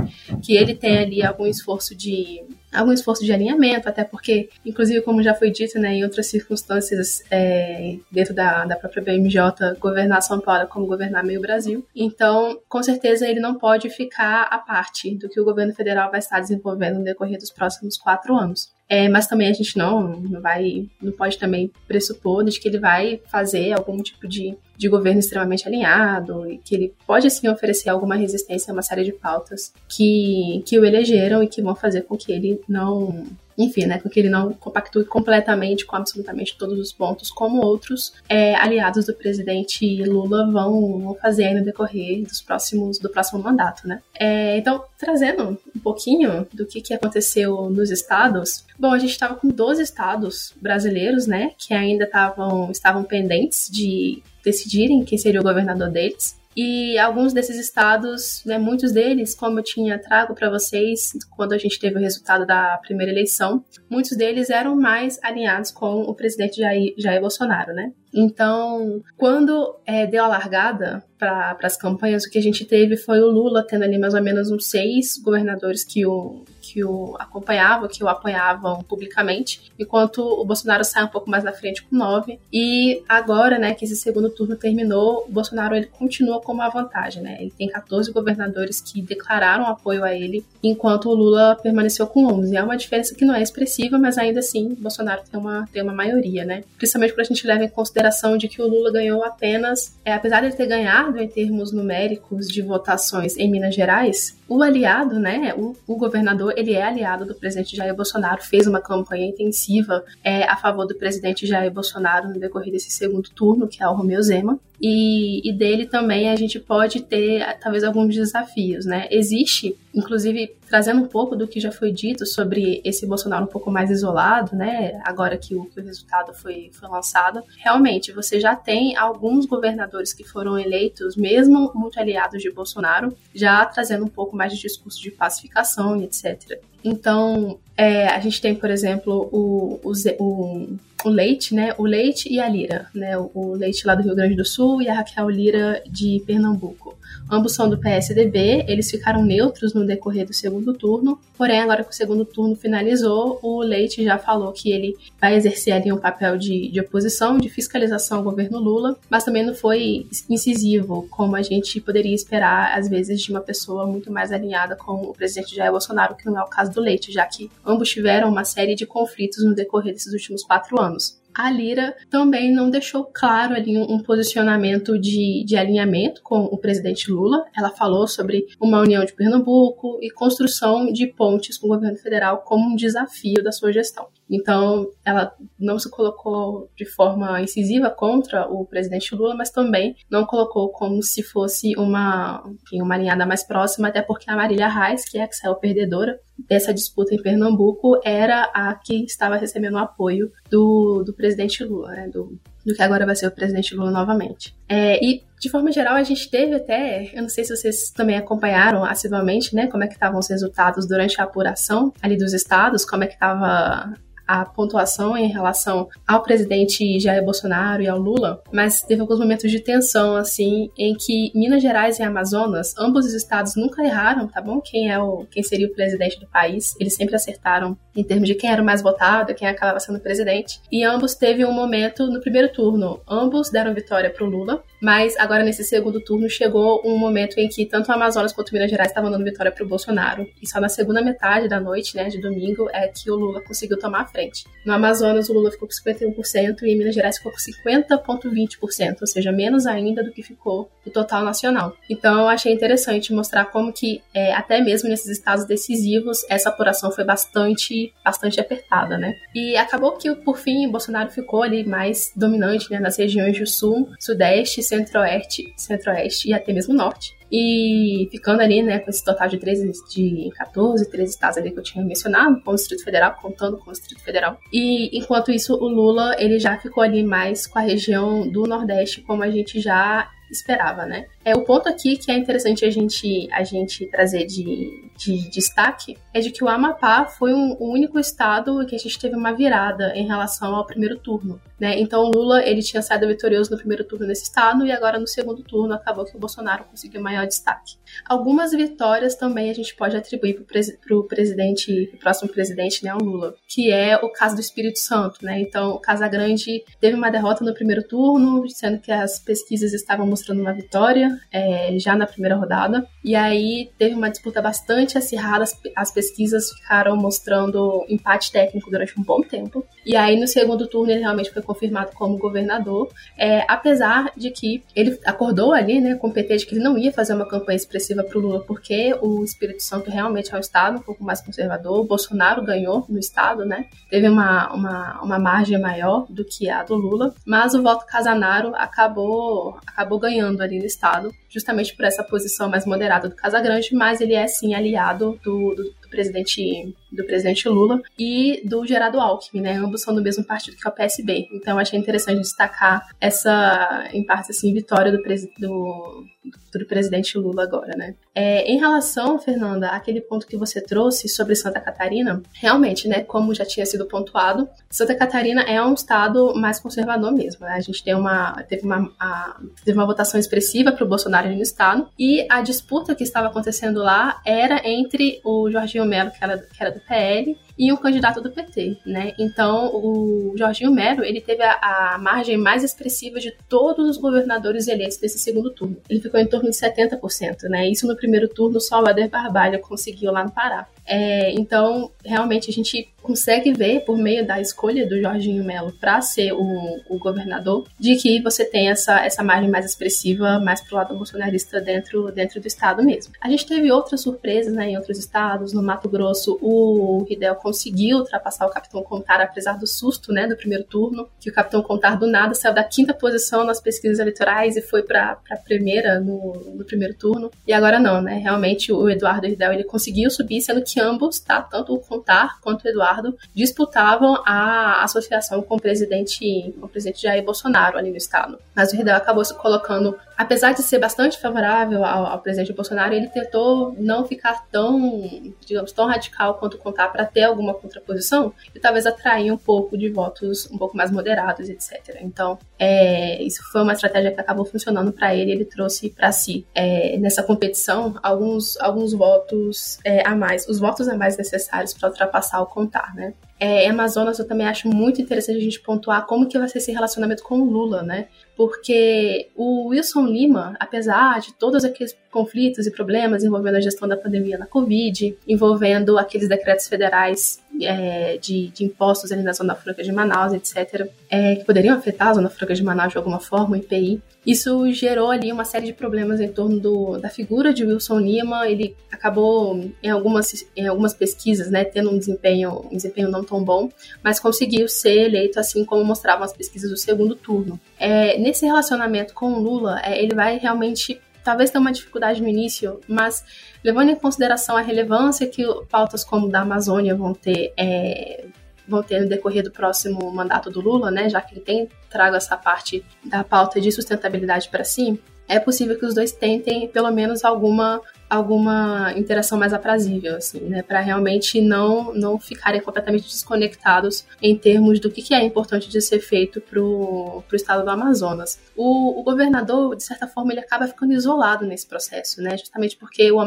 que 0.43 0.55
ele 0.55 0.75
tenha 0.75 1.03
ali 1.03 1.23
algum 1.23 1.47
esforço 1.47 1.95
de 1.95 2.43
algum 2.73 2.93
esforço 2.93 3.25
de 3.25 3.33
alinhamento, 3.33 3.89
até 3.89 4.05
porque, 4.05 4.49
inclusive, 4.65 5.03
como 5.03 5.23
já 5.23 5.35
foi 5.35 5.51
dito, 5.51 5.79
né, 5.79 5.95
em 5.95 6.05
outras 6.05 6.27
circunstâncias 6.27 7.23
é, 7.31 7.97
dentro 8.11 8.35
da, 8.35 8.65
da 8.65 8.77
própria 8.77 9.03
BMJ, 9.03 9.77
governar 9.79 10.23
São 10.23 10.41
Paulo 10.41 10.63
é 10.63 10.67
como 10.67 10.87
governar 10.87 11.25
meio 11.25 11.41
Brasil. 11.41 11.87
Então, 11.95 12.59
com 12.69 12.83
certeza, 12.83 13.29
ele 13.29 13.41
não 13.41 13.55
pode 13.55 13.91
ficar 13.91 14.43
à 14.45 14.59
parte 14.59 15.15
do 15.17 15.29
que 15.29 15.41
o 15.41 15.45
governo 15.45 15.75
federal 15.75 16.11
vai 16.11 16.21
estar 16.21 16.41
desenvolvendo 16.41 16.99
no 16.99 17.05
decorrer 17.05 17.39
dos 17.39 17.51
próximos 17.51 17.97
quatro 17.97 18.37
anos. 18.37 18.73
É, 18.89 19.09
mas 19.09 19.27
também 19.27 19.49
a 19.49 19.53
gente 19.53 19.77
não, 19.79 20.19
não 20.21 20.41
vai, 20.41 20.87
não 21.01 21.13
pode 21.13 21.39
também 21.39 21.71
pressupor 21.89 22.45
de 22.45 22.61
que 22.61 22.69
ele 22.69 22.79
vai 22.79 23.21
fazer 23.27 23.73
algum 23.73 23.97
tipo 24.03 24.29
de, 24.29 24.57
de 24.77 24.89
governo 24.89 25.19
extremamente 25.19 25.67
alinhado 25.67 26.47
e 26.51 26.59
que 26.59 26.75
ele 26.75 26.95
pode 27.07 27.31
sim 27.31 27.49
oferecer 27.49 27.89
alguma 27.89 28.17
resistência 28.17 28.71
a 28.71 28.75
uma 28.75 28.83
série 28.83 29.05
de 29.05 29.13
pautas 29.13 29.73
que, 29.89 30.63
que 30.67 30.79
o 30.79 30.85
elegeram 30.85 31.43
e 31.43 31.49
que 31.49 31.63
vão 31.63 31.75
fazer 31.75 32.03
com 32.03 32.17
que 32.19 32.33
ele 32.33 32.61
não 32.69 33.25
enfim, 33.57 33.87
né, 33.87 33.99
com 33.99 34.09
que 34.09 34.21
ele 34.21 34.29
não 34.29 34.53
compactue 34.53 35.05
completamente 35.05 35.85
com 35.85 35.97
absolutamente 35.97 36.57
todos 36.57 36.79
os 36.79 36.93
pontos, 36.93 37.31
como 37.31 37.65
outros 37.65 38.13
é, 38.29 38.55
aliados 38.55 39.07
do 39.07 39.15
presidente 39.15 40.03
Lula 40.05 40.51
vão, 40.51 41.01
vão 41.01 41.15
fazer 41.15 41.55
no 41.55 41.65
decorrer 41.65 42.23
dos 42.23 42.41
próximos, 42.41 42.99
do 42.99 43.09
próximo 43.09 43.43
mandato, 43.43 43.87
né. 43.87 44.03
É, 44.19 44.59
então, 44.59 44.85
trazendo 44.99 45.59
um 45.75 45.81
pouquinho 45.81 46.47
do 46.53 46.67
que, 46.67 46.81
que 46.81 46.95
aconteceu 46.95 47.69
nos 47.71 47.91
estados, 47.91 48.65
bom, 48.79 48.93
a 48.93 48.99
gente 48.99 49.11
estava 49.11 49.35
com 49.35 49.49
12 49.49 49.83
estados 49.83 50.53
brasileiros, 50.61 51.27
né, 51.27 51.53
que 51.59 51.75
ainda 51.75 52.07
tavam, 52.07 52.71
estavam 52.71 53.05
pendentes 53.05 53.69
de 53.71 54.23
decidirem 54.45 55.05
quem 55.05 55.19
seria 55.19 55.41
o 55.41 55.45
governador 55.45 55.91
deles. 55.91 56.41
E 56.57 56.99
alguns 56.99 57.33
desses 57.33 57.59
estados, 57.59 58.43
né, 58.45 58.59
muitos 58.59 58.93
deles, 58.93 59.35
como 59.35 59.59
eu 59.59 59.63
tinha 59.63 59.99
trago 59.99 60.35
para 60.35 60.51
vocês 60.51 61.11
quando 61.31 61.53
a 61.53 61.59
gente 61.59 61.79
teve 61.79 61.97
o 61.97 62.01
resultado 62.01 62.47
da 62.47 62.79
primeira 62.79 63.11
eleição, 63.11 63.65
muitos 63.89 64.17
deles 64.17 64.51
eram 64.51 64.77
mais 64.77 65.19
alinhados 65.23 65.71
com 65.71 66.03
o 66.03 66.15
presidente 66.15 66.61
Jair, 66.61 66.95
Jair 66.99 67.21
Bolsonaro, 67.21 67.73
né? 67.73 67.93
Então, 68.15 69.03
quando 69.17 69.77
é, 69.87 70.07
deu 70.07 70.25
a 70.25 70.29
largada 70.29 71.03
para 71.19 71.57
as 71.63 71.77
campanhas, 71.77 72.25
o 72.25 72.31
que 72.31 72.39
a 72.39 72.43
gente 72.43 72.65
teve 72.67 72.97
foi 72.97 73.21
o 73.21 73.31
Lula 73.31 73.67
tendo 73.67 73.85
ali 73.85 73.99
mais 73.99 74.13
ou 74.13 74.23
menos 74.23 74.51
uns 74.51 74.69
seis 74.69 75.17
governadores 75.17 75.83
que 75.83 76.05
o, 76.05 76.45
que 76.73 76.83
o 76.83 77.15
acompanhavam, 77.19 77.87
que 77.87 78.03
o 78.03 78.09
apoiavam 78.09 78.83
publicamente, 78.83 79.71
enquanto 79.79 80.23
o 80.23 80.45
Bolsonaro 80.45 80.83
sai 80.85 81.05
um 81.05 81.09
pouco 81.09 81.29
mais 81.29 81.45
na 81.45 81.53
frente 81.53 81.83
com 81.83 81.95
nove. 81.95 82.39
E 82.51 83.03
agora, 83.07 83.59
né, 83.59 83.75
que 83.75 83.85
esse 83.85 83.95
segundo 83.95 84.31
turno 84.31 84.57
terminou, 84.57 85.27
o 85.29 85.31
Bolsonaro 85.31 85.77
ele 85.77 85.87
continua 85.87 86.41
com 86.41 86.53
uma 86.53 86.71
vantagem, 86.71 87.23
né? 87.23 87.37
Ele 87.41 87.53
tem 87.57 87.69
14 87.69 88.11
governadores 88.11 88.81
que 88.81 89.03
declararam 89.03 89.67
apoio 89.67 90.03
a 90.03 90.15
ele, 90.15 90.45
enquanto 90.63 91.11
o 91.11 91.15
Lula 91.15 91.59
permaneceu 91.63 92.07
com 92.07 92.25
11. 92.27 92.57
É 92.57 92.63
uma 92.63 92.77
diferença 92.77 93.15
que 93.15 93.25
não 93.25 93.35
é 93.35 93.43
expressiva, 93.43 93.99
mas 93.99 94.17
ainda 94.17 94.41
assim, 94.41 94.73
o 94.73 94.77
Bolsonaro 94.77 95.23
tem 95.31 95.39
uma, 95.39 95.69
tem 95.71 95.83
uma 95.83 95.93
maioria, 95.93 96.45
né? 96.45 96.65
Principalmente 96.79 97.13
quando 97.13 97.21
a 97.21 97.25
gente 97.25 97.47
leva 97.47 97.65
em 97.65 97.69
consideração 97.69 98.39
de 98.39 98.49
que 98.49 98.63
o 98.63 98.67
Lula 98.67 98.91
ganhou 98.91 99.23
apenas, 99.23 99.99
é, 100.05 100.15
apesar 100.15 100.41
de 100.41 100.47
ele 100.47 100.57
ter 100.57 100.67
ganhado 100.67 101.19
em 101.19 101.29
termos 101.29 101.71
numéricos 101.71 102.49
de 102.49 102.63
votações 102.63 103.37
em 103.37 103.51
Minas 103.51 103.75
Gerais, 103.75 104.41
o 104.49 104.63
aliado, 104.63 105.19
né, 105.19 105.55
o, 105.57 105.75
o 105.87 105.97
governador, 105.97 106.53
ele 106.63 106.75
é 106.75 106.83
aliado 106.83 107.27
do 107.27 107.35
presidente 107.35 107.77
Jair 107.77 107.95
Bolsonaro, 107.95 108.43
fez 108.43 108.67
uma 108.67 108.81
campanha 108.81 109.27
intensiva 109.27 110.05
é, 110.23 110.45
a 110.45 110.57
favor 110.57 110.87
do 110.87 110.95
presidente 110.95 111.47
Jair 111.47 111.71
Bolsonaro 111.71 112.29
no 112.29 112.39
decorrer 112.39 112.73
desse 112.73 112.91
segundo 112.91 113.29
turno, 113.31 113.69
que 113.69 113.83
é 113.83 113.89
o 113.89 113.95
Romeu 113.95 114.23
Zema, 114.23 114.59
e, 114.83 115.49
e 115.49 115.53
dele 115.53 115.87
também 115.87 116.29
a 116.29 116.35
gente 116.35 116.59
pode 116.59 117.03
ter 117.03 117.57
talvez 117.61 117.85
alguns 117.85 118.13
desafios, 118.13 118.85
né? 118.85 119.07
Existe, 119.13 119.79
inclusive, 119.95 120.57
trazendo 120.69 121.03
um 121.03 121.07
pouco 121.07 121.37
do 121.37 121.47
que 121.47 121.61
já 121.61 121.71
foi 121.71 121.93
dito 121.93 122.27
sobre 122.27 122.81
esse 122.85 123.07
Bolsonaro 123.07 123.45
um 123.45 123.49
pouco 123.49 123.71
mais 123.71 123.91
isolado, 123.91 124.57
né? 124.57 125.01
Agora 125.05 125.39
que 125.39 125.55
o, 125.55 125.67
que 125.67 125.79
o 125.79 125.85
resultado 125.85 126.35
foi, 126.35 126.71
foi 126.73 126.89
lançado, 126.89 127.45
realmente 127.59 128.11
você 128.11 128.41
já 128.41 128.57
tem 128.57 128.97
alguns 128.97 129.47
governadores 129.47 130.13
que 130.13 130.25
foram 130.25 130.59
eleitos, 130.59 131.15
mesmo 131.15 131.71
muito 131.77 132.01
aliados 132.01 132.43
de 132.43 132.51
Bolsonaro, 132.51 133.17
já 133.33 133.65
trazendo 133.65 134.05
um 134.05 134.09
pouco 134.09 134.35
mais 134.35 134.53
de 134.53 134.61
discurso 134.61 135.01
de 135.01 135.13
pacificação 135.13 136.03
etc. 136.03 136.61
Então, 136.85 137.59
é, 137.77 138.09
a 138.09 138.19
gente 138.19 138.41
tem, 138.41 138.55
por 138.55 138.71
exemplo, 138.71 139.29
o, 139.33 139.81
o, 139.85 139.93
o, 140.19 140.79
o, 141.05 141.09
Leite, 141.09 141.55
né? 141.55 141.75
O 141.79 141.85
Leite 141.85 142.33
e 142.33 142.41
a 142.41 142.49
Lira, 142.49 142.87
né? 142.95 143.17
O, 143.17 143.55
Leite 143.55 143.87
lá 143.87 143.95
do 143.95 144.03
Rio 144.03 144.15
Grande 144.15 144.35
do 144.35 144.45
Sul 144.45 144.83
e 144.83 144.89
a 144.89 144.95
Raquel 144.95 145.29
Lira 145.29 145.83
de 145.87 146.23
Pernambuco. 146.27 146.97
Ambos 147.31 147.55
são 147.55 147.69
do 147.69 147.79
PSDB, 147.79 148.65
eles 148.69 148.91
ficaram 148.91 149.25
neutros 149.25 149.73
no 149.73 149.87
decorrer 149.87 150.27
do 150.27 150.35
segundo 150.35 150.75
turno, 150.75 151.19
porém, 151.37 151.61
agora 151.61 151.83
que 151.83 151.91
o 151.91 151.95
segundo 151.95 152.25
turno 152.25 152.55
finalizou, 152.55 153.39
o 153.43 153.61
Leite 153.61 154.05
já 154.05 154.19
falou 154.19 154.53
que 154.53 154.71
ele 154.71 154.97
vai 155.21 155.35
exercer 155.35 155.73
ali 155.73 155.93
um 155.93 155.99
papel 155.99 156.37
de, 156.37 156.69
de 156.69 156.81
oposição, 156.81 157.39
de 157.39 157.49
fiscalização 157.49 158.19
ao 158.19 158.25
governo 158.25 158.59
Lula, 158.59 158.97
mas 159.09 159.25
também 159.25 159.45
não 159.45 159.55
foi 159.55 160.07
incisivo, 160.29 161.07
como 161.11 161.37
a 161.37 161.43
gente 161.43 161.81
poderia 161.81 162.15
esperar, 162.15 162.79
às 162.79 162.89
vezes, 162.89 163.21
de 163.21 163.31
uma 163.31 163.41
pessoa 163.41 163.87
muito 163.87 164.13
mais 164.13 164.31
alinhada 164.31 164.77
com 164.77 164.95
o 164.95 165.15
presidente 165.15 165.57
Jair 165.57 165.71
Bolsonaro, 165.71 166.15
que 166.15 166.27
não 166.27 166.39
é 166.39 166.43
o 166.43 166.49
caso 166.49 166.73
do 166.73 166.81
Leite, 166.81 167.13
já 167.13 167.25
que 167.27 167.51
ambos 167.65 167.89
tiveram 167.89 168.29
uma 168.29 168.45
série 168.45 168.75
de 168.75 168.87
conflitos 168.87 169.45
no 169.45 169.55
decorrer 169.55 169.93
desses 169.93 170.13
últimos 170.13 170.43
quatro 170.43 170.81
anos. 170.81 171.22
A 171.35 171.51
Lira 171.51 171.97
também 172.11 172.53
não 172.53 172.71
deixou 172.71 173.05
claro 173.05 173.55
ali 173.55 173.79
um, 173.79 173.99
posicionamento 173.99 174.99
de, 174.99 175.45
de 175.45 175.57
alinhamento 175.57 176.23
com 176.23 176.45
o 176.45 176.59
presidente 176.59 177.11
Lula. 177.11 177.45
Ela 177.57 177.71
falou 177.71 178.07
sobre 178.07 178.47
uma 178.61 178.81
união 178.81 179.05
de 179.05 179.13
Pernambuco 179.13 179.99
e 180.03 180.11
construção 180.11 180.93
de 180.93 181.07
pontes 181.07 181.57
com 181.59 181.67
o 181.67 181.71
governo 181.71 181.99
federal 181.99 182.39
como 182.39 182.73
um 182.73 182.77
desafio 182.77 183.43
da 183.43 183.53
sua 183.53 183.73
gestão. 183.73 184.07
Então, 184.33 184.89
ela 185.05 185.31
não 185.61 185.79
se 185.79 185.91
colocou 185.91 186.71
de 186.75 186.87
forma 186.87 187.43
incisiva 187.43 187.91
contra 187.91 188.47
o 188.47 188.65
presidente 188.65 189.15
Lula, 189.15 189.35
mas 189.35 189.51
também 189.51 189.95
não 190.11 190.25
colocou 190.25 190.71
como 190.71 191.03
se 191.03 191.23
fosse 191.23 191.77
uma, 191.77 192.43
enfim, 192.65 192.81
uma 192.81 192.95
alinhada 192.95 193.27
mais 193.27 193.45
próxima, 193.45 193.89
até 193.89 194.01
porque 194.01 194.31
a 194.31 194.37
Marília 194.37 194.69
Reis, 194.69 195.05
que 195.05 195.19
é 195.19 195.25
a 195.25 195.29
que 195.29 195.37
saiu 195.37 195.55
perdedora 195.57 196.19
dessa 196.49 196.73
disputa 196.73 197.15
em 197.15 197.23
Pernambuco, 197.23 198.01
era 198.03 198.45
a 198.55 198.75
que 198.75 199.05
estava 199.05 199.37
recebendo 199.37 199.75
o 199.75 199.79
apoio 199.79 200.33
do, 200.51 201.03
do 201.05 201.13
presidente 201.13 201.63
Lula, 201.63 201.91
né, 201.91 202.09
do, 202.09 202.39
do 202.65 202.75
que 202.75 202.83
agora 202.83 203.05
vai 203.05 203.15
ser 203.15 203.27
o 203.27 203.31
presidente 203.31 203.75
Lula 203.75 203.91
novamente. 203.91 204.57
É, 204.67 204.99
e, 205.05 205.23
de 205.39 205.51
forma 205.51 205.71
geral, 205.71 205.95
a 205.95 206.03
gente 206.03 206.31
teve 206.31 206.55
até, 206.55 207.11
eu 207.15 207.23
não 207.23 207.29
sei 207.29 207.45
se 207.45 207.55
vocês 207.55 207.91
também 207.91 208.17
acompanharam 208.17 208.83
assiduamente, 208.83 209.55
né, 209.55 209.67
como 209.67 209.85
é 209.85 209.87
que 209.87 209.95
estavam 209.95 210.19
os 210.19 210.29
resultados 210.29 210.89
durante 210.89 211.21
a 211.21 211.25
apuração 211.25 211.93
ali 212.01 212.17
dos 212.17 212.33
estados, 212.33 212.85
como 212.85 213.05
é 213.05 213.07
que 213.07 213.15
estava 213.15 213.93
a 214.27 214.45
pontuação 214.45 215.17
em 215.17 215.29
relação 215.29 215.89
ao 216.07 216.23
presidente 216.23 216.99
Jair 216.99 217.25
Bolsonaro 217.25 217.83
e 217.83 217.89
ao 217.89 217.99
Lula, 217.99 218.43
mas 218.53 218.83
teve 218.83 219.01
alguns 219.01 219.19
momentos 219.19 219.51
de 219.51 219.61
tensão, 219.61 220.17
assim, 220.17 220.71
em 220.77 220.95
que 220.95 221.31
Minas 221.35 221.63
Gerais 221.63 221.99
e 221.99 222.03
Amazonas, 222.03 222.75
ambos 222.79 223.07
os 223.07 223.15
estados 223.15 223.57
nunca 223.57 223.83
erraram, 223.85 224.27
tá 224.27 224.41
bom? 224.41 224.61
Quem 224.61 224.91
é 224.91 224.99
o, 224.99 225.27
quem 225.31 225.43
seria 225.43 225.67
o 225.67 225.73
presidente 225.73 226.19
do 226.19 226.27
país, 226.27 226.75
eles 226.81 226.95
sempre 226.95 227.15
acertaram 227.15 227.77
em 227.95 228.03
termos 228.03 228.29
de 228.29 228.35
quem 228.35 228.51
era 228.51 228.63
o 228.63 228.65
mais 228.65 228.83
votado, 228.83 229.35
quem 229.35 229.49
acabava 229.49 229.81
sendo 229.81 230.01
presidente. 230.01 230.61
E 230.71 230.85
ambos 230.85 231.15
teve 231.15 231.45
um 231.45 231.53
momento 231.53 232.07
no 232.07 232.21
primeiro 232.21 232.51
turno, 232.53 233.01
ambos 233.09 233.51
deram 233.51 233.75
vitória 233.75 234.11
pro 234.11 234.27
Lula, 234.27 234.63
mas 234.83 235.17
agora 235.17 235.45
nesse 235.45 235.63
segundo 235.63 236.01
turno 236.01 236.29
chegou 236.29 236.83
um 236.85 236.99
momento 236.99 237.39
em 237.39 237.49
que 237.49 237.65
tanto 237.65 237.89
o 237.89 237.93
Amazonas 237.93 238.33
quanto 238.33 238.53
Minas 238.53 238.69
Gerais 238.69 238.91
estavam 238.91 239.13
dando 239.13 239.25
vitória 239.25 239.53
pro 239.53 239.67
Bolsonaro. 239.67 240.29
E 240.43 240.49
só 240.49 240.61
na 240.61 240.69
segunda 240.69 241.01
metade 241.01 241.49
da 241.49 241.61
noite, 241.61 241.97
né, 241.97 242.09
de 242.09 242.21
domingo, 242.21 242.69
é 242.73 242.89
que 242.89 243.09
o 243.09 243.15
Lula 243.15 243.41
conseguiu 243.41 243.79
tomar 243.79 244.07
frente. 244.07 244.45
No 244.67 244.73
Amazonas, 244.73 245.29
o 245.29 245.33
Lula 245.33 245.53
ficou 245.53 245.69
com 245.69 245.91
51% 245.91 246.63
e 246.63 246.71
em 246.73 246.77
Minas 246.77 246.95
Gerais 246.95 247.19
ficou 247.19 247.31
com 247.31 247.39
50,20%, 247.39 248.97
ou 249.01 249.07
seja, 249.07 249.31
menos 249.31 249.67
ainda 249.67 250.03
do 250.03 250.11
que 250.11 250.23
ficou 250.23 250.69
o 250.85 250.91
total 250.91 251.23
nacional. 251.23 251.77
Então, 251.89 252.21
eu 252.21 252.29
achei 252.29 252.53
interessante 252.53 253.13
mostrar 253.13 253.45
como 253.47 253.73
que, 253.73 254.03
é, 254.13 254.35
até 254.35 254.61
mesmo 254.61 254.89
nesses 254.89 255.09
estados 255.09 255.45
decisivos, 255.45 256.19
essa 256.29 256.49
apuração 256.49 256.91
foi 256.91 257.05
bastante, 257.05 257.93
bastante 258.05 258.41
apertada, 258.41 258.99
né? 258.99 259.15
E 259.33 259.57
acabou 259.57 259.93
que, 259.93 260.13
por 260.17 260.39
fim, 260.39 260.67
o 260.67 260.73
Bolsonaro 260.73 261.11
ficou 261.11 261.43
ali 261.43 261.65
mais 261.65 262.13
dominante 262.17 262.71
né, 262.71 262.81
nas 262.81 262.99
regiões 262.99 263.39
do 263.39 263.47
Sul, 263.47 263.89
Sudeste, 264.01 264.63
Centro-Oeste, 264.73 265.53
Centro-Oeste 265.55 266.31
e 266.31 266.33
até 266.33 266.53
mesmo 266.53 266.73
Norte. 266.73 267.15
E 267.31 268.09
ficando 268.11 268.41
ali, 268.41 268.63
né, 268.63 268.79
com 268.79 268.91
esse 268.91 269.05
total 269.05 269.29
de, 269.29 269.39
13, 269.39 269.73
de 269.91 270.31
14, 270.37 270.91
13 270.91 271.11
estados 271.11 271.39
ali 271.39 271.51
que 271.51 271.59
eu 271.59 271.63
tinha 271.63 271.85
mencionado, 271.85 272.41
com 272.43 272.51
o 272.51 272.55
Distrito 272.55 272.85
Federal, 272.85 273.17
contando 273.21 273.59
com 273.59 273.71
o 273.71 273.73
Distrito 273.73 274.03
Federal. 274.03 274.39
E 274.53 274.97
enquanto 274.97 275.31
isso, 275.31 275.55
o 275.55 275.69
Lula, 275.69 276.17
ele 276.19 276.39
já 276.39 276.59
ficou 276.59 276.83
ali 276.83 277.03
mais 277.03 277.47
com 277.47 277.59
a 277.59 277.63
região 277.63 278.27
do 278.29 278.47
Nordeste, 278.47 279.03
como 279.03 279.23
a 279.23 279.31
gente 279.31 279.61
já 279.61 280.11
esperava, 280.33 280.87
né? 280.87 281.07
É, 281.25 281.35
o 281.35 281.45
ponto 281.45 281.69
aqui 281.69 281.97
que 281.97 282.11
é 282.11 282.17
interessante 282.17 282.65
a 282.65 282.71
gente, 282.71 283.29
a 283.31 283.45
gente 283.45 283.87
trazer 283.87 284.25
de, 284.25 284.91
de 284.97 285.31
destaque 285.31 285.97
é 286.13 286.21
de 286.21 286.31
que 286.31 286.43
o 286.43 286.49
Amapá 286.49 287.05
foi 287.05 287.33
um, 287.33 287.57
o 287.59 287.71
único 287.71 287.99
estado 287.99 288.65
que 288.67 288.75
a 288.75 288.79
gente 288.79 288.99
teve 288.99 289.15
uma 289.15 289.33
virada 289.33 289.93
em 289.95 290.07
relação 290.07 290.55
ao 290.55 290.67
primeiro 290.67 290.99
turno. 290.99 291.41
Né? 291.63 291.79
Então 291.79 292.11
Lula 292.11 292.45
ele 292.45 292.61
tinha 292.61 292.83
saído 292.83 293.07
vitorioso 293.07 293.51
no 293.51 293.57
primeiro 293.57 293.85
turno 293.85 294.07
nesse 294.07 294.25
estado 294.25 294.67
e 294.67 294.73
agora 294.73 294.99
no 294.99 295.07
segundo 295.07 295.45
turno 295.45 295.75
acabou 295.75 296.05
que 296.05 296.17
o 296.17 296.19
Bolsonaro 296.19 296.65
conseguiu 296.65 297.01
maior 297.01 297.25
destaque. 297.25 297.77
Algumas 298.05 298.51
vitórias 298.51 299.15
também 299.15 299.49
a 299.49 299.55
gente 299.55 299.77
pode 299.77 299.97
atribuir 299.97 300.35
para 300.35 300.43
o 300.43 300.47
pres 300.47 300.77
presidente, 301.09 301.87
pro 301.91 302.01
próximo 302.01 302.33
presidente, 302.33 302.85
né, 302.85 302.93
o 302.93 302.99
Lula, 302.99 303.37
que 303.47 303.71
é 303.71 303.97
o 303.97 304.11
caso 304.11 304.35
do 304.35 304.41
Espírito 304.41 304.81
Santo. 304.81 305.25
Né? 305.25 305.41
Então 305.41 305.79
Casagrande 305.81 306.65
teve 306.81 306.97
uma 306.97 307.11
derrota 307.11 307.45
no 307.45 307.55
primeiro 307.55 307.87
turno, 307.87 308.49
sendo 308.51 308.81
que 308.81 308.91
as 308.91 309.21
pesquisas 309.21 309.73
estavam 309.73 310.05
mostrando 310.23 310.41
uma 310.41 310.53
vitória 310.53 311.19
é, 311.33 311.77
já 311.79 311.97
na 311.97 312.07
primeira 312.07 312.37
rodada. 312.37 312.87
E 313.05 313.17
aí 313.17 313.71
teve 313.77 313.95
uma 313.95 314.09
disputa 314.09 314.41
bastante 314.41 314.97
acirrada, 314.97 315.43
as, 315.43 315.61
as 315.77 315.91
pesquisas 315.91 316.53
ficaram 316.53 316.97
mostrando 316.97 317.85
empate 317.89 318.31
técnico 318.31 318.71
durante 318.71 318.99
um 318.99 319.03
bom 319.03 319.21
tempo. 319.21 319.67
E 319.85 319.97
aí 319.97 320.19
no 320.19 320.29
segundo 320.29 320.67
turno 320.69 320.93
ele 320.93 321.01
realmente 321.01 321.33
foi 321.33 321.43
confirmado 321.43 321.93
como 321.95 322.17
governador, 322.17 322.89
é, 323.19 323.45
apesar 323.49 324.13
de 324.17 324.31
que 324.31 324.63
ele 324.75 324.99
acordou 325.05 325.53
ali, 325.53 325.81
né, 325.81 325.97
com 325.97 326.09
o 326.09 326.13
PT 326.13 326.37
de 326.37 326.47
que 326.47 326.55
ele 326.55 326.63
não 326.63 326.79
ia 326.79 326.93
fazer 326.93 327.15
uma 327.15 327.27
campanha 327.27 327.57
expressiva 327.57 328.05
para 328.05 328.17
o 328.17 328.21
Lula, 328.21 328.45
porque 328.45 328.97
o 329.01 329.25
Espírito 329.25 329.63
Santo 329.63 329.91
realmente 329.91 330.33
é 330.33 330.37
um 330.37 330.41
estado 330.41 330.79
um 330.79 330.83
pouco 330.83 331.03
mais 331.03 331.21
conservador. 331.21 331.81
O 331.81 331.85
Bolsonaro 331.85 332.45
ganhou 332.45 332.87
no 332.89 332.99
estado, 332.99 333.45
né? 333.45 333.67
Teve 333.91 334.09
uma, 334.09 334.53
uma, 334.53 335.03
uma 335.03 335.19
margem 335.19 335.61
maior 335.61 336.07
do 336.09 336.25
que 336.25 336.49
a 336.49 336.63
do 336.63 336.77
Lula, 336.77 337.15
mas 337.27 337.55
o 337.55 337.63
voto 337.63 337.87
Casanaro 337.87 338.55
acabou 338.55 339.57
acabou 339.67 339.99
ganhando 340.03 340.43
ali 340.43 340.59
no 340.59 340.67
estado 340.67 341.15
justamente 341.29 341.75
por 341.75 341.85
essa 341.85 342.05
posição 342.05 342.51
mais 342.51 342.67
moderada 342.67 343.09
do 343.09 343.15
Casagrande, 343.15 343.75
mas 343.75 344.01
ele 344.01 344.15
é 344.15 344.27
sim 344.27 344.55
aliado 344.55 345.19
do, 345.23 345.55
do, 345.55 345.65
do 345.65 345.89
presidente 345.89 346.75
do 346.93 347.05
presidente 347.05 347.49
Lula 347.49 347.81
e 347.99 348.43
do 348.45 348.65
Gerardo 348.67 349.01
Alckmin, 349.01 349.41
né? 349.43 349.55
Ambos 349.55 349.83
são 349.83 349.95
do 349.95 350.03
mesmo 350.03 350.25
partido 350.25 350.57
que 350.57 350.67
é 350.67 350.71
o 350.71 350.75
PSB. 350.75 351.29
Então 351.33 351.59
achei 351.59 351.79
interessante 351.79 352.21
destacar 352.21 352.89
essa, 353.01 353.89
em 353.93 354.05
parte 354.05 354.31
assim, 354.31 354.53
vitória 354.53 354.93
do, 354.93 354.99
do, 355.39 356.05
do 356.53 356.67
presidente 356.67 357.17
Lula 357.19 357.45
agora, 357.45 357.75
né? 357.77 357.95
É, 358.15 358.51
em 358.51 358.59
relação, 358.59 359.19
Fernanda, 359.19 359.69
àquele 359.69 360.01
ponto 360.01 360.27
que 360.27 360.37
você 360.37 360.61
trouxe 360.61 361.09
sobre 361.09 361.35
Santa 361.35 361.61
Catarina, 361.61 362.23
realmente, 362.35 362.87
né, 362.87 363.03
como 363.03 363.35
já 363.35 363.45
tinha 363.45 363.65
sido 363.65 363.87
pontuado, 363.87 364.49
Santa 364.69 364.95
Catarina 364.95 365.43
é 365.43 365.63
um 365.63 365.73
estado 365.73 366.35
mais 366.35 366.61
conservador 366.61 367.13
mesmo. 367.13 367.47
Né? 367.47 367.53
A 367.53 367.61
gente 367.61 367.83
tem 367.83 367.95
uma, 367.95 368.43
teve, 368.45 368.67
uma, 368.67 368.93
a, 369.01 369.41
teve 369.65 369.79
uma 369.79 369.87
votação 369.87 370.21
expressiva 370.21 370.73
para 370.73 370.85
o 370.85 370.89
Bolsonaro 370.89 371.29
no 371.31 371.43
estado 371.43 371.89
e 371.99 372.27
a 372.31 372.43
disputa 372.43 372.95
que 372.95 373.03
estava 373.03 373.29
acontecendo 373.29 373.83
lá 373.83 374.21
era 374.25 374.61
entre 374.69 375.21
o 375.25 375.51
Jorginho 375.51 375.87
Melo, 375.87 376.11
que 376.11 376.23
era, 376.23 376.39
que 376.39 376.63
era 376.63 376.71
do 376.71 376.81
PL, 376.87 377.37
e 377.59 377.73
um 377.73 377.77
candidato 377.77 378.21
do 378.21 378.31
PT, 378.31 378.79
né? 378.87 379.13
Então, 379.19 379.71
o 379.75 380.35
Jorginho 380.37 380.73
Melo, 380.73 381.05
ele 381.05 381.21
teve 381.21 381.43
a, 381.43 381.59
a, 381.95 381.99
margem 381.99 382.37
mais 382.37 382.65
expressiva 382.65 383.21
de 383.21 383.33
todos 383.49 383.89
os 383.89 383.99
governadores 383.99 384.69
eleitos 384.69 384.97
desse 384.97 385.19
segundo 385.19 385.51
turno. 385.51 385.77
Ele 385.89 386.01
ficou 386.01 386.19
em 386.19 386.27
torno 386.27 386.51
de 386.51 386.57
70%, 386.57 387.43
né? 387.45 387.69
Isso 387.69 387.87
no 387.87 387.97
primeiro 387.97 388.29
turno 388.29 388.61
só 388.61 388.83
o 388.83 388.89
Ader 388.89 389.09
Barbalho 389.09 389.61
conseguiu 389.61 390.11
lá 390.11 390.25
no 390.25 390.31
Pará. 390.31 390.67
É, 390.87 391.33
então, 391.33 391.91
realmente, 392.05 392.51
a 392.51 392.53
gente 392.53 392.93
consegue 393.03 393.53
ver, 393.53 393.81
por 393.81 393.99
meio 393.99 394.25
da 394.25 394.41
escolha 394.41 394.87
do 394.87 395.01
Jorginho 395.01 395.45
Melo 395.45 395.73
para 395.73 396.01
ser 396.01 396.33
o, 396.33 396.81
o, 396.89 396.99
governador, 396.99 397.67
de 397.79 397.97
que 397.97 398.23
você 398.23 398.45
tem 398.45 398.71
essa, 398.71 399.05
essa 399.05 399.23
margem 399.23 399.51
mais 399.51 399.67
expressiva, 399.67 400.39
mais 400.39 400.61
pro 400.61 400.77
lado 400.77 400.95
bolsonarista 400.95 401.61
dentro, 401.61 402.13
dentro 402.13 402.41
do 402.41 402.47
estado 402.47 402.83
mesmo. 402.83 403.13
A 403.21 403.29
gente 403.29 403.47
teve 403.47 403.71
outras 403.73 404.03
surpresas 404.03 404.55
né, 404.55 404.71
em 404.71 404.77
outros 404.77 404.99
estados. 404.99 405.53
No 405.53 405.63
Mato 405.63 405.89
Grosso, 405.89 406.39
o 406.41 407.05
Hidel 407.09 407.35
conseguiu 407.35 407.99
ultrapassar 407.99 408.47
o 408.47 408.51
Capitão 408.51 408.83
Contar, 408.83 409.21
apesar 409.21 409.59
do 409.59 409.67
susto 409.67 410.13
né, 410.13 410.27
do 410.27 410.37
primeiro 410.37 410.65
turno, 410.65 411.09
que 411.21 411.29
o 411.29 411.33
Capitão 411.33 411.63
Contar 411.63 411.97
do 411.97 412.07
nada 412.07 412.35
saiu 412.35 412.55
da 412.55 412.63
quinta 412.63 412.95
posição 412.95 413.45
nas 413.45 413.61
pesquisas 413.61 413.99
eleitorais 413.99 414.57
e 414.57 414.63
foi 414.63 414.83
para 414.83 415.19
a 415.31 415.37
primeira 415.37 415.99
no, 415.99 416.33
no 416.55 416.65
primeiro 416.65 416.95
turno. 416.95 417.31
E 417.47 417.53
agora 417.53 417.81
não, 417.81 418.01
né? 418.01 418.19
Realmente 418.19 418.73
o 418.73 418.89
Eduardo 418.89 419.27
Hidel 419.27 419.53
ele 419.53 419.65
conseguiu 419.65 420.11
subir, 420.11 420.41
sendo 420.41 420.63
que 420.63 420.81
ambos, 420.83 421.19
tá? 421.21 421.41
Tanto 421.41 421.75
o 421.75 421.79
Contar 421.79 422.41
quanto 422.41 422.65
o 422.65 422.69
Eduardo, 422.69 423.17
disputavam 423.35 424.23
a 424.27 424.83
associação 424.83 425.43
com 425.43 425.57
o 425.57 425.61
presidente, 425.61 426.55
com 426.59 426.67
o 426.67 426.69
presidente 426.69 427.03
Jair 427.03 427.25
Bolsonaro 427.25 427.79
ali 427.79 427.91
no 427.91 427.97
estado. 427.97 428.39
Mas 428.55 428.73
o 428.73 428.77
Hidel 428.77 428.97
acabou 428.97 429.25
se 429.25 429.35
colocando 429.35 429.97
apesar 430.23 430.53
de 430.53 430.63
ser 430.63 430.79
bastante 430.79 431.19
favorável 431.19 431.85
ao, 431.85 432.07
ao, 432.07 432.19
presidente 432.21 432.53
Bolsonaro, 432.53 432.95
ele 432.95 433.09
tentou 433.09 433.75
não 433.79 434.07
ficar 434.07 434.47
tão, 434.51 435.33
digamos, 435.45 435.73
tão 435.73 435.87
radical 435.87 436.35
quanto 436.35 436.59
contar 436.59 436.89
para 436.89 437.05
ter 437.05 437.25
alguma 437.25 437.55
contraposição 437.55 438.33
e 438.55 438.61
talvez 438.61 438.87
atrair 438.87 439.31
um 439.33 439.37
pouco 439.37 439.77
de 439.77 439.89
votos 439.89 440.49
um 440.51 440.59
pouco 440.59 440.77
mais 440.77 440.91
moderados, 440.91 441.49
etc. 441.49 441.99
Então, 442.01 442.39
é, 442.59 443.23
isso 443.23 443.43
foi 443.51 443.63
uma 443.63 443.73
estratégia 443.73 444.13
que 444.13 444.21
acabou 444.21 444.45
funcionando 444.45 444.93
para 444.93 445.15
ele. 445.15 445.33
Ele 445.33 445.45
trouxe 445.45 445.91
para 445.91 446.13
si 446.13 446.47
é, 446.55 446.97
nessa 446.99 447.23
competição 447.23 447.99
alguns, 448.03 448.57
alguns 448.61 448.93
votos 448.93 449.79
é, 449.85 450.07
a 450.07 450.15
mais, 450.15 450.47
os 450.49 450.61
votos 450.63 450.89
a 450.89 450.97
mais 450.97 451.19
necessários 451.19 451.75
para 451.75 451.89
ultrapassar 451.89 452.41
o 452.41 452.47
contar, 452.47 452.95
né? 452.95 453.13
É, 453.43 453.69
Amazonas 453.69 454.21
eu 454.21 454.25
também 454.25 454.47
acho 454.47 454.69
muito 454.69 455.03
interessante 455.03 455.37
a 455.37 455.43
gente 455.43 455.59
pontuar 455.59 456.07
como 456.07 456.29
que 456.29 456.39
vai 456.39 456.47
ser 456.47 456.59
esse 456.59 456.71
relacionamento 456.71 457.25
com 457.25 457.41
o 457.41 457.45
Lula, 457.45 457.83
né? 457.83 458.07
Porque 458.37 459.31
o 459.35 459.71
Wilson 459.71 460.07
Lima, 460.07 460.55
apesar 460.61 461.21
de 461.21 461.35
todos 461.35 461.65
aqueles 461.65 461.97
conflitos 462.09 462.69
e 462.69 462.71
problemas 462.71 463.25
envolvendo 463.25 463.57
a 463.57 463.61
gestão 463.61 463.89
da 463.89 463.97
pandemia 463.97 464.39
na 464.39 464.47
Covid, 464.47 465.19
envolvendo 465.27 465.99
aqueles 465.99 466.29
decretos 466.29 466.69
federais 466.69 467.43
é, 467.61 468.17
de, 468.19 468.47
de, 468.49 468.65
impostos 468.65 469.11
ali 469.11 469.23
na 469.23 469.33
Zona 469.33 469.57
Franca 469.57 469.83
de 469.83 469.91
Manaus, 469.91 470.33
etc., 470.33 470.89
é, 471.11 471.35
que 471.35 471.45
poderiam 471.45 471.77
afetar 471.77 472.09
a 472.09 472.15
Zona 472.15 472.31
Franca 472.31 472.55
de 472.55 472.63
Manaus 472.63 472.93
de 472.93 472.99
alguma 472.99 473.19
forma, 473.19 473.57
o 473.57 473.59
IPI, 473.59 474.01
isso 474.25 474.71
gerou 474.73 475.11
ali 475.11 475.33
uma 475.33 475.45
série 475.45 475.67
de 475.67 475.73
problemas 475.73 476.21
em 476.21 476.29
torno 476.29 476.61
do, 476.61 476.97
da 476.99 477.09
figura 477.09 477.53
de 477.53 477.65
Wilson 477.65 477.99
Lima. 477.99 478.49
Ele 478.49 478.77
acabou, 478.91 479.69
em 479.83 479.91
algumas, 479.91 480.47
em 480.57 480.69
algumas 480.69 480.95
pesquisas, 480.95 481.51
né, 481.51 481.65
tendo 481.65 481.91
um 481.91 481.99
desempenho, 481.99 482.65
um 482.71 482.77
desempenho 482.77 483.11
não 483.11 483.25
tão 483.25 483.32
bom, 483.41 483.69
mas 484.03 484.19
conseguiu 484.19 484.67
ser 484.67 485.07
eleito, 485.07 485.39
assim 485.39 485.65
como 485.65 485.85
mostravam 485.85 486.25
as 486.25 486.33
pesquisas 486.33 486.69
do 486.69 486.77
segundo 486.77 487.15
turno. 487.15 487.61
É, 487.79 488.19
nesse 488.19 488.45
relacionamento 488.45 489.15
com 489.15 489.33
o 489.33 489.41
Lula, 489.41 489.81
é, 489.85 490.03
ele 490.03 490.15
vai 490.15 490.39
realmente 490.39 491.01
talvez 491.23 491.51
tenha 491.51 491.61
uma 491.61 491.71
dificuldade 491.71 492.21
no 492.21 492.27
início, 492.27 492.81
mas 492.89 493.25
levando 493.63 493.91
em 493.91 493.95
consideração 493.95 494.57
a 494.57 494.61
relevância 494.61 495.27
que 495.29 495.45
pautas 495.71 496.03
como 496.03 496.29
da 496.29 496.41
Amazônia 496.41 496.97
vão 496.97 497.15
ter, 497.15 497.53
é, 497.57 498.25
vão 498.67 498.83
ter 498.83 499.01
no 499.01 499.09
decorrer 499.09 499.45
do 499.45 499.51
próximo 499.51 500.11
mandato 500.11 500.51
do 500.51 500.61
Lula, 500.61 500.91
né, 500.91 501.09
já 501.09 501.21
que 501.21 501.35
ele 501.35 501.41
tem 501.41 501.69
trago 501.89 502.17
essa 502.17 502.37
parte 502.37 502.85
da 503.05 503.23
pauta 503.23 503.61
de 503.61 503.71
sustentabilidade 503.71 504.49
para 504.49 504.65
si, 504.65 505.01
é 505.29 505.39
possível 505.39 505.79
que 505.79 505.87
os 505.87 505.95
dois 505.95 506.13
tentem 506.13 506.69
pelo 506.69 506.91
menos 506.91 507.25
alguma 507.25 507.81
alguma 508.13 508.93
interação 508.95 509.39
mais 509.39 509.55
aprazível, 509.55 510.17
assim, 510.17 510.41
né, 510.41 510.63
para 510.63 510.81
realmente 510.81 511.41
não 511.41 511.95
não 511.95 512.19
ficarem 512.19 512.61
completamente 512.61 513.05
desconectados 513.05 514.05
em 514.21 514.37
termos 514.37 514.79
do 514.81 514.91
que, 514.91 515.01
que 515.01 515.15
é 515.15 515.25
importante 515.25 515.67
de 515.67 515.81
ser 515.81 515.99
feito 515.99 516.39
para 516.39 516.61
o 516.61 517.25
estado 517.33 517.65
do 517.65 517.71
Amazonas. 517.71 518.39
O, 518.55 519.01
o, 519.01 519.03
governador, 519.03 519.75
de 519.77 519.83
certa 519.83 520.07
forma, 520.07 520.33
ele 520.33 520.41
acaba 520.41 520.67
ficando 520.67 520.93
isolado 520.93 521.47
nesse 521.47 521.67
processo, 521.67 522.21
né, 522.21 522.37
justamente 522.37 522.77
porque 522.77 523.11
o 523.11 523.23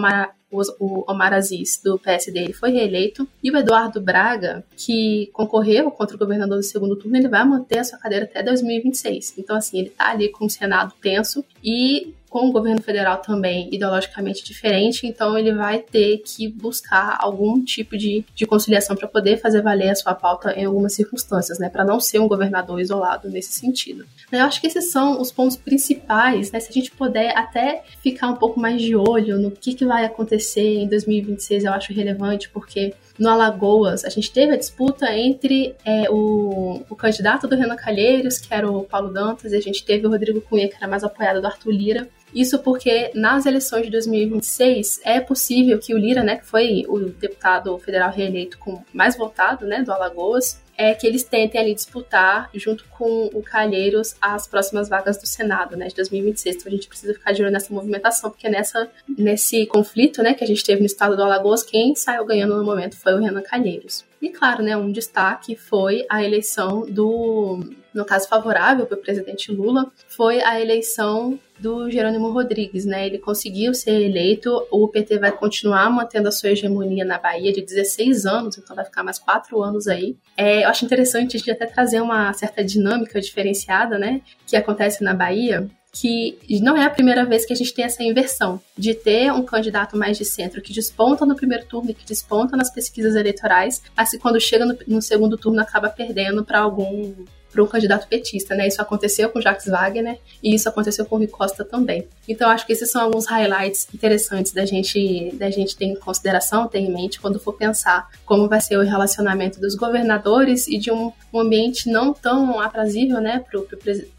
o, 0.51 0.61
o 0.79 1.11
Omar 1.11 1.33
Aziz, 1.33 1.81
do 1.83 1.97
PSD, 1.97 2.39
ele 2.39 2.53
foi 2.53 2.69
reeleito, 2.69 3.27
e 3.43 3.49
o 3.49 3.57
Eduardo 3.57 3.99
Braga, 3.99 4.63
que 4.77 5.31
concorreu 5.33 5.89
contra 5.89 6.15
o 6.15 6.19
governador 6.19 6.57
do 6.57 6.63
segundo 6.63 6.95
turno, 6.95 7.17
ele 7.17 7.27
vai 7.27 7.43
manter 7.43 7.79
a 7.79 7.83
sua 7.83 7.97
cadeira 7.97 8.25
até 8.25 8.43
2026. 8.43 9.33
Então, 9.39 9.55
assim, 9.55 9.79
ele 9.79 9.88
está 9.88 10.11
ali 10.11 10.29
com 10.29 10.45
o 10.45 10.49
Senado 10.49 10.93
tenso 11.01 11.43
e 11.63 12.13
com 12.36 12.49
o 12.49 12.51
governo 12.51 12.81
federal 12.81 13.19
também 13.19 13.73
ideologicamente 13.73 14.43
diferente, 14.43 15.07
então 15.07 15.38
ele 15.38 15.53
vai 15.53 15.79
ter 15.79 16.17
que 16.17 16.49
buscar 16.49 17.17
algum 17.21 17.63
tipo 17.63 17.97
de, 17.97 18.25
de 18.36 18.45
conciliação 18.45 18.93
para 18.93 19.07
poder 19.07 19.38
fazer 19.38 19.61
valer 19.61 19.91
a 19.91 19.95
sua 19.95 20.13
pauta 20.13 20.51
em 20.51 20.65
algumas 20.65 20.93
circunstâncias, 20.93 21.59
né, 21.59 21.69
para 21.69 21.86
não 21.86 21.97
ser 21.97 22.19
um 22.19 22.27
governador 22.27 22.81
isolado 22.81 23.29
nesse 23.29 23.53
sentido. 23.53 24.05
Eu 24.29 24.41
acho 24.41 24.59
que 24.59 24.67
esses 24.67 24.91
são 24.91 25.21
os 25.21 25.31
pontos 25.31 25.55
principais, 25.55 26.51
né, 26.51 26.59
se 26.59 26.69
a 26.69 26.73
gente 26.73 26.91
puder 26.91 27.38
até 27.38 27.83
ficar 28.03 28.27
um 28.27 28.36
pouco 28.36 28.59
mais 28.59 28.81
de 28.81 28.97
olho 28.97 29.39
no 29.39 29.49
que, 29.49 29.73
que 29.73 29.86
vai 29.86 30.03
acontecer 30.03 30.79
em 30.79 30.89
2026, 30.89 31.63
eu 31.63 31.71
acho 31.71 31.93
relevante, 31.93 32.49
porque 32.49 32.93
no 33.17 33.29
Alagoas, 33.29 34.03
a 34.03 34.09
gente 34.09 34.29
teve 34.31 34.53
a 34.53 34.57
disputa 34.57 35.09
entre 35.15 35.73
é, 35.86 36.09
o, 36.09 36.81
o, 36.89 36.95
candidato 36.95 37.47
do 37.47 37.55
Renan 37.55 37.77
Calheiros, 37.77 38.38
que 38.38 38.53
era 38.53 38.69
o 38.69 38.83
Paulo 38.83 39.09
Dantas, 39.11 39.53
e 39.53 39.55
a 39.55 39.61
gente 39.61 39.86
teve 39.86 40.05
o 40.05 40.09
Rodrigo 40.09 40.41
Cunha, 40.41 40.67
que 40.67 40.75
era 40.75 40.88
mais 40.88 41.03
apoiado 41.03 41.39
do 41.39 41.47
Arthur 41.47 41.71
Lira. 41.71 42.09
Isso 42.36 42.59
porque 42.59 43.11
nas 43.15 43.45
eleições 43.45 43.86
de 43.86 43.91
2026 43.91 44.99
é 45.05 45.21
possível 45.21 45.79
que 45.79 45.95
o 45.95 45.97
Lira, 45.97 46.21
né, 46.21 46.36
que 46.36 46.45
foi 46.45 46.83
o 46.89 46.99
deputado 46.99 47.77
federal 47.79 48.11
reeleito 48.11 48.57
com 48.59 48.83
mais 48.91 49.17
votado, 49.17 49.65
né, 49.65 49.81
do 49.81 49.93
Alagoas, 49.93 50.61
é 50.77 50.93
que 50.93 51.07
eles 51.07 51.23
tentem 51.23 51.61
ali 51.61 51.73
disputar 51.73 52.49
junto 52.53 52.83
com 52.89 53.29
o 53.33 53.41
Calheiros 53.41 54.15
as 54.19 54.45
próximas 54.45 54.89
vagas 54.89 55.17
do 55.17 55.25
Senado, 55.25 55.77
né, 55.77 55.88
de 55.88 55.95
2026. 55.95 56.57
Então 56.57 56.67
a 56.67 56.75
gente 56.75 56.89
precisa 56.89 57.13
ficar 57.13 57.31
de 57.31 57.41
olho 57.41 57.51
nessa 57.51 57.73
movimentação, 57.73 58.29
porque 58.29 58.49
nessa 58.49 58.89
nesse 59.17 59.65
conflito, 59.67 60.21
né, 60.21 60.33
que 60.33 60.43
a 60.43 60.47
gente 60.47 60.63
teve 60.65 60.81
no 60.81 60.86
estado 60.86 61.15
do 61.15 61.23
Alagoas, 61.23 61.63
quem 61.63 61.95
saiu 61.95 62.25
ganhando 62.25 62.57
no 62.57 62.65
momento 62.65 62.97
foi 62.97 63.13
o 63.13 63.19
Renan 63.19 63.41
Calheiros. 63.41 64.03
E 64.26 64.30
claro, 64.30 64.63
né, 64.63 64.76
um 64.76 64.91
destaque 64.91 65.55
foi 65.55 66.03
a 66.09 66.23
eleição 66.23 66.82
do, 66.82 67.59
no 67.93 68.03
caso 68.03 68.28
favorável 68.28 68.88
para 68.88 68.97
o 68.97 68.99
presidente 68.99 69.51
Lula, 69.51 69.91
foi 70.07 70.41
a 70.41 70.59
eleição 70.59 71.39
do 71.59 71.91
Jerônimo 71.91 72.32
Rodrigues, 72.32 72.86
né? 72.86 73.05
Ele 73.05 73.19
conseguiu 73.19 73.71
ser 73.76 74.01
eleito, 74.01 74.65
o 74.71 74.88
PT 74.88 75.19
vai 75.19 75.32
continuar 75.32 75.91
mantendo 75.91 76.28
a 76.28 76.32
sua 76.32 76.49
hegemonia 76.49 77.05
na 77.05 77.19
Bahia 77.19 77.53
de 77.53 77.61
16 77.61 78.26
anos, 78.26 78.57
então 78.57 78.76
vai 78.76 78.84
ficar 78.84 79.03
mais 79.03 79.19
quatro 79.19 79.61
anos 79.61 79.88
aí. 79.88 80.17
É, 80.36 80.63
eu 80.63 80.69
acho 80.69 80.86
interessante 80.86 81.38
a 81.38 81.39
gente 81.39 81.51
até 81.51 81.67
trazer 81.67 82.01
uma 82.01 82.34
certa 82.34 82.63
dinâmica 82.63 83.21
diferenciada, 83.21 83.99
né? 83.99 84.21
Que 84.47 84.57
acontece 84.57 85.03
na 85.03 85.13
Bahia, 85.13 85.69
que 85.96 86.38
não 86.62 86.76
é 86.76 86.84
a 86.84 86.89
primeira 86.89 87.24
vez 87.24 87.46
que 87.46 87.54
a 87.54 87.56
gente 87.56 87.74
tem 87.74 87.86
essa 87.86 88.04
inversão 88.04 88.60
de 88.78 88.93
ter 88.93 89.32
um 89.32 89.43
candidato 89.43 89.96
mais 89.96 90.18
de 90.18 90.26
centro 90.26 90.62
que 90.62 90.74
desponta 90.74 91.26
no 91.26 91.36
primeiro 91.36 91.66
turno 91.66 91.91
e 91.91 91.93
que 91.93 92.06
desponta 92.06 92.58
nas 92.58 92.70
pesquisas 92.70 93.16
eleitorais, 93.16 93.82
assim 93.96 94.20
quando 94.20 94.39
chega 94.39 94.66
no, 94.66 94.78
no 94.86 95.02
segundo 95.02 95.38
turno 95.38 95.62
acaba 95.62 95.89
perdendo 95.89 96.43
para 96.43 96.60
algum 96.60 97.14
para 97.56 97.64
um 97.64 97.68
candidato 97.68 98.06
petista, 98.10 98.54
né? 98.54 98.68
Isso 98.68 98.82
aconteceu 98.82 99.30
com 99.30 99.39
Jacques 99.39 99.68
Wagner 99.68 100.20
e 100.43 100.54
isso 100.54 100.68
aconteceu 100.68 101.06
com 101.06 101.16
Rui 101.16 101.28
Costa 101.28 101.64
também. 101.64 102.06
Então 102.28 102.50
acho 102.50 102.66
que 102.66 102.74
esses 102.74 102.91
são 102.91 103.02
alguns 103.02 103.26
highlights 103.28 103.88
interessantes 103.93 104.52
da 104.52 104.66
gente 104.66 105.34
da 105.36 105.50
gente 105.50 105.78
ter 105.78 105.86
em 105.86 105.96
consideração, 105.96 106.68
ter 106.68 106.80
em 106.80 106.91
mente 106.91 107.22
quando 107.22 107.39
for 107.39 107.54
pensar 107.54 108.10
como 108.26 108.50
vai 108.50 108.60
ser 108.60 108.78
o 108.78 108.84
relacionamento 108.84 109.62
dos 109.62 109.74
governadores 109.74 110.68
e 110.68 110.78
de 110.78 110.91
um, 110.91 111.14
um 111.32 111.39
ambiente 111.39 111.89
não 111.89 112.14
tão 112.14 112.60
aprazível, 112.60 113.22
né, 113.22 113.41
para 113.50 113.58
o 113.58 113.66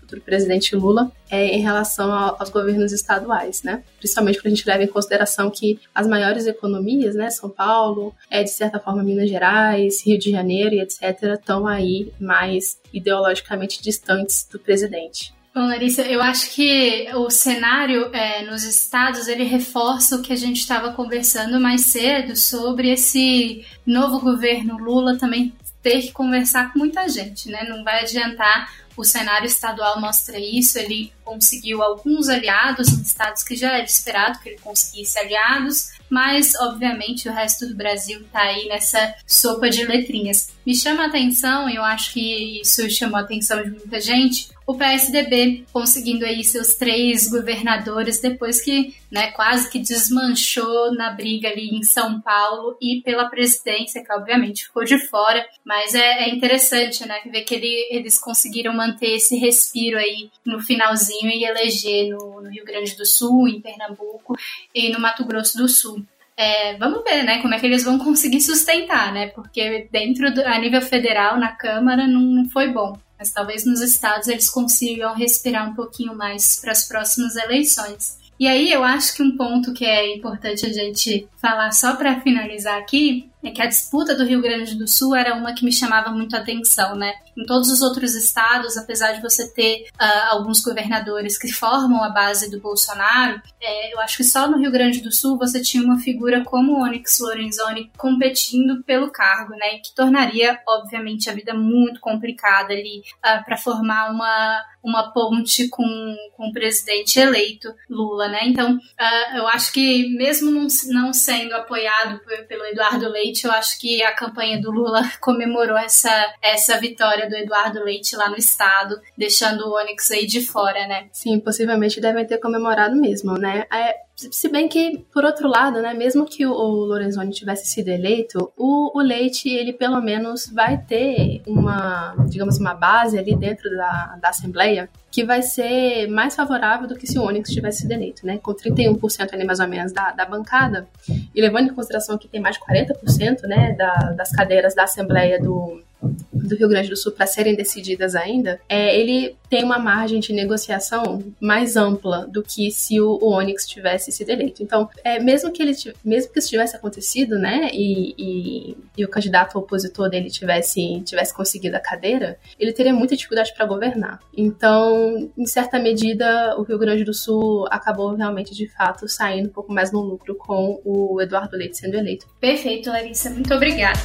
futuro 0.06 0.20
presidente 0.20 0.74
Lula 0.76 1.10
é, 1.28 1.48
em 1.48 1.60
relação 1.60 2.12
aos 2.12 2.48
governos 2.48 2.92
estaduais, 2.92 3.62
né? 3.62 3.82
Principalmente 3.98 4.38
quando 4.38 4.46
a 4.46 4.50
gente 4.50 4.66
leva 4.66 4.84
em 4.84 4.86
consideração 4.86 5.50
que 5.50 5.80
as 5.92 6.06
maiores 6.06 6.46
economias, 6.46 7.14
né, 7.16 7.28
São 7.30 7.50
Paulo, 7.50 8.14
é 8.30 8.42
de 8.44 8.50
certa 8.50 8.78
forma 8.78 9.02
Minas 9.02 9.28
Gerais, 9.28 10.06
Rio 10.06 10.18
de 10.18 10.30
Janeiro 10.30 10.76
e 10.76 10.80
etc, 10.80 11.02
estão 11.34 11.66
aí 11.66 12.12
mais 12.20 12.78
ideologicamente 12.92 13.82
distantes 13.82 14.48
do 14.50 14.58
presidente. 14.58 15.34
Bom, 15.52 15.68
Larissa, 15.68 16.02
eu 16.02 16.20
acho 16.20 16.50
que 16.50 17.08
o 17.14 17.30
cenário 17.30 18.14
é, 18.14 18.42
nos 18.44 18.62
estados 18.62 19.26
ele 19.26 19.44
reforça 19.44 20.16
o 20.16 20.22
que 20.22 20.32
a 20.32 20.36
gente 20.36 20.58
estava 20.58 20.92
conversando 20.92 21.58
mais 21.58 21.80
cedo 21.80 22.36
sobre 22.36 22.90
esse 22.90 23.64
novo 23.86 24.20
governo 24.20 24.76
Lula 24.76 25.16
também 25.16 25.54
ter 25.82 26.02
que 26.02 26.12
conversar 26.12 26.72
com 26.72 26.80
muita 26.80 27.08
gente, 27.08 27.48
né? 27.48 27.64
Não 27.68 27.82
vai 27.82 28.02
adiantar 28.02 28.70
o 28.96 29.04
cenário 29.04 29.46
estadual 29.46 30.00
mostra 30.00 30.38
isso. 30.38 30.78
Ele 30.78 31.12
conseguiu 31.24 31.82
alguns 31.82 32.28
aliados 32.28 32.88
em 32.88 33.02
estados 33.02 33.42
que 33.42 33.56
já 33.56 33.74
era 33.74 33.84
esperado 33.84 34.38
que 34.40 34.50
ele 34.50 34.58
conseguisse 34.58 35.18
aliados, 35.18 35.90
mas 36.08 36.54
obviamente 36.56 37.28
o 37.28 37.32
resto 37.32 37.66
do 37.66 37.74
Brasil 37.74 38.20
está 38.20 38.42
aí 38.42 38.68
nessa 38.68 39.14
sopa 39.26 39.68
de 39.68 39.84
letrinhas. 39.84 40.50
Me 40.64 40.74
chama 40.74 41.04
a 41.04 41.06
atenção, 41.08 41.68
eu 41.68 41.82
acho 41.82 42.12
que 42.12 42.60
isso 42.60 42.88
chamou 42.90 43.18
a 43.18 43.22
atenção 43.22 43.62
de 43.62 43.70
muita 43.70 44.00
gente, 44.00 44.48
o 44.66 44.74
PSDB 44.74 45.64
conseguindo 45.72 46.26
aí 46.26 46.42
seus 46.42 46.74
três 46.74 47.30
governadores 47.30 48.20
depois 48.20 48.60
que, 48.60 48.96
né, 49.10 49.30
quase 49.30 49.70
que 49.70 49.78
desmanchou 49.78 50.92
na 50.92 51.10
briga 51.10 51.48
ali 51.48 51.68
em 51.68 51.84
São 51.84 52.20
Paulo 52.20 52.76
e 52.82 53.00
pela 53.02 53.30
presidência, 53.30 54.04
que 54.04 54.12
obviamente 54.12 54.64
ficou 54.64 54.84
de 54.84 54.98
fora, 54.98 55.46
mas 55.64 55.94
é, 55.94 56.24
é 56.24 56.34
interessante, 56.34 57.06
né, 57.06 57.20
ver 57.30 57.42
que 57.42 57.54
ele, 57.54 57.88
eles 57.90 58.18
conseguiram 58.18 58.74
manter 58.74 59.14
esse 59.14 59.36
respiro 59.36 59.96
aí 59.98 60.28
no 60.44 60.60
finalzinho 60.60 61.30
e 61.30 61.44
eleger 61.44 62.08
no, 62.08 62.40
no 62.42 62.50
Rio 62.50 62.64
Grande 62.64 62.96
do 62.96 63.06
Sul, 63.06 63.46
em 63.46 63.60
Pernambuco 63.60 64.36
e 64.74 64.90
no 64.90 64.98
Mato 64.98 65.24
Grosso 65.24 65.56
do 65.56 65.68
Sul. 65.68 66.04
É, 66.36 66.76
vamos 66.76 67.04
ver, 67.04 67.22
né, 67.22 67.40
como 67.40 67.54
é 67.54 67.60
que 67.60 67.66
eles 67.66 67.84
vão 67.84 67.98
conseguir 67.98 68.40
sustentar, 68.40 69.12
né, 69.12 69.28
porque 69.28 69.88
dentro 69.92 70.34
do, 70.34 70.44
a 70.44 70.58
nível 70.58 70.82
federal, 70.82 71.38
na 71.38 71.52
Câmara, 71.52 72.06
não, 72.08 72.20
não 72.20 72.50
foi 72.50 72.68
bom 72.72 72.98
mas 73.18 73.32
talvez 73.32 73.64
nos 73.64 73.80
estados 73.80 74.28
eles 74.28 74.50
consigam 74.50 75.14
respirar 75.14 75.70
um 75.70 75.74
pouquinho 75.74 76.14
mais 76.14 76.58
para 76.60 76.72
as 76.72 76.86
próximas 76.86 77.36
eleições. 77.36 78.18
E 78.38 78.46
aí 78.46 78.70
eu 78.70 78.84
acho 78.84 79.14
que 79.14 79.22
um 79.22 79.36
ponto 79.36 79.72
que 79.72 79.84
é 79.84 80.14
importante 80.14 80.66
a 80.66 80.72
gente 80.72 81.26
falar 81.40 81.72
só 81.72 81.96
para 81.96 82.20
finalizar 82.20 82.78
aqui 82.78 83.30
é 83.46 83.52
que 83.52 83.62
a 83.62 83.66
disputa 83.66 84.14
do 84.14 84.24
Rio 84.24 84.42
Grande 84.42 84.74
do 84.74 84.88
Sul 84.88 85.14
era 85.14 85.34
uma 85.34 85.54
que 85.54 85.64
me 85.64 85.72
chamava 85.72 86.10
muito 86.10 86.34
a 86.34 86.40
atenção, 86.40 86.96
né? 86.96 87.14
Em 87.36 87.44
todos 87.44 87.70
os 87.70 87.80
outros 87.80 88.14
estados, 88.16 88.76
apesar 88.76 89.12
de 89.12 89.22
você 89.22 89.48
ter 89.52 89.86
uh, 90.00 90.32
alguns 90.32 90.60
governadores 90.60 91.38
que 91.38 91.52
formam 91.52 92.02
a 92.02 92.08
base 92.08 92.50
do 92.50 92.60
Bolsonaro, 92.60 93.40
é, 93.60 93.94
eu 93.94 94.00
acho 94.00 94.16
que 94.16 94.24
só 94.24 94.48
no 94.48 94.58
Rio 94.58 94.72
Grande 94.72 95.00
do 95.00 95.12
Sul 95.12 95.38
você 95.38 95.60
tinha 95.62 95.82
uma 95.82 95.98
figura 95.98 96.42
como 96.44 96.72
o 96.72 96.82
Onyx 96.82 97.20
Lorenzoni 97.20 97.90
competindo 97.96 98.82
pelo 98.82 99.12
cargo, 99.12 99.52
né? 99.52 99.78
Que 99.78 99.94
tornaria, 99.94 100.58
obviamente, 100.66 101.30
a 101.30 101.34
vida 101.34 101.54
muito 101.54 102.00
complicada 102.00 102.72
ali 102.72 102.98
uh, 102.98 103.02
ah, 103.22 103.42
para 103.44 103.56
formar 103.56 104.10
uma, 104.10 104.62
uma 104.86 105.12
ponte 105.12 105.68
com, 105.68 106.16
com 106.36 106.48
o 106.48 106.52
presidente 106.52 107.18
eleito 107.18 107.74
Lula, 107.90 108.28
né? 108.28 108.40
Então, 108.44 108.76
uh, 108.76 109.36
eu 109.36 109.48
acho 109.48 109.72
que 109.72 110.08
mesmo 110.16 110.48
não, 110.48 110.68
não 110.90 111.12
sendo 111.12 111.54
apoiado 111.54 112.20
pelo 112.48 112.64
Eduardo 112.66 113.08
Leite, 113.08 113.46
eu 113.46 113.50
acho 113.50 113.80
que 113.80 114.00
a 114.04 114.14
campanha 114.14 114.60
do 114.60 114.70
Lula 114.70 115.02
comemorou 115.20 115.76
essa, 115.76 116.32
essa 116.40 116.78
vitória 116.78 117.28
do 117.28 117.34
Eduardo 117.34 117.82
Leite 117.82 118.14
lá 118.14 118.30
no 118.30 118.36
estado, 118.36 119.00
deixando 119.18 119.66
o 119.66 119.76
Onyx 119.76 120.08
aí 120.12 120.24
de 120.24 120.46
fora, 120.46 120.86
né? 120.86 121.08
Sim, 121.12 121.40
possivelmente 121.40 122.00
devem 122.00 122.24
ter 122.24 122.38
comemorado 122.38 122.94
mesmo, 122.94 123.36
né? 123.36 123.66
É, 123.72 124.05
se 124.16 124.48
bem 124.48 124.66
que, 124.66 125.04
por 125.12 125.26
outro 125.26 125.46
lado, 125.46 125.82
né, 125.82 125.92
mesmo 125.92 126.24
que 126.24 126.46
o, 126.46 126.54
Lorenzoni 126.54 127.30
tivesse 127.32 127.66
sido 127.66 127.88
eleito, 127.88 128.50
o, 128.56 128.98
o, 128.98 129.02
Leite, 129.02 129.50
ele 129.50 129.74
pelo 129.74 130.00
menos 130.00 130.46
vai 130.46 130.78
ter 130.78 131.42
uma, 131.46 132.16
digamos, 132.26 132.58
uma 132.58 132.72
base 132.72 133.18
ali 133.18 133.36
dentro 133.36 133.68
da, 133.76 134.18
da 134.20 134.30
Assembleia 134.30 134.88
que 135.10 135.22
vai 135.22 135.42
ser 135.42 136.08
mais 136.08 136.34
favorável 136.34 136.88
do 136.88 136.96
que 136.96 137.06
se 137.06 137.18
o 137.18 137.22
Onyx 137.22 137.50
tivesse 137.50 137.82
sido 137.82 137.92
eleito, 137.92 138.26
né? 138.26 138.38
Com 138.38 138.54
31% 138.54 139.32
ali 139.32 139.44
mais 139.44 139.60
ou 139.60 139.68
menos 139.68 139.92
da, 139.92 140.12
da 140.12 140.24
bancada, 140.24 140.88
e 141.34 141.40
levando 141.40 141.70
em 141.70 141.74
consideração 141.74 142.16
que 142.18 142.28
tem 142.28 142.40
mais 142.40 142.56
de 142.56 142.62
40% 142.62 143.42
né, 143.42 143.72
da, 143.72 143.94
das 144.12 144.30
cadeiras 144.30 144.74
da 144.74 144.84
Assembleia 144.84 145.40
do, 145.40 145.80
do 146.02 146.56
Rio 146.56 146.68
Grande 146.68 146.88
do 146.88 146.96
Sul 146.96 147.12
para 147.12 147.26
serem 147.26 147.54
decididas 147.54 148.14
ainda, 148.14 148.60
é, 148.68 148.98
ele 148.98 149.36
tem 149.48 149.64
uma 149.64 149.78
margem 149.78 150.20
de 150.20 150.32
negociação 150.32 151.22
mais 151.40 151.76
ampla 151.76 152.26
do 152.26 152.42
que 152.42 152.70
se 152.70 153.00
o, 153.00 153.18
o 153.20 153.32
Onyx 153.32 153.66
tivesse 153.66 154.10
sido 154.10 154.30
eleito. 154.30 154.62
Então, 154.62 154.88
é, 155.04 155.18
mesmo 155.18 155.52
que 155.52 155.62
ele 155.62 155.72
mesmo 156.04 156.32
que 156.32 156.38
isso 156.38 156.48
tivesse 156.48 156.76
acontecido, 156.76 157.38
né, 157.38 157.70
e, 157.72 158.14
e, 158.18 158.76
e, 158.96 159.04
o 159.04 159.08
candidato 159.08 159.58
opositor 159.58 160.08
dele 160.08 160.30
tivesse 160.30 161.00
tivesse 161.04 161.34
conseguido 161.34 161.76
a 161.76 161.80
cadeira, 161.80 162.38
ele 162.58 162.72
teria 162.72 162.92
muita 162.92 163.16
dificuldade 163.16 163.52
para 163.54 163.66
governar. 163.66 164.20
Então, 164.36 165.30
em 165.36 165.46
certa 165.46 165.78
medida, 165.78 166.56
o 166.58 166.62
Rio 166.62 166.78
Grande 166.78 167.04
do 167.04 167.14
Sul 167.14 167.66
acabou 167.70 168.14
realmente 168.14 168.54
de 168.54 168.66
fato 168.68 169.08
saindo 169.08 169.48
um 169.48 169.52
pouco 169.52 169.72
mais 169.72 169.92
no 169.92 170.00
lucro 170.00 170.34
com 170.34 170.80
o 170.84 171.20
Eduardo 171.20 171.56
Leite 171.56 171.78
sendo 171.78 171.96
eleito. 171.96 172.26
Perfeito, 172.40 172.90
Larissa. 172.90 173.30
Muito 173.30 173.52
obrigada. 173.54 173.98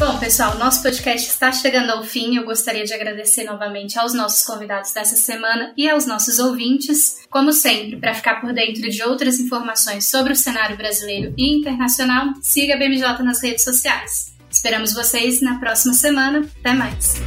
Bom, 0.00 0.18
pessoal, 0.18 0.56
nosso 0.56 0.82
podcast 0.82 1.28
está 1.28 1.52
chegando 1.52 1.90
ao 1.90 2.02
fim. 2.02 2.34
Eu 2.34 2.46
gostaria 2.46 2.84
de 2.84 2.94
agradecer 2.94 3.44
novamente 3.44 3.98
aos 3.98 4.14
nossos 4.14 4.42
convidados 4.42 4.94
dessa 4.94 5.14
semana 5.14 5.74
e 5.76 5.90
aos 5.90 6.06
nossos 6.06 6.38
ouvintes. 6.38 7.18
Como 7.28 7.52
sempre, 7.52 7.98
para 7.98 8.14
ficar 8.14 8.40
por 8.40 8.54
dentro 8.54 8.88
de 8.88 9.02
outras 9.02 9.38
informações 9.38 10.08
sobre 10.08 10.32
o 10.32 10.36
cenário 10.36 10.74
brasileiro 10.74 11.34
e 11.36 11.54
internacional, 11.54 12.32
siga 12.40 12.76
a 12.76 12.78
BMJ 12.78 13.22
nas 13.22 13.42
redes 13.42 13.62
sociais. 13.62 14.32
Esperamos 14.50 14.94
vocês 14.94 15.42
na 15.42 15.58
próxima 15.58 15.92
semana. 15.92 16.48
Até 16.60 16.72
mais. 16.72 17.20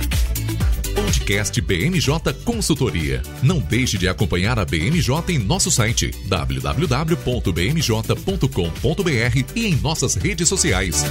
Podcast 0.95 1.61
BMJ 1.61 2.33
Consultoria. 2.43 3.21
Não 3.43 3.59
deixe 3.59 3.99
de 3.99 4.07
acompanhar 4.07 4.57
a 4.57 4.65
BMJ 4.65 5.13
em 5.29 5.37
nosso 5.37 5.69
site 5.69 6.09
www.bmj.com.br 6.27 7.13
e 9.55 9.67
em 9.67 9.75
nossas 9.75 10.15
redes 10.15 10.49
sociais. 10.49 11.03